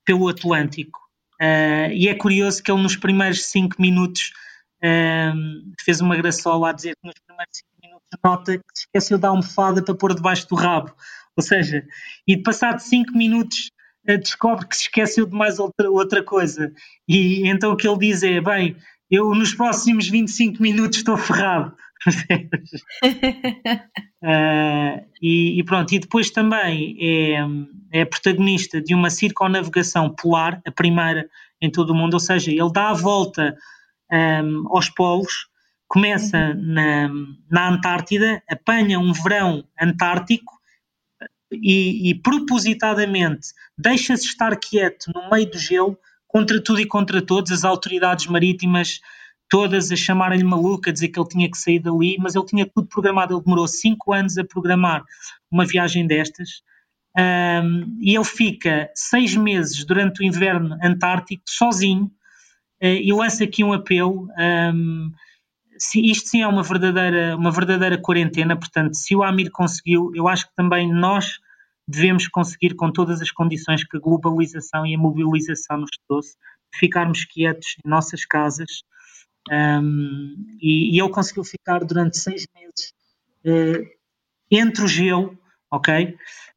pelo 0.05 0.29
Atlântico. 0.29 0.99
Uh, 1.41 1.91
e 1.91 2.07
é 2.07 2.15
curioso 2.15 2.61
que 2.61 2.71
ele 2.71 2.81
nos 2.81 2.95
primeiros 2.95 3.45
5 3.45 3.81
minutos 3.81 4.31
fez 5.85 6.01
uma 6.01 6.15
graçola 6.15 6.71
a 6.71 6.73
dizer 6.73 6.95
que 6.95 7.05
nos 7.05 7.13
primeiros 7.23 7.55
5 7.55 7.67
minutos 7.67 7.70
nota 8.23 8.57
que 8.57 8.63
se 8.73 8.85
esqueceu 8.85 9.17
da 9.17 9.29
almofada 9.29 9.83
para 9.83 9.95
pôr 9.95 10.13
debaixo 10.13 10.47
do 10.47 10.55
rabo. 10.55 10.93
Ou 11.35 11.43
seja, 11.43 11.85
e 12.27 12.37
passado 12.37 12.79
5 12.79 13.11
minutos 13.17 13.71
descobre 14.05 14.67
que 14.67 14.75
se 14.75 14.83
esqueceu 14.83 15.25
de 15.25 15.35
mais 15.35 15.59
outra, 15.59 15.89
outra 15.89 16.23
coisa. 16.23 16.71
E 17.07 17.47
então 17.47 17.71
o 17.71 17.75
que 17.75 17.87
ele 17.87 17.99
diz 17.99 18.23
é: 18.23 18.41
bem, 18.41 18.75
eu 19.09 19.33
nos 19.33 19.53
próximos 19.53 20.07
25 20.07 20.61
minutos 20.61 20.97
estou 20.99 21.17
ferrado 21.17 21.75
uh, 24.23 25.05
e, 25.21 25.59
e, 25.59 25.63
pronto, 25.63 25.93
e 25.93 25.99
depois 25.99 26.31
também 26.31 26.97
é, 26.99 27.99
é 28.01 28.05
protagonista 28.05 28.81
de 28.81 28.95
uma 28.95 29.09
circunnavegação 29.09 30.09
polar, 30.09 30.61
a 30.65 30.71
primeira 30.71 31.29
em 31.61 31.69
todo 31.69 31.91
o 31.91 31.95
mundo, 31.95 32.15
ou 32.15 32.19
seja, 32.19 32.49
ele 32.51 32.71
dá 32.73 32.89
a 32.89 32.93
volta 32.93 33.55
um, 34.11 34.65
aos 34.75 34.89
polos, 34.89 35.47
começa 35.91 36.37
uhum. 36.37 36.73
na, 36.73 37.09
na 37.49 37.69
Antártida, 37.69 38.41
apanha 38.49 38.97
um 38.97 39.11
verão 39.11 39.61
antártico 39.79 40.53
e, 41.51 42.09
e 42.09 42.15
propositadamente 42.15 43.49
deixa-se 43.77 44.25
estar 44.25 44.55
quieto 44.55 45.11
no 45.13 45.29
meio 45.29 45.51
do 45.51 45.59
gelo, 45.59 45.97
contra 46.25 46.63
tudo 46.63 46.79
e 46.79 46.85
contra 46.85 47.21
todos, 47.21 47.51
as 47.51 47.65
autoridades 47.65 48.25
marítimas 48.27 49.01
todas 49.49 49.91
a 49.91 49.97
chamarem-lhe 49.97 50.45
maluco, 50.45 50.87
a 50.87 50.93
dizer 50.93 51.09
que 51.09 51.19
ele 51.19 51.27
tinha 51.27 51.51
que 51.51 51.57
sair 51.57 51.79
dali, 51.79 52.15
mas 52.17 52.35
ele 52.35 52.45
tinha 52.45 52.65
tudo 52.65 52.87
programado, 52.87 53.33
ele 53.33 53.43
demorou 53.43 53.67
cinco 53.67 54.13
anos 54.13 54.37
a 54.37 54.45
programar 54.45 55.03
uma 55.51 55.65
viagem 55.65 56.07
destas, 56.07 56.61
um, 57.17 57.97
e 57.99 58.15
ele 58.15 58.23
fica 58.23 58.89
seis 58.95 59.35
meses 59.35 59.83
durante 59.83 60.21
o 60.21 60.23
inverno 60.23 60.77
antártico 60.81 61.43
sozinho, 61.45 62.05
uh, 62.81 62.85
e 62.85 63.11
lança 63.11 63.43
aqui 63.43 63.61
um 63.61 63.73
apelo, 63.73 64.29
um, 64.73 65.11
isto 65.95 66.29
sim 66.29 66.41
é 66.41 66.47
uma 66.47 66.63
verdadeira, 66.63 67.35
uma 67.35 67.51
verdadeira 67.51 67.97
quarentena, 67.97 68.55
portanto, 68.57 68.95
se 68.95 69.15
o 69.15 69.23
Amir 69.23 69.49
conseguiu, 69.51 70.11
eu 70.13 70.27
acho 70.27 70.47
que 70.47 70.55
também 70.55 70.91
nós 70.91 71.39
devemos 71.87 72.27
conseguir, 72.27 72.75
com 72.75 72.91
todas 72.91 73.21
as 73.21 73.31
condições 73.31 73.83
que 73.83 73.97
a 73.97 73.99
globalização 73.99 74.85
e 74.85 74.95
a 74.95 74.97
mobilização 74.97 75.77
nos 75.77 75.91
trouxe, 76.07 76.35
ficarmos 76.73 77.25
quietos 77.25 77.75
em 77.83 77.89
nossas 77.89 78.25
casas, 78.25 78.83
um, 79.49 80.35
e, 80.61 80.95
e, 80.95 81.01
ele 81.01 81.09
conseguiu 81.09 81.43
ficar 81.43 81.83
durante 81.83 82.17
seis 82.17 82.45
meses 82.55 82.93
uh, 83.45 83.89
entre 84.51 84.83
o 84.83 84.87
gelo, 84.87 85.37
ok? 85.71 86.15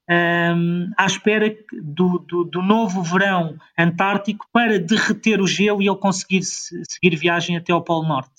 Um, 0.08 0.90
à 0.98 1.06
espera 1.06 1.56
do, 1.72 2.18
do, 2.18 2.44
do, 2.44 2.60
novo 2.60 3.02
verão 3.02 3.56
antártico 3.78 4.46
para 4.52 4.78
derreter 4.78 5.40
o 5.40 5.46
gelo 5.46 5.80
e 5.80 5.88
ele 5.88 5.96
conseguir 5.96 6.42
seguir 6.42 7.16
viagem 7.16 7.56
até 7.56 7.72
ao 7.72 7.82
Polo 7.82 8.06
Norte. 8.06 8.33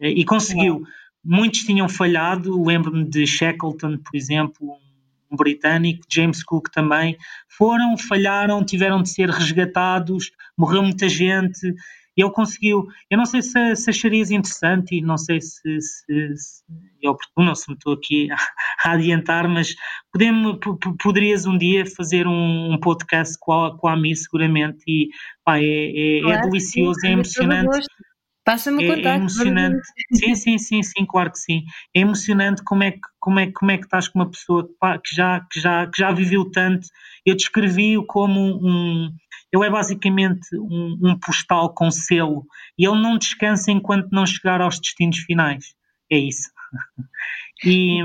Uh, 0.00 0.06
e 0.06 0.24
conseguiu. 0.24 0.82
Muitos 1.24 1.60
tinham 1.60 1.88
falhado, 1.88 2.62
lembro-me 2.62 3.04
de 3.04 3.26
Shackleton, 3.26 3.98
por 3.98 4.16
exemplo, 4.16 4.78
um 5.30 5.36
britânico, 5.36 6.04
James 6.08 6.42
Cook 6.44 6.68
também, 6.70 7.16
foram, 7.48 7.96
falharam, 7.98 8.64
tiveram 8.64 9.02
de 9.02 9.08
ser 9.08 9.28
resgatados, 9.28 10.30
morreu 10.56 10.82
muita 10.82 11.08
gente, 11.08 11.74
ele 12.16 12.30
conseguiu. 12.30 12.86
Eu 13.10 13.18
não 13.18 13.26
sei 13.26 13.42
se, 13.42 13.76
se 13.76 13.90
acharias 13.90 14.30
interessante 14.30 14.96
e 14.96 15.02
não 15.02 15.18
sei 15.18 15.40
se, 15.40 15.80
se, 15.80 16.36
se 16.36 16.64
é 17.02 17.10
oportuno, 17.10 17.54
se 17.54 17.68
me 17.68 17.74
estou 17.74 17.92
aqui 17.92 18.28
a, 18.30 18.36
a 18.88 18.92
adiantar, 18.92 19.46
mas 19.48 19.74
podemos, 20.10 20.58
poderias 21.02 21.44
um 21.44 21.58
dia 21.58 21.84
fazer 21.84 22.26
um, 22.26 22.72
um 22.72 22.80
podcast 22.80 23.36
com 23.38 23.52
a, 23.52 23.76
com 23.76 23.88
a 23.88 23.96
Mi, 23.96 24.16
seguramente, 24.16 24.82
e 24.88 25.10
pá, 25.44 25.58
é, 25.58 25.64
é, 25.64 26.18
é 26.18 26.22
claro, 26.22 26.38
é 26.38 26.50
delicioso, 26.50 27.00
sim, 27.00 27.08
é 27.08 27.12
emocionante. 27.12 27.86
Passa-me 28.46 28.88
o 28.88 28.92
é, 28.92 29.00
É 29.00 29.16
emocionante. 29.16 29.88
sim, 30.14 30.34
sim, 30.36 30.56
sim, 30.56 30.80
sim, 30.80 31.04
claro 31.04 31.32
que 31.32 31.38
sim. 31.38 31.64
É 31.92 31.98
emocionante 31.98 32.62
como 32.62 32.84
é 32.84 32.92
que, 32.92 33.00
como 33.18 33.40
é, 33.40 33.50
como 33.50 33.72
é 33.72 33.76
que 33.76 33.86
estás 33.86 34.06
com 34.06 34.20
uma 34.20 34.30
pessoa 34.30 34.70
que, 35.04 35.16
já, 35.16 35.40
que, 35.50 35.60
já, 35.60 35.86
que 35.88 35.98
já 36.00 36.12
viveu 36.12 36.48
tanto. 36.52 36.86
Eu 37.26 37.34
descrevi-o 37.34 38.06
como 38.06 38.40
um, 38.40 39.10
ele 39.52 39.66
é 39.66 39.68
basicamente 39.68 40.46
um, 40.54 40.96
um, 41.02 41.18
postal 41.18 41.74
com 41.74 41.90
selo 41.90 42.46
e 42.78 42.86
ele 42.86 43.02
não 43.02 43.18
descansa 43.18 43.72
enquanto 43.72 44.12
não 44.12 44.24
chegar 44.24 44.60
aos 44.60 44.78
destinos 44.78 45.18
finais. 45.18 45.74
É 46.08 46.16
isso. 46.16 46.48
E, 47.64 47.98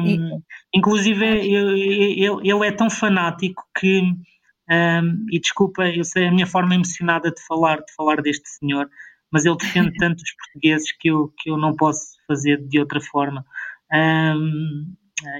inclusive, 0.74 1.24
ele, 1.24 2.50
ele 2.50 2.68
é 2.68 2.72
tão 2.72 2.90
fanático 2.90 3.64
que, 3.78 4.02
um, 4.02 5.26
e 5.30 5.40
desculpa, 5.40 5.88
eu 5.88 6.04
sei 6.04 6.26
a 6.26 6.32
minha 6.32 6.48
forma 6.48 6.74
emocionada 6.74 7.30
de 7.30 7.46
falar, 7.46 7.78
de 7.78 7.94
falar 7.96 8.24
deste 8.24 8.50
senhor, 8.50 8.90
mas 9.32 9.46
ele 9.46 9.58
defende 9.58 9.92
tanto 9.98 10.22
os 10.22 10.32
portugueses 10.36 10.92
que 10.98 11.10
eu, 11.10 11.34
que 11.38 11.50
eu 11.50 11.58
não 11.58 11.76
posso 11.76 12.18
fazer 12.28 12.58
de 12.68 12.80
outra 12.80 13.00
forma. 13.00 13.46
Um, 13.94 14.94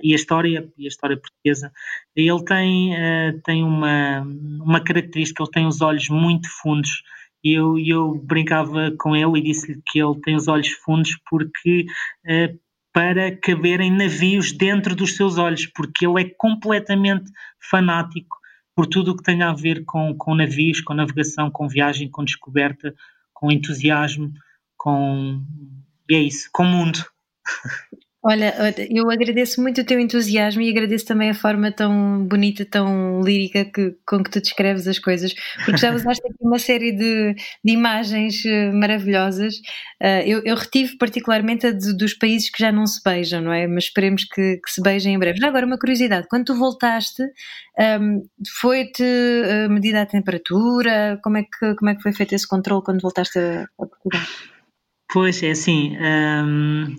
e 0.04 0.14
a 0.14 0.16
história 0.16 0.72
e 0.78 0.86
a 0.86 0.88
história 0.88 1.18
portuguesa 1.18 1.72
ele 2.16 2.44
tem 2.46 2.94
uh, 2.94 3.42
tem 3.44 3.64
uma 3.64 4.22
uma 4.62 4.80
característica 4.80 5.42
ele 5.42 5.52
tem 5.52 5.66
os 5.66 5.82
olhos 5.82 6.08
muito 6.10 6.48
fundos 6.62 7.02
e 7.44 7.54
eu, 7.54 7.80
eu 7.80 8.14
brincava 8.24 8.92
com 9.00 9.16
ele 9.16 9.40
e 9.40 9.44
disse-lhe 9.44 9.82
que 9.88 10.00
ele 10.00 10.20
tem 10.22 10.36
os 10.36 10.48
olhos 10.48 10.70
fundos 10.70 11.18
porque 11.28 11.86
uh, 12.28 12.60
para 12.94 13.36
caberem 13.38 13.92
navios 13.92 14.52
dentro 14.52 14.96
dos 14.96 15.16
seus 15.16 15.38
olhos, 15.38 15.66
porque 15.66 16.06
ele 16.06 16.22
é 16.22 16.30
completamente 16.38 17.32
fanático 17.70 18.38
por 18.76 18.86
tudo 18.86 19.12
o 19.12 19.18
que 19.18 19.24
tem 19.24 19.42
a 19.42 19.54
ver 19.54 19.86
com, 19.86 20.16
com 20.16 20.36
navios, 20.36 20.82
com 20.82 20.94
navegação, 20.94 21.50
com 21.50 21.68
viagem, 21.68 22.10
com 22.10 22.24
descoberta, 22.24 22.94
com 23.42 23.52
entusiasmo, 23.52 24.32
com. 24.78 25.44
E 26.08 26.16
é 26.16 26.20
isso, 26.20 26.48
com 26.54 26.64
o 26.64 26.68
mundo. 26.68 27.04
Olha, 28.24 28.54
eu 28.92 29.10
agradeço 29.10 29.60
muito 29.60 29.82
o 29.82 29.84
teu 29.84 30.00
entusiasmo 30.00 30.62
e 30.62 30.70
agradeço 30.70 31.08
também 31.08 31.32
a 31.32 31.34
forma 31.34 31.72
tão 31.72 32.24
bonita, 32.24 32.64
tão 32.64 33.20
lírica 33.22 33.66
que, 33.66 33.96
com 34.06 34.24
que 34.24 34.30
tu 34.30 34.40
descreves 34.40 34.88
as 34.88 35.00
coisas, 35.00 35.34
porque 35.66 35.78
já 35.78 35.92
usaste 35.92 36.22
aqui 36.28 36.38
uma 36.40 36.60
série 36.60 36.92
de, 36.92 37.34
de 37.34 37.74
imagens 37.74 38.46
eh, 38.46 38.72
maravilhosas. 38.72 39.56
Uh, 40.00 40.22
eu, 40.24 40.44
eu, 40.46 40.56
retive 40.56 40.98
particularmente 41.00 41.66
a 41.66 41.72
de, 41.72 41.98
dos 41.98 42.14
países 42.14 42.52
que 42.52 42.60
já 42.60 42.72
não 42.72 42.86
se 42.86 43.02
beijam, 43.04 43.42
não 43.42 43.52
é? 43.52 43.66
Mas 43.66 43.86
esperemos 43.86 44.24
que, 44.26 44.58
que 44.58 44.72
se 44.72 44.84
beijem 44.84 45.16
em 45.16 45.20
breve. 45.20 45.40
Já 45.40 45.48
agora, 45.48 45.66
uma 45.66 45.80
curiosidade: 45.80 46.28
quando 46.30 46.46
tu 46.46 46.56
voltaste, 46.56 47.24
um, 48.00 48.22
foi-te 48.60 49.04
uh, 49.04 49.68
medida 49.68 50.00
a 50.00 50.06
temperatura? 50.06 51.20
Como 51.24 51.38
é, 51.38 51.42
que, 51.42 51.74
como 51.74 51.90
é 51.90 51.96
que 51.96 52.04
foi 52.04 52.14
feito 52.14 52.36
esse 52.36 52.48
controle 52.48 52.84
quando 52.84 53.02
voltaste 53.02 53.40
a, 53.40 53.66
Portugal? 53.76 54.22
Pois 55.12 55.42
é, 55.42 55.52
assim. 55.52 55.98
Um 56.00 56.96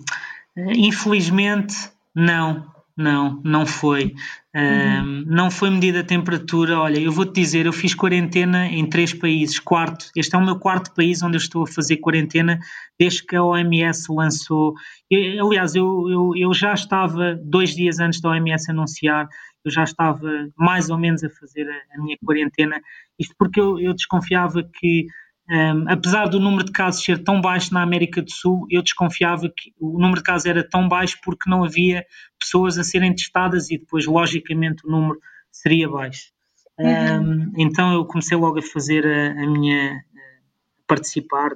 Infelizmente, 0.57 1.75
não. 2.15 2.71
não, 2.95 3.41
não 3.43 3.65
foi. 3.65 4.13
Uhum. 4.55 5.23
não 5.25 5.49
foi 5.49 5.71
medida 5.71 6.01
a 6.01 6.03
temperatura. 6.03 6.79
Olha, 6.79 6.99
eu 6.99 7.11
vou-te 7.11 7.33
dizer, 7.33 7.65
eu 7.65 7.73
fiz 7.73 7.95
quarentena 7.95 8.67
em 8.67 8.87
três 8.87 9.11
países. 9.11 9.59
Quarto, 9.59 10.11
este 10.15 10.35
é 10.35 10.37
o 10.37 10.45
meu 10.45 10.59
quarto 10.59 10.93
país 10.93 11.23
onde 11.23 11.35
eu 11.35 11.39
estou 11.39 11.63
a 11.63 11.67
fazer 11.67 11.97
quarentena 11.97 12.59
desde 12.99 13.25
que 13.25 13.35
a 13.35 13.43
OMS 13.43 14.05
lançou. 14.09 14.75
Eu, 15.09 15.47
aliás, 15.47 15.73
eu, 15.73 16.07
eu, 16.09 16.31
eu 16.35 16.53
já 16.53 16.73
estava 16.73 17.35
dois 17.43 17.75
dias 17.75 17.99
antes 17.99 18.21
da 18.21 18.29
OMS 18.29 18.69
anunciar, 18.69 19.27
eu 19.65 19.71
já 19.71 19.83
estava 19.83 20.29
mais 20.55 20.89
ou 20.89 20.97
menos 20.99 21.23
a 21.23 21.29
fazer 21.29 21.67
a, 21.67 21.97
a 21.97 22.03
minha 22.03 22.17
quarentena. 22.23 22.79
Isto 23.17 23.33
porque 23.37 23.59
eu, 23.59 23.79
eu 23.79 23.93
desconfiava 23.93 24.61
que 24.61 25.07
um, 25.53 25.85
apesar 25.87 26.27
do 26.29 26.39
número 26.39 26.63
de 26.63 26.71
casos 26.71 27.03
ser 27.03 27.23
tão 27.23 27.39
baixo 27.39 27.71
na 27.75 27.83
América 27.83 28.23
do 28.23 28.31
Sul, 28.31 28.65
eu 28.71 28.81
desconfiava 28.81 29.47
que 29.55 29.71
o 29.79 29.99
número 29.99 30.15
de 30.15 30.23
casos 30.23 30.47
era 30.47 30.67
tão 30.67 30.89
baixo 30.89 31.19
porque 31.23 31.47
não 31.47 31.63
havia 31.63 32.03
pessoas 32.39 32.79
a 32.79 32.83
serem 32.83 33.13
testadas 33.13 33.69
e 33.69 33.77
depois, 33.77 34.07
logicamente, 34.07 34.83
o 34.83 34.89
número 34.89 35.19
seria 35.51 35.87
baixo. 35.87 36.31
Uhum. 36.79 37.21
Um, 37.21 37.53
então 37.59 37.93
eu 37.93 38.03
comecei 38.05 38.35
logo 38.35 38.57
a 38.57 38.63
fazer 38.63 39.05
a, 39.05 39.43
a 39.43 39.47
minha. 39.47 39.91
a 39.91 40.87
participar 40.87 41.51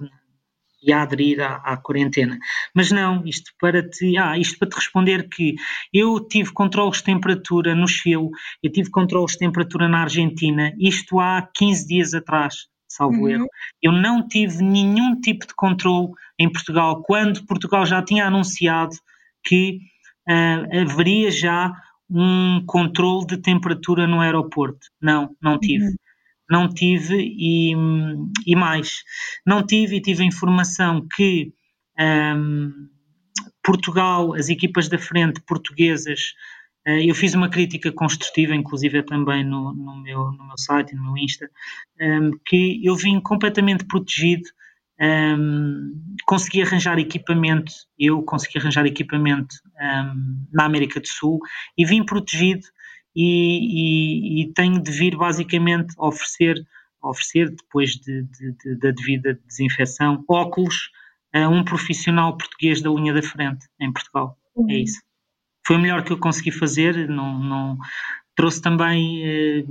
e 0.80 0.94
a 0.94 1.02
aderir 1.02 1.42
à, 1.42 1.56
à, 1.56 1.76
quarentena. 1.76 2.38
Mas 2.76 2.92
não, 2.92 3.26
isto 3.26 3.52
para 3.60 3.82
te, 3.82 4.16
ah, 4.16 4.38
isto 4.38 4.60
para 4.60 4.70
te 4.70 4.76
responder 4.76 5.28
que 5.28 5.56
eu 5.92 6.20
tive 6.20 6.54
controles 6.54 6.98
de 6.98 7.06
temperatura 7.06 7.74
no 7.74 7.88
Chile, 7.88 8.30
eu 8.62 8.72
tive 8.72 8.92
controles 8.92 9.32
de 9.32 9.40
temperatura 9.40 9.90
na 9.90 10.02
Argentina, 10.02 10.72
isto 10.78 11.20
há 11.20 11.42
15 11.56 11.88
dias 11.88 12.14
atrás 12.14 12.68
salvo 12.88 13.22
uhum. 13.22 13.30
erro. 13.30 13.48
Eu 13.82 13.92
não 13.92 14.28
tive 14.28 14.64
nenhum 14.64 15.20
tipo 15.20 15.46
de 15.46 15.54
controle 15.54 16.12
em 16.40 16.52
Portugal, 16.52 17.04
quando 17.04 17.46
Portugal 17.46 17.86
já 17.86 18.02
tinha 18.02 18.26
anunciado 18.26 18.96
que 19.44 19.80
uh, 20.30 20.82
haveria 20.82 21.32
já 21.32 21.74
um 22.10 22.64
controle 22.66 23.26
de 23.26 23.38
temperatura 23.38 24.08
no 24.08 24.22
aeroporto. 24.22 24.88
Não, 25.02 25.36
não 25.42 25.60
tive. 25.60 25.86
Uhum. 25.86 25.96
Não 26.50 26.70
tive 26.70 27.18
e, 27.18 27.74
e 28.46 28.56
mais. 28.56 29.04
Não 29.46 29.66
tive 29.66 29.98
e 29.98 30.02
tive 30.02 30.24
a 30.24 30.28
informação 30.28 31.06
que 31.14 31.52
um, 32.00 32.88
Portugal, 33.62 34.34
as 34.34 34.48
equipas 34.48 34.88
da 34.88 34.98
frente 34.98 35.42
portuguesas, 35.42 36.34
eu 36.88 37.14
fiz 37.14 37.34
uma 37.34 37.50
crítica 37.50 37.92
construtiva, 37.92 38.56
inclusive 38.56 39.04
também 39.04 39.44
no, 39.44 39.74
no, 39.74 39.98
meu, 39.98 40.32
no 40.32 40.48
meu 40.48 40.58
site, 40.58 40.96
no 40.96 41.04
meu 41.04 41.18
Insta, 41.18 41.50
ehm, 42.00 42.32
que 42.46 42.80
eu 42.82 42.96
vim 42.96 43.20
completamente 43.20 43.86
protegido, 43.86 44.48
um, 45.00 45.06
ehm, 45.06 45.92
consegui 46.26 46.62
arranjar 46.62 46.98
equipamento, 46.98 47.74
eu 48.00 48.24
consegui 48.24 48.58
arranjar 48.60 48.86
equipamento 48.86 49.56
um, 49.76 49.84
ehm, 49.84 50.48
na 50.54 50.64
América 50.64 51.02
do 51.02 51.08
Sul 51.08 51.40
e 51.78 51.86
vim 51.86 52.06
protegido 52.06 52.66
e, 53.14 54.40
e, 54.40 54.42
e 54.44 54.54
tenho 54.54 54.82
de 54.82 54.92
vir 54.92 55.18
basicamente 55.18 55.94
oferecer, 55.98 56.56
oferecer 57.04 57.50
depois 57.50 57.92
de, 57.92 58.24
de, 58.24 58.52
de, 58.64 58.76
da 58.80 58.92
devida 58.92 59.38
desinfecção, 59.46 60.24
óculos 60.28 60.90
a 61.34 61.50
um 61.50 61.66
profissional 61.66 62.38
português 62.38 62.82
da 62.82 62.90
linha 62.90 63.14
da 63.14 63.22
frente 63.22 63.68
em 63.82 63.92
Portugal. 63.92 64.38
É 64.56 64.60
uhum. 64.62 64.70
É 64.70 64.76
isso 64.76 65.07
foi 65.68 65.76
o 65.76 65.80
melhor 65.80 66.02
que 66.04 66.14
eu 66.14 66.18
consegui 66.18 66.52
fazer. 66.52 67.10
Não, 67.10 67.38
não 67.38 67.78
trouxe 68.34 68.62
também 68.62 69.22
eh, 69.26 69.66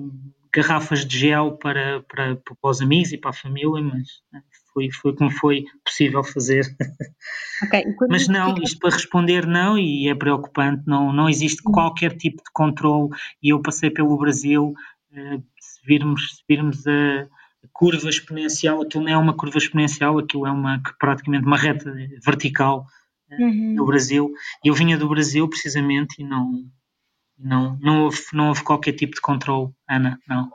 garrafas 0.55 1.07
de 1.07 1.19
gel 1.19 1.53
para, 1.53 2.03
para, 2.03 2.37
para 2.37 2.71
os 2.71 2.83
amigos 2.83 3.13
e 3.13 3.19
para 3.19 3.31
a 3.31 3.33
família, 3.33 3.83
mas 3.83 4.07
eh, 4.35 4.43
foi, 4.75 4.91
foi 4.91 5.15
como 5.17 5.31
foi 5.31 5.65
possível 5.85 6.23
fazer. 6.23 6.65
Okay. 7.65 7.85
Mas 8.11 8.29
não, 8.29 8.55
isto 8.63 8.79
para 8.79 8.91
responder 8.91 9.47
não, 9.47 9.79
e 9.79 10.11
é 10.11 10.15
preocupante, 10.15 10.83
não, 10.87 11.11
não 11.11 11.27
existe 11.27 11.63
qualquer 11.63 12.15
tipo 12.15 12.37
de 12.45 12.51
controle, 12.53 13.09
e 13.43 13.49
eu 13.49 13.63
passei 13.63 13.89
pelo 13.89 14.19
Brasil, 14.19 14.75
eh, 15.11 15.39
se 15.59 15.81
virmos, 15.83 16.37
se 16.37 16.45
virmos 16.47 16.87
a, 16.87 17.27
curva 17.73 18.11
exponencial, 18.11 18.83
aquilo 18.83 19.05
não 19.05 19.13
é 19.13 19.17
uma 19.17 19.35
curva 19.35 19.57
exponencial, 19.57 20.19
aquilo 20.19 20.47
é 20.47 20.51
uma 20.51 20.83
praticamente 21.01 21.47
uma 21.47 21.57
reta 21.57 21.91
vertical 22.23 22.87
uhum. 23.31 23.75
no 23.75 23.87
Brasil. 23.87 24.33
Eu 24.65 24.75
vinha 24.75 24.97
do 24.97 25.09
Brasil 25.09 25.49
precisamente 25.49 26.21
e 26.21 26.25
não, 26.25 26.65
não, 27.39 27.79
não, 27.81 28.05
houve, 28.05 28.21
não 28.33 28.49
houve 28.49 28.63
qualquer 28.63 28.93
tipo 28.93 29.15
de 29.15 29.21
controle, 29.21 29.71
Ana, 29.89 30.19
não. 30.29 30.51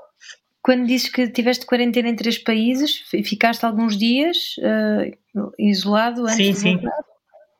Quando 0.62 0.86
dizes 0.86 1.10
que 1.10 1.28
tiveste 1.28 1.66
quarentena 1.66 2.10
em 2.10 2.16
três 2.16 2.38
países, 2.38 3.04
ficaste 3.26 3.66
alguns 3.66 3.98
dias 3.98 4.56
uh, 4.60 5.52
isolado 5.58 6.22
antes 6.22 6.36
sim, 6.36 6.52
de 6.52 6.58
sim. 6.58 6.80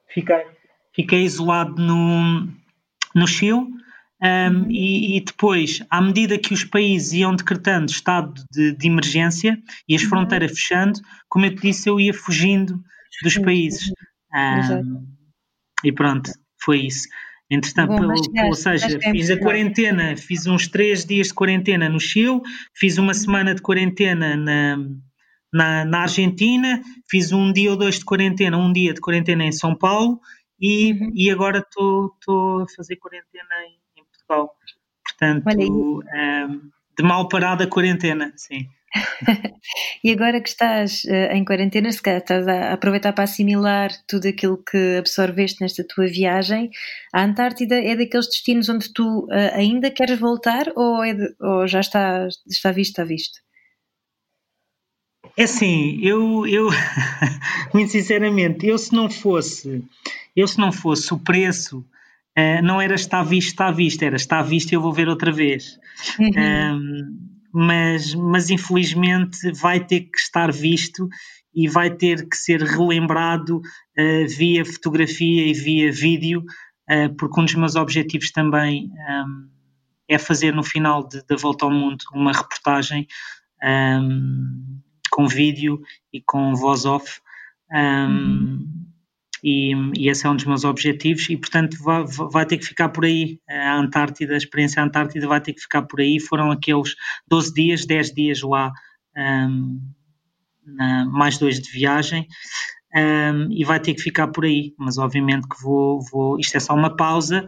Fiquei, 0.08 0.46
fiquei 0.94 1.24
isolado 1.24 1.82
no, 1.82 2.48
no 3.16 3.28
Chile 3.28 3.56
um, 4.22 4.28
uhum. 4.28 4.68
e, 4.70 5.18
e, 5.18 5.22
depois, 5.22 5.84
à 5.90 6.00
medida 6.00 6.38
que 6.38 6.54
os 6.54 6.64
países 6.64 7.14
iam 7.14 7.36
decretando 7.36 7.90
estado 7.90 8.44
de, 8.52 8.76
de 8.76 8.88
emergência 8.88 9.58
e 9.90 9.96
as 9.96 10.04
uhum. 10.04 10.10
fronteiras 10.10 10.52
fechando, 10.52 11.00
como 11.28 11.46
eu 11.46 11.56
te 11.56 11.62
disse, 11.64 11.90
eu 11.90 12.00
ia 12.00 12.14
fugindo 12.14 12.80
dos 13.24 13.38
países. 13.40 13.92
Um, 14.34 15.08
e 15.84 15.92
pronto, 15.92 16.32
foi 16.64 16.86
isso. 16.86 17.08
Entretanto, 17.50 17.98
Bom, 17.98 18.48
ou 18.48 18.54
seja, 18.54 18.98
fiz 19.12 19.30
a 19.30 19.38
quarentena, 19.38 20.16
fiz 20.16 20.48
uns 20.48 20.70
três 20.70 21.04
dias 21.04 21.28
de 21.28 21.34
quarentena 21.34 21.90
no 21.90 22.00
Chile, 22.00 22.40
fiz 22.74 22.98
uma 22.98 23.14
semana 23.14 23.54
de 23.54 23.62
quarentena 23.62 24.38
na, 24.38 24.78
na, 25.52 25.84
na, 25.84 26.02
Argentina, 26.04 26.82
fiz 27.10 27.34
um 27.34 27.52
dia 27.52 27.72
ou 27.72 27.76
dois 27.76 28.00
de 28.00 28.06
quarentena, 28.06 28.58
um 28.58 28.72
dia 28.72 28.94
de 28.94 29.02
quarentena 29.02 29.44
em 29.44 29.52
São 29.52 29.76
Paulo 29.76 30.22
e, 30.58 30.94
uhum. 30.94 31.12
e 31.14 31.30
agora 31.30 31.58
estou 31.58 32.16
a 32.62 32.66
fazer 32.74 32.96
quarentena 32.96 33.56
em, 33.68 34.02
em 34.02 34.06
Portugal. 34.06 34.56
Portanto, 35.04 35.44
um, 35.50 36.72
de 36.98 37.04
mal 37.04 37.28
parada 37.28 37.66
a 37.66 37.68
quarentena, 37.68 38.32
sim. 38.38 38.66
e 40.04 40.12
agora 40.12 40.42
que 40.42 40.50
estás 40.50 41.04
uh, 41.06 41.34
em 41.34 41.46
quarentena, 41.46 41.92
se 41.92 42.02
calhar 42.02 42.22
estás 42.22 42.48
a 42.48 42.74
aproveitar 42.74 43.14
para 43.14 43.24
assimilar 43.24 43.92
tudo 44.08 44.28
aquilo 44.28 44.58
que 44.58 44.98
absorveste 44.98 45.62
nesta 45.62 45.86
tua 45.88 46.08
viagem, 46.08 46.70
a 47.14 47.24
Antártida 47.24 47.76
é 47.76 47.96
daqueles 47.96 48.28
destinos 48.28 48.70
onde 48.70 48.94
tu 48.94 49.26
uh, 49.26 49.30
ainda 49.54 49.90
queres 49.90 50.20
voltar 50.20 50.72
ou, 50.76 51.04
é 51.04 51.14
de, 51.14 51.36
ou 51.40 51.68
já 51.68 51.80
está, 51.80 52.28
está 52.48 52.72
visto, 52.72 52.92
está 52.92 53.04
visto? 53.04 53.40
É 55.38 55.44
assim, 55.44 56.00
eu, 56.02 56.46
eu 56.46 56.68
muito 57.74 57.92
sinceramente, 57.92 58.68
eu 58.68 58.78
se 58.78 58.94
não 58.94 59.10
fosse, 59.10 59.84
eu 60.36 60.48
se 60.48 60.60
não 60.60 60.72
fosse 60.72 61.14
o 61.14 61.20
preço, 61.20 61.80
uh, 62.38 62.62
não 62.62 62.82
era 62.82 62.96
está 62.96 63.24
visto, 63.24 63.50
está 63.50 63.72
visto, 63.72 64.04
era 64.04 64.18
está 64.18 64.42
visto 64.42 64.72
e 64.72 64.76
eu 64.76 64.82
vou 64.82 64.92
ver 64.92 65.08
outra 65.08 65.32
vez. 65.32 65.80
Uhum. 66.20 66.30
Um, 66.38 67.31
mas, 67.54 68.14
mas 68.14 68.50
infelizmente 68.50 69.52
vai 69.54 69.80
ter 69.80 70.02
que 70.02 70.20
estar 70.20 70.52
visto 70.52 71.08
e 71.54 71.68
vai 71.68 71.90
ter 71.90 72.28
que 72.28 72.38
ser 72.38 72.62
relembrado 72.62 73.58
uh, 73.58 74.28
via 74.38 74.66
fotografia 74.66 75.48
e 75.48 75.54
via 75.54 75.92
vídeo, 75.92 76.44
uh, 76.90 77.14
porque 77.18 77.40
um 77.40 77.46
dos 77.46 77.56
meus 77.56 77.76
objetivos 77.76 78.32
também 78.32 78.90
um, 78.90 79.12
ehm, 79.12 79.50
é 80.08 80.18
fazer 80.18 80.54
no 80.54 80.64
final 80.64 81.08
da 81.08 81.36
Volta 81.36 81.66
ao 81.66 81.72
Mundo 81.72 82.04
uma 82.14 82.32
reportagem 82.32 83.08
um, 83.62 83.68
ehm, 83.68 84.82
com 85.10 85.28
vídeo 85.28 85.82
e 86.14 86.22
com 86.22 86.56
voz 86.56 86.86
off. 86.86 87.20
Um, 87.72 87.78
ehm, 87.78 88.12
uhum 88.12 88.91
e, 89.44 89.74
e, 89.98 90.10
esse 90.10 90.26
é 90.26 90.30
um 90.30 90.36
dos 90.36 90.46
meus 90.46 90.64
objetivos 90.64 91.30
e 91.30 91.38
portanto 91.38 91.78
vai, 91.82 92.04
vai, 92.32 92.46
ter 92.46 92.58
que 92.58 92.66
ficar 92.66 92.90
por 92.90 93.06
aí. 93.06 93.40
A 93.50 93.78
Antártida, 93.78 94.34
a 94.34 94.38
experiência 94.38 94.84
Antártida 94.84 95.28
vai 95.28 95.42
ter 95.42 95.54
que 95.54 95.62
ficar 95.62 95.84
por 95.84 96.00
aí, 96.00 96.20
foram 96.20 96.52
aqueles 96.52 96.96
12 97.28 97.54
dias, 97.54 97.86
10 97.86 98.14
dias 98.14 98.42
lá 98.42 98.72
um, 99.18 99.80
na, 100.66 101.06
mais 101.06 101.38
dois 101.38 101.60
de 101.60 101.72
viagem 101.72 102.28
um, 102.96 103.52
e 103.52 103.64
vai 103.64 103.80
ter 103.80 103.94
que 103.94 104.02
ficar 104.02 104.28
por 104.28 104.46
aí, 104.46 104.74
mas 104.78 104.98
obviamente 104.98 105.48
que 105.48 105.62
vou, 105.62 106.00
vou 106.12 106.40
isto 106.40 106.56
é 106.56 106.60
só 106.60 106.74
uma 106.74 106.96
pausa 106.96 107.48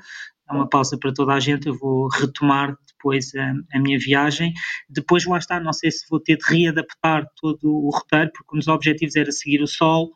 é 0.50 0.54
uma 0.54 0.68
pausa 0.68 0.98
para 0.98 1.14
toda 1.14 1.34
a 1.34 1.40
gente, 1.40 1.68
eu 1.68 1.78
vou 1.78 2.08
retomar 2.10 2.78
depois 2.88 3.34
a, 3.36 3.54
a, 3.78 3.80
minha 3.80 3.98
viagem. 3.98 4.54
Depois 4.90 5.26
lá 5.26 5.38
está, 5.38 5.60
não 5.60 5.74
sei 5.74 5.92
se 5.92 6.06
vou 6.10 6.20
ter 6.20 6.38
de 6.38 6.46
readaptar 6.46 7.26
todo 7.40 7.64
o 7.64 7.90
roteiro, 7.90 8.32
porque 8.34 8.56
um 8.56 8.60
dos 8.60 8.68
objetivos 8.68 9.16
era 9.16 9.32
seguir 9.32 9.62
o 9.62 9.68
sol, 9.68 10.12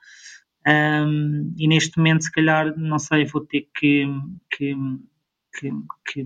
um, 0.68 1.54
e 1.58 1.68
neste 1.68 1.98
momento, 1.98 2.24
se 2.24 2.32
calhar, 2.32 2.78
não 2.78 3.00
sei, 3.00 3.26
vou 3.26 3.46
ter 3.46 3.70
que, 3.74 4.06
que, 4.52 4.76
que, 5.58 5.72
que 6.06 6.26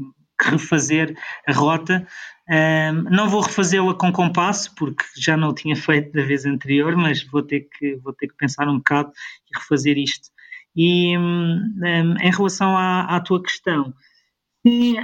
refazer 0.49 1.15
a 1.47 1.53
rota. 1.53 2.07
Um, 2.49 3.03
não 3.03 3.29
vou 3.29 3.41
refazê-la 3.41 3.93
com 3.93 4.11
compasso, 4.11 4.73
porque 4.75 5.03
já 5.15 5.37
não 5.37 5.49
o 5.49 5.53
tinha 5.53 5.75
feito 5.75 6.11
da 6.11 6.23
vez 6.23 6.45
anterior, 6.45 6.95
mas 6.97 7.23
vou 7.23 7.43
ter 7.43 7.67
que, 7.77 7.95
vou 7.97 8.13
ter 8.13 8.27
que 8.27 8.35
pensar 8.35 8.67
um 8.67 8.77
bocado 8.77 9.11
e 9.53 9.57
refazer 9.57 9.97
isto. 9.97 10.29
E 10.75 11.17
um, 11.17 11.73
em 12.21 12.31
relação 12.31 12.75
à, 12.75 13.15
à, 13.15 13.19
tua 13.19 13.43
questão, 13.43 13.93
sim, 14.65 14.95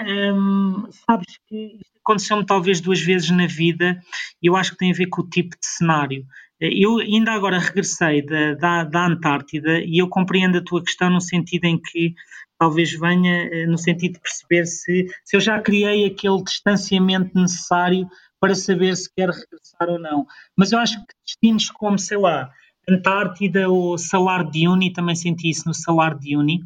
sabes 1.06 1.38
que 1.48 1.76
isto 1.76 1.98
aconteceu-me 2.04 2.46
talvez 2.46 2.80
duas 2.80 3.02
vezes 3.02 3.30
na 3.32 3.46
vida 3.46 4.00
e 4.42 4.48
eu 4.48 4.56
acho 4.56 4.72
que 4.72 4.78
tem 4.78 4.92
a 4.92 4.96
ver 4.96 5.08
com 5.08 5.22
o 5.22 5.30
tipo 5.30 5.50
de 5.50 5.66
cenário. 5.66 6.26
Eu 6.60 6.98
ainda 6.98 7.32
agora 7.34 7.60
regressei 7.60 8.26
da, 8.26 8.54
da, 8.56 8.84
da, 8.84 9.06
Antártida 9.06 9.80
e 9.80 10.00
eu 10.02 10.10
compreendo 10.10 10.58
a 10.58 10.64
tua 10.64 10.84
questão 10.84 11.10
no 11.10 11.22
sentido 11.22 11.66
em 11.66 11.80
que 11.80 12.16
talvez 12.58 12.92
venha 12.92 13.46
uh, 13.46 13.70
no 13.70 13.78
sentido 13.78 14.14
de 14.14 14.20
perceber 14.20 14.66
se, 14.66 15.08
se 15.24 15.36
eu 15.36 15.40
já 15.40 15.62
criei 15.62 16.06
aquele 16.06 16.44
distanciamento 16.44 17.40
necessário 17.40 18.08
para 18.40 18.56
saber 18.56 18.96
se 18.96 19.14
quer 19.14 19.30
regressar 19.30 19.90
ou 19.90 20.00
não. 20.00 20.26
Mas 20.56 20.72
eu 20.72 20.80
acho 20.80 20.98
que 20.98 21.14
destinos 21.26 21.70
como, 21.70 22.00
sei 22.00 22.18
lá, 22.18 22.52
Antártida 22.90 23.70
ou 23.70 23.98
Salar 23.98 24.50
de 24.50 24.68
Uni, 24.68 24.94
também 24.94 25.16
senti 25.16 25.50
isso 25.50 25.68
no 25.68 25.74
Salar 25.74 26.18
de 26.18 26.38
Uni, 26.38 26.62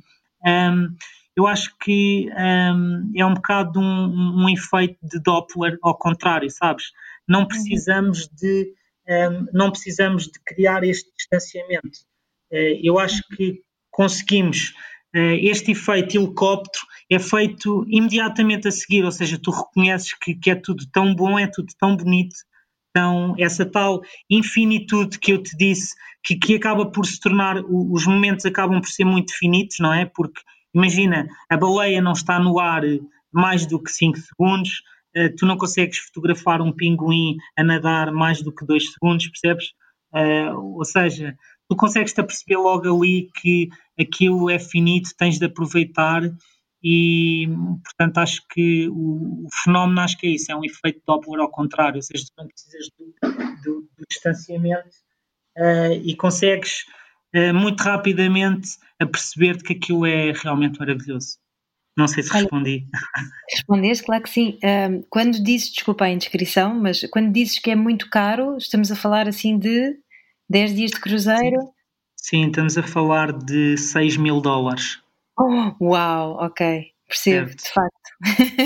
um, 0.45 0.95
eu 1.35 1.47
acho 1.47 1.73
que 1.79 2.29
um, 2.31 3.11
é 3.15 3.25
um 3.25 3.33
bocado 3.33 3.79
um, 3.79 4.43
um, 4.43 4.49
efeito 4.49 4.97
de 5.01 5.19
Doppler 5.19 5.77
ao 5.81 5.97
contrário, 5.97 6.49
sabes? 6.49 6.91
Não 7.27 7.45
precisamos 7.45 8.27
de 8.27 8.73
não 9.53 9.71
precisamos 9.71 10.25
de 10.25 10.39
criar 10.45 10.83
este 10.83 11.09
distanciamento. 11.17 11.99
Uh, 12.51 12.79
eu 12.83 12.99
acho 12.99 13.23
que 13.35 13.61
conseguimos 13.89 14.73
uh, 15.15 15.37
este 15.41 15.71
efeito 15.71 16.17
helicóptero 16.17 16.85
é 17.09 17.19
feito 17.19 17.85
imediatamente 17.89 18.67
a 18.67 18.71
seguir, 18.71 19.03
ou 19.03 19.11
seja, 19.11 19.39
tu 19.41 19.51
reconheces 19.51 20.13
que, 20.13 20.35
que 20.35 20.51
é 20.51 20.55
tudo 20.55 20.85
tão 20.91 21.15
bom, 21.15 21.39
é 21.39 21.47
tudo 21.47 21.73
tão 21.79 21.95
bonito, 21.95 22.35
então 22.89 23.35
essa 23.39 23.65
tal 23.65 24.01
infinitude 24.29 25.17
que 25.17 25.31
eu 25.31 25.41
te 25.41 25.55
disse, 25.57 25.95
que, 26.23 26.35
que 26.35 26.55
acaba 26.55 26.85
por 26.85 27.05
se 27.05 27.19
tornar, 27.19 27.57
os 27.65 28.05
momentos 28.05 28.45
acabam 28.45 28.79
por 28.79 28.89
ser 28.89 29.05
muito 29.05 29.33
finitos, 29.33 29.77
não 29.79 29.93
é? 29.93 30.05
Porque 30.05 30.41
imagina, 30.73 31.27
a 31.49 31.57
baleia 31.57 32.01
não 32.01 32.11
está 32.11 32.39
no 32.39 32.59
ar 32.59 32.83
mais 33.31 33.65
do 33.65 33.81
que 33.81 33.91
5 33.91 34.17
segundos, 34.19 34.69
eh, 34.69 35.00
tu 35.37 35.45
não 35.45 35.57
consegues 35.57 35.97
fotografar 35.97 36.61
um 36.61 36.71
pinguim 36.71 37.37
a 37.57 37.63
nadar 37.63 38.11
mais 38.11 38.41
do 38.41 38.53
que 38.53 38.65
2 38.65 38.93
segundos, 38.93 39.27
percebes? 39.27 39.73
Uh, 40.13 40.77
ou 40.77 40.83
seja, 40.83 41.35
tu 41.69 41.75
consegues-te 41.75 42.19
aperceber 42.19 42.59
logo 42.59 42.93
ali 42.93 43.29
que 43.41 43.69
aquilo 43.99 44.49
é 44.49 44.59
finito, 44.59 45.11
tens 45.17 45.39
de 45.39 45.45
aproveitar 45.45 46.21
e 46.83 47.47
portanto 47.83 48.17
acho 48.17 48.41
que 48.49 48.89
o, 48.89 49.45
o, 49.45 49.47
fenómeno 49.63 50.01
acho 50.01 50.17
que 50.17 50.27
é 50.27 50.31
isso, 50.31 50.51
é 50.51 50.55
um 50.55 50.65
efeito 50.65 51.01
Doppler 51.07 51.39
ao 51.39 51.49
contrário, 51.49 51.97
ou 51.97 52.01
seja, 52.01 52.25
tu 52.25 52.33
não 52.37 52.47
precisas 52.47 52.89
do, 52.97 53.13
do, 53.63 53.81
do 53.81 54.05
distanciamento 54.09 54.89
uh, 55.57 55.93
e 56.03 56.15
consegues 56.15 56.85
uh, 57.35 57.53
muito 57.53 57.81
rapidamente 57.81 58.71
a 58.99 59.05
perceber 59.05 59.61
que 59.63 59.73
aquilo 59.73 60.05
é 60.05 60.31
realmente 60.33 60.79
maravilhoso. 60.79 61.37
Não 61.97 62.07
sei 62.07 62.23
se 62.23 62.31
respondi. 62.31 62.85
Respondeste, 63.51 64.05
claro 64.05 64.23
que 64.23 64.29
sim. 64.29 64.57
Um, 64.63 65.03
quando 65.09 65.43
dizes, 65.43 65.71
desculpa 65.71 66.05
a 66.05 66.09
indiscrição, 66.09 66.73
mas 66.73 67.05
quando 67.11 67.31
dizes 67.31 67.59
que 67.59 67.71
é 67.71 67.75
muito 67.75 68.09
caro, 68.09 68.57
estamos 68.57 68.91
a 68.91 68.95
falar 68.95 69.27
assim 69.27 69.57
de 69.57 69.97
10 70.49 70.75
dias 70.75 70.91
de 70.91 70.99
cruzeiro? 70.99 71.59
Sim, 72.15 72.43
sim 72.43 72.47
estamos 72.47 72.77
a 72.77 72.83
falar 72.83 73.33
de 73.33 73.77
6 73.77 74.17
mil 74.17 74.39
dólares. 74.39 74.99
Oh, 75.37 75.73
uau, 75.81 76.37
ok. 76.39 76.91
Percebo, 77.07 77.49
certo. 77.49 77.63
de 77.63 77.73
facto. 77.73 78.01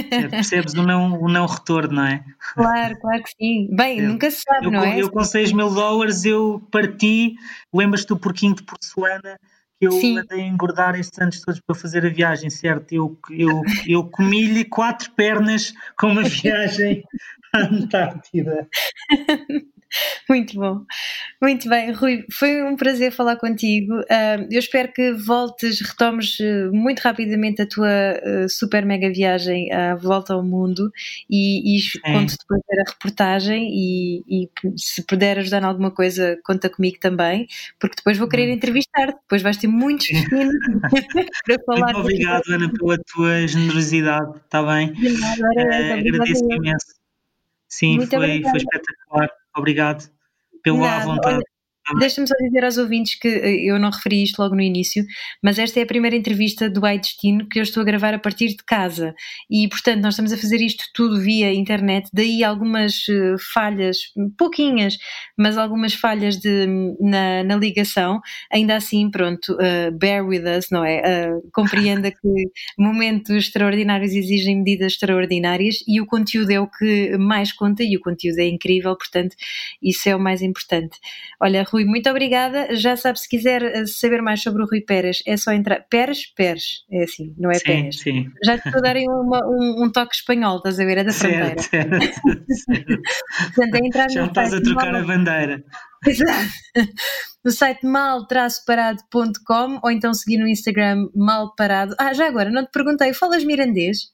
Certo. 0.09 0.29
Percebes 0.29 0.73
o 0.73 0.83
não, 0.83 1.19
o 1.19 1.27
não 1.27 1.47
retorno, 1.47 1.95
não 1.95 2.05
é? 2.05 2.23
Claro, 2.53 2.99
claro 2.99 3.23
que 3.23 3.29
sim. 3.29 3.67
Bem, 3.75 3.97
certo. 3.97 4.11
nunca 4.11 4.31
se 4.31 4.41
sabe, 4.41 4.65
eu, 4.67 4.71
não 4.71 4.83
é? 4.83 5.01
Eu 5.01 5.09
com 5.09 5.23
6 5.23 5.51
mil 5.51 5.73
dólares 5.73 6.25
eu 6.25 6.61
parti, 6.71 7.33
lembras-te 7.73 8.09
do 8.09 8.17
porquinho 8.17 8.53
de 8.53 8.61
porcelana 8.61 9.39
que 9.79 9.87
eu 9.87 9.91
Sim. 9.91 10.19
andei 10.19 10.41
a 10.41 10.47
engordar 10.47 10.95
estes 10.95 11.19
anos 11.19 11.41
todos 11.41 11.59
para 11.59 11.75
fazer 11.75 12.05
a 12.05 12.09
viagem, 12.09 12.49
certo? 12.49 12.93
Eu, 12.93 13.17
eu, 13.29 13.61
eu 13.87 14.03
comi-lhe 14.05 14.65
quatro 14.65 15.11
pernas 15.11 15.73
com 15.97 16.07
uma 16.07 16.23
viagem 16.27 17.03
à 17.53 17.59
Antártida. 17.59 18.67
Muito 20.29 20.55
bom. 20.55 20.81
Muito 21.41 21.69
bem, 21.69 21.91
Rui, 21.91 22.25
foi 22.31 22.63
um 22.63 22.75
prazer 22.75 23.11
falar 23.11 23.35
contigo. 23.37 23.93
Eu 24.49 24.59
espero 24.59 24.91
que 24.91 25.11
voltes, 25.13 25.81
retomes 25.81 26.39
uh, 26.39 26.73
muito 26.73 26.99
rapidamente 26.99 27.61
a 27.61 27.67
tua 27.67 27.87
uh, 27.87 28.49
super 28.49 28.85
mega 28.85 29.11
viagem 29.11 29.71
à 29.71 29.95
volta 29.95 30.33
ao 30.33 30.43
mundo 30.43 30.91
e, 31.29 31.77
e 31.77 31.81
conto 32.01 32.35
depois 32.37 32.61
ver 32.69 32.81
a 32.81 32.91
reportagem 32.91 33.69
e, 33.71 34.23
e, 34.27 34.49
se 34.77 35.03
puder 35.03 35.39
ajudar 35.39 35.61
em 35.61 35.65
alguma 35.65 35.91
coisa, 35.91 36.37
conta 36.43 36.69
comigo 36.69 36.97
também, 36.99 37.47
porque 37.79 37.95
depois 37.97 38.17
vou 38.17 38.27
querer 38.27 38.49
hum. 38.49 38.53
entrevistar-te, 38.53 39.19
depois 39.21 39.41
vais 39.41 39.57
ter 39.57 39.67
muitos 39.67 40.07
minutos 40.31 40.57
para 41.45 41.63
falar. 41.65 41.93
Muito 41.93 41.99
obrigado, 41.99 42.43
Ana, 42.49 42.71
pela 42.71 42.97
tua 43.13 43.47
generosidade, 43.47 44.37
está 44.37 44.63
bem? 44.63 44.93
De 44.93 45.09
nada, 45.19 45.41
uh, 45.41 45.99
agradeço 45.99 46.43
imenso. 46.51 46.95
Sim, 47.67 47.99
foi, 48.07 48.41
foi 48.41 48.57
espetacular. 48.57 49.29
Obrigado 49.55 50.09
pela 50.61 50.99
vontade. 50.99 51.43
Deixa-me 51.99 52.27
só 52.27 52.33
dizer 52.41 52.65
aos 52.65 52.77
ouvintes 52.77 53.13
que 53.19 53.27
eh, 53.27 53.69
eu 53.69 53.77
não 53.77 53.91
referi 53.91 54.23
isto 54.23 54.41
logo 54.41 54.55
no 54.55 54.61
início, 54.61 55.05
mas 55.41 55.59
esta 55.59 55.79
é 55.79 55.83
a 55.83 55.85
primeira 55.85 56.15
entrevista 56.15 56.67
do 56.67 56.83
Ai 56.83 56.97
Destino 56.97 57.47
que 57.47 57.59
eu 57.59 57.63
estou 57.63 57.81
a 57.81 57.83
gravar 57.83 58.11
a 58.11 58.17
partir 58.17 58.47
de 58.47 58.63
casa 58.65 59.13
e, 59.49 59.67
portanto, 59.69 60.01
nós 60.01 60.15
estamos 60.15 60.33
a 60.33 60.37
fazer 60.37 60.61
isto 60.61 60.83
tudo 60.95 61.21
via 61.21 61.53
internet, 61.53 62.09
daí 62.11 62.43
algumas 62.43 63.07
uh, 63.07 63.35
falhas, 63.53 63.97
pouquinhas, 64.35 64.97
mas 65.37 65.59
algumas 65.59 65.93
falhas 65.93 66.37
de, 66.37 66.65
na, 66.99 67.43
na 67.43 67.55
ligação. 67.55 68.19
Ainda 68.51 68.75
assim, 68.75 69.11
pronto, 69.11 69.53
uh, 69.53 69.95
bear 69.95 70.25
with 70.25 70.43
us, 70.57 70.71
não 70.71 70.83
é? 70.83 71.01
Uh, 71.01 71.49
compreenda 71.53 72.09
que 72.09 72.27
momentos 72.79 73.29
extraordinários 73.29 74.11
exigem 74.11 74.57
medidas 74.57 74.93
extraordinárias 74.93 75.83
e 75.87 76.01
o 76.01 76.07
conteúdo 76.07 76.49
é 76.49 76.59
o 76.59 76.67
que 76.67 77.15
mais 77.19 77.51
conta 77.51 77.83
e 77.83 77.95
o 77.95 77.99
conteúdo 77.99 78.39
é 78.39 78.47
incrível, 78.47 78.95
portanto, 78.97 79.35
isso 79.83 80.09
é 80.09 80.15
o 80.15 80.19
mais 80.19 80.41
importante. 80.41 80.97
Olha, 81.39 81.63
Rui, 81.75 81.83
muito 81.83 82.09
obrigada. 82.09 82.73
Já 82.73 82.95
sabe, 82.95 83.19
se 83.19 83.27
quiser 83.27 83.61
eh, 83.61 83.85
saber 83.85 84.21
mais 84.21 84.41
sobre 84.41 84.63
o 84.63 84.65
Rui 84.65 84.79
Pérez, 84.79 85.21
é 85.27 85.35
só 85.35 85.51
entrar. 85.51 85.85
Pérez, 85.89 86.25
Pérez, 86.33 86.85
é 86.89 87.03
assim, 87.03 87.35
não 87.37 87.51
é 87.51 87.55
sim, 87.55 87.65
Pérez. 87.65 87.99
Sim. 87.99 88.31
Já 88.45 88.57
te 88.57 88.69
estou 88.69 88.81
a 88.85 88.93
um, 88.93 89.83
um, 89.83 89.91
toque 89.91 90.15
espanhol, 90.15 90.57
estás 90.57 90.79
a 90.79 90.85
ver? 90.85 90.99
É 90.99 91.03
da 91.03 91.11
fronteira. 91.11 91.61
Certo, 91.61 91.93
certo. 92.49 93.01
Portanto, 93.55 93.75
é 93.75 93.79
entrar 93.79 94.09
Já 94.09 94.21
no 94.21 94.27
estás 94.27 94.53
a 94.53 94.61
trocar 94.61 94.93
mal... 94.93 95.01
a 95.01 95.05
bandeira. 95.05 95.63
Exato. 96.07 96.49
No 97.43 97.51
site 97.51 97.85
mal-parado.com 97.85 99.79
ou 99.83 99.91
então 99.91 100.13
seguir 100.13 100.37
no 100.37 100.47
Instagram 100.47 101.09
malparado. 101.13 101.93
Ah, 101.99 102.13
já 102.13 102.25
agora, 102.27 102.49
não 102.49 102.63
te 102.65 102.71
perguntei, 102.71 103.13
falas 103.13 103.43
mirandês? 103.43 104.13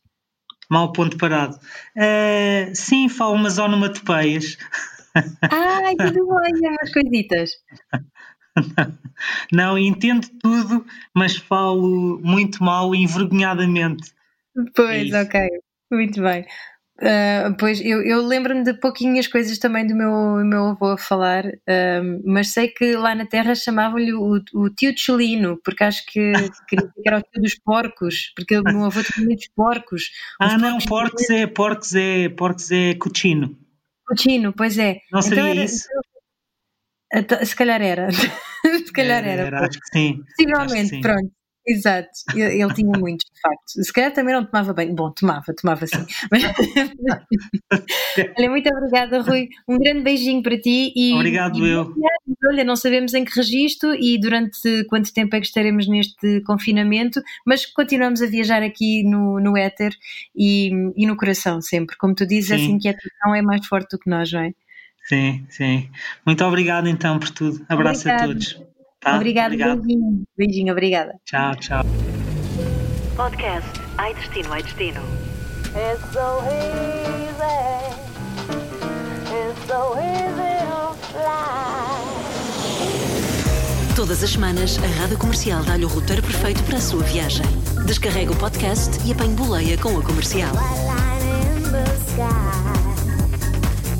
Mal 0.67 0.91
ponto 0.93 1.15
parado. 1.17 1.57
Uh, 1.95 2.73
sim, 2.73 3.07
falo 3.07 3.35
umas 3.35 3.59
onomatopeias. 3.59 4.57
Ai, 5.51 5.95
tudo 5.95 6.27
bem, 6.35 6.69
umas 6.69 6.93
coisitas. 6.93 7.51
Não, 9.51 9.77
entendo 9.77 10.27
tudo, 10.41 10.85
mas 11.15 11.37
falo 11.37 12.19
muito 12.23 12.63
mal 12.63 12.93
e 12.95 13.03
envergonhadamente. 13.03 14.11
Pois, 14.75 15.11
é 15.11 15.21
ok, 15.21 15.49
muito 15.91 16.21
bem. 16.21 16.45
Uh, 17.01 17.55
pois 17.57 17.81
eu, 17.81 18.03
eu 18.03 18.21
lembro-me 18.23 18.63
de 18.63 18.75
pouquinhas 18.75 19.25
coisas 19.25 19.57
também 19.57 19.87
do 19.87 19.95
meu, 19.95 20.45
meu 20.45 20.65
avô 20.67 20.91
a 20.91 20.97
falar, 20.99 21.47
uh, 21.47 22.21
mas 22.23 22.49
sei 22.49 22.67
que 22.67 22.95
lá 22.95 23.15
na 23.15 23.25
terra 23.25 23.55
chamavam-lhe 23.55 24.13
o, 24.13 24.39
o, 24.53 24.69
tio 24.69 24.93
Chelino, 24.95 25.59
porque 25.63 25.83
acho 25.83 26.05
que, 26.05 26.31
que 26.69 26.77
era 27.03 27.17
o 27.17 27.21
tio 27.21 27.41
dos 27.41 27.55
porcos, 27.55 28.31
porque 28.35 28.55
o 28.55 28.63
meu 28.63 28.85
avô 28.85 29.01
tinha 29.01 29.25
muitos 29.25 29.47
porcos. 29.55 30.11
ah, 30.39 30.59
não, 30.59 30.77
porcos 30.77 31.27
é, 31.31 31.47
porcos 31.47 31.95
é, 31.95 32.29
porcos 32.29 32.71
é 32.71 32.93
cochino. 32.93 33.57
Cochino, 34.07 34.53
pois 34.53 34.77
é. 34.77 34.97
Não 35.11 35.19
então 35.19 35.21
seria 35.21 35.49
era, 35.51 35.63
isso? 35.63 35.87
Então, 37.13 37.45
se 37.45 37.55
calhar 37.55 37.81
era. 37.81 38.09
se 38.85 38.91
calhar 38.93 39.25
era. 39.25 39.43
era 39.43 39.59
acho 39.67 39.79
que 39.79 39.87
sim. 39.97 40.23
Possivelmente, 40.37 41.01
pronto. 41.01 41.31
Exato, 41.67 42.09
ele, 42.35 42.73
tinha 42.73 42.97
muitos, 42.97 43.29
de 43.31 43.39
facto. 43.39 43.83
Se 43.83 43.93
calhar 43.93 44.11
também 44.11 44.33
não 44.33 44.43
tomava 44.43 44.73
bem. 44.73 44.95
Bom, 44.95 45.11
tomava, 45.11 45.53
tomava 45.53 45.85
sim. 45.85 46.03
Mas... 46.31 46.43
olha, 48.37 48.49
muito 48.49 48.67
obrigada, 48.67 49.21
Rui. 49.21 49.47
Um 49.67 49.77
grande 49.77 50.01
beijinho 50.01 50.41
para 50.41 50.59
ti. 50.59 50.91
E, 50.95 51.13
Obrigado, 51.13 51.59
e, 51.59 51.69
eu. 51.69 51.93
Olha, 52.47 52.63
não 52.63 52.75
sabemos 52.75 53.13
em 53.13 53.23
que 53.23 53.35
registro 53.35 53.93
e 53.93 54.19
durante 54.19 54.85
quanto 54.85 55.13
tempo 55.13 55.35
é 55.35 55.39
que 55.39 55.45
estaremos 55.45 55.87
neste 55.87 56.41
confinamento, 56.41 57.21
mas 57.45 57.65
continuamos 57.65 58.23
a 58.23 58.25
viajar 58.25 58.63
aqui 58.63 59.03
no, 59.03 59.39
no 59.39 59.55
éter 59.55 59.93
e, 60.35 60.71
e 60.95 61.05
no 61.05 61.15
coração 61.15 61.61
sempre. 61.61 61.95
Como 61.97 62.15
tu 62.15 62.25
dizes, 62.25 62.47
sim. 62.47 62.55
essa 62.55 62.71
inquietação 62.71 63.35
é 63.35 63.41
mais 63.43 63.65
forte 63.67 63.91
do 63.91 63.99
que 63.99 64.09
nós, 64.09 64.31
não 64.31 64.41
é? 64.41 64.51
Sim, 65.05 65.45
sim. 65.49 65.89
Muito 66.25 66.43
obrigado 66.43 66.87
então 66.87 67.19
por 67.19 67.29
tudo. 67.29 67.63
Abraço 67.69 68.01
Obrigado. 68.01 68.23
a 68.23 68.27
todos. 68.27 68.70
Tá? 69.01 69.15
Obrigada, 69.15 69.47
Obrigado. 69.55 69.81
beijinho. 69.81 70.23
Beijinho, 70.37 70.71
obrigada. 70.71 71.15
Tchau, 71.25 71.55
tchau. 71.55 71.83
Podcast 73.15 73.67
Ai 73.97 74.13
Destino, 74.13 74.53
Ai 74.53 74.61
Destino. 74.61 75.01
It's 75.73 76.13
so 76.13 76.43
easy. 76.45 77.91
It's 79.33 79.67
so 79.67 79.95
easy 79.97 80.53
to 80.69 80.93
fly. 81.07 81.95
Todas 83.95 84.23
as 84.23 84.29
semanas, 84.29 84.77
a 84.77 84.87
Rádio 85.01 85.17
Comercial 85.17 85.63
dá-lhe 85.63 85.85
o 85.85 85.87
roteiro 85.87 86.21
perfeito 86.21 86.61
para 86.63 86.77
a 86.77 86.81
sua 86.81 87.03
viagem. 87.03 87.45
Descarrega 87.87 88.31
o 88.31 88.35
podcast 88.35 88.91
e 89.07 89.11
apanhe 89.11 89.33
boleia 89.35 89.77
com 89.79 89.97
a 89.97 90.03
comercial. 90.03 90.51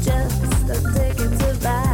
Just 0.04 0.70
a 0.70 0.76
ticket 0.93 1.32
to 1.39 1.60
buy. 1.60 1.91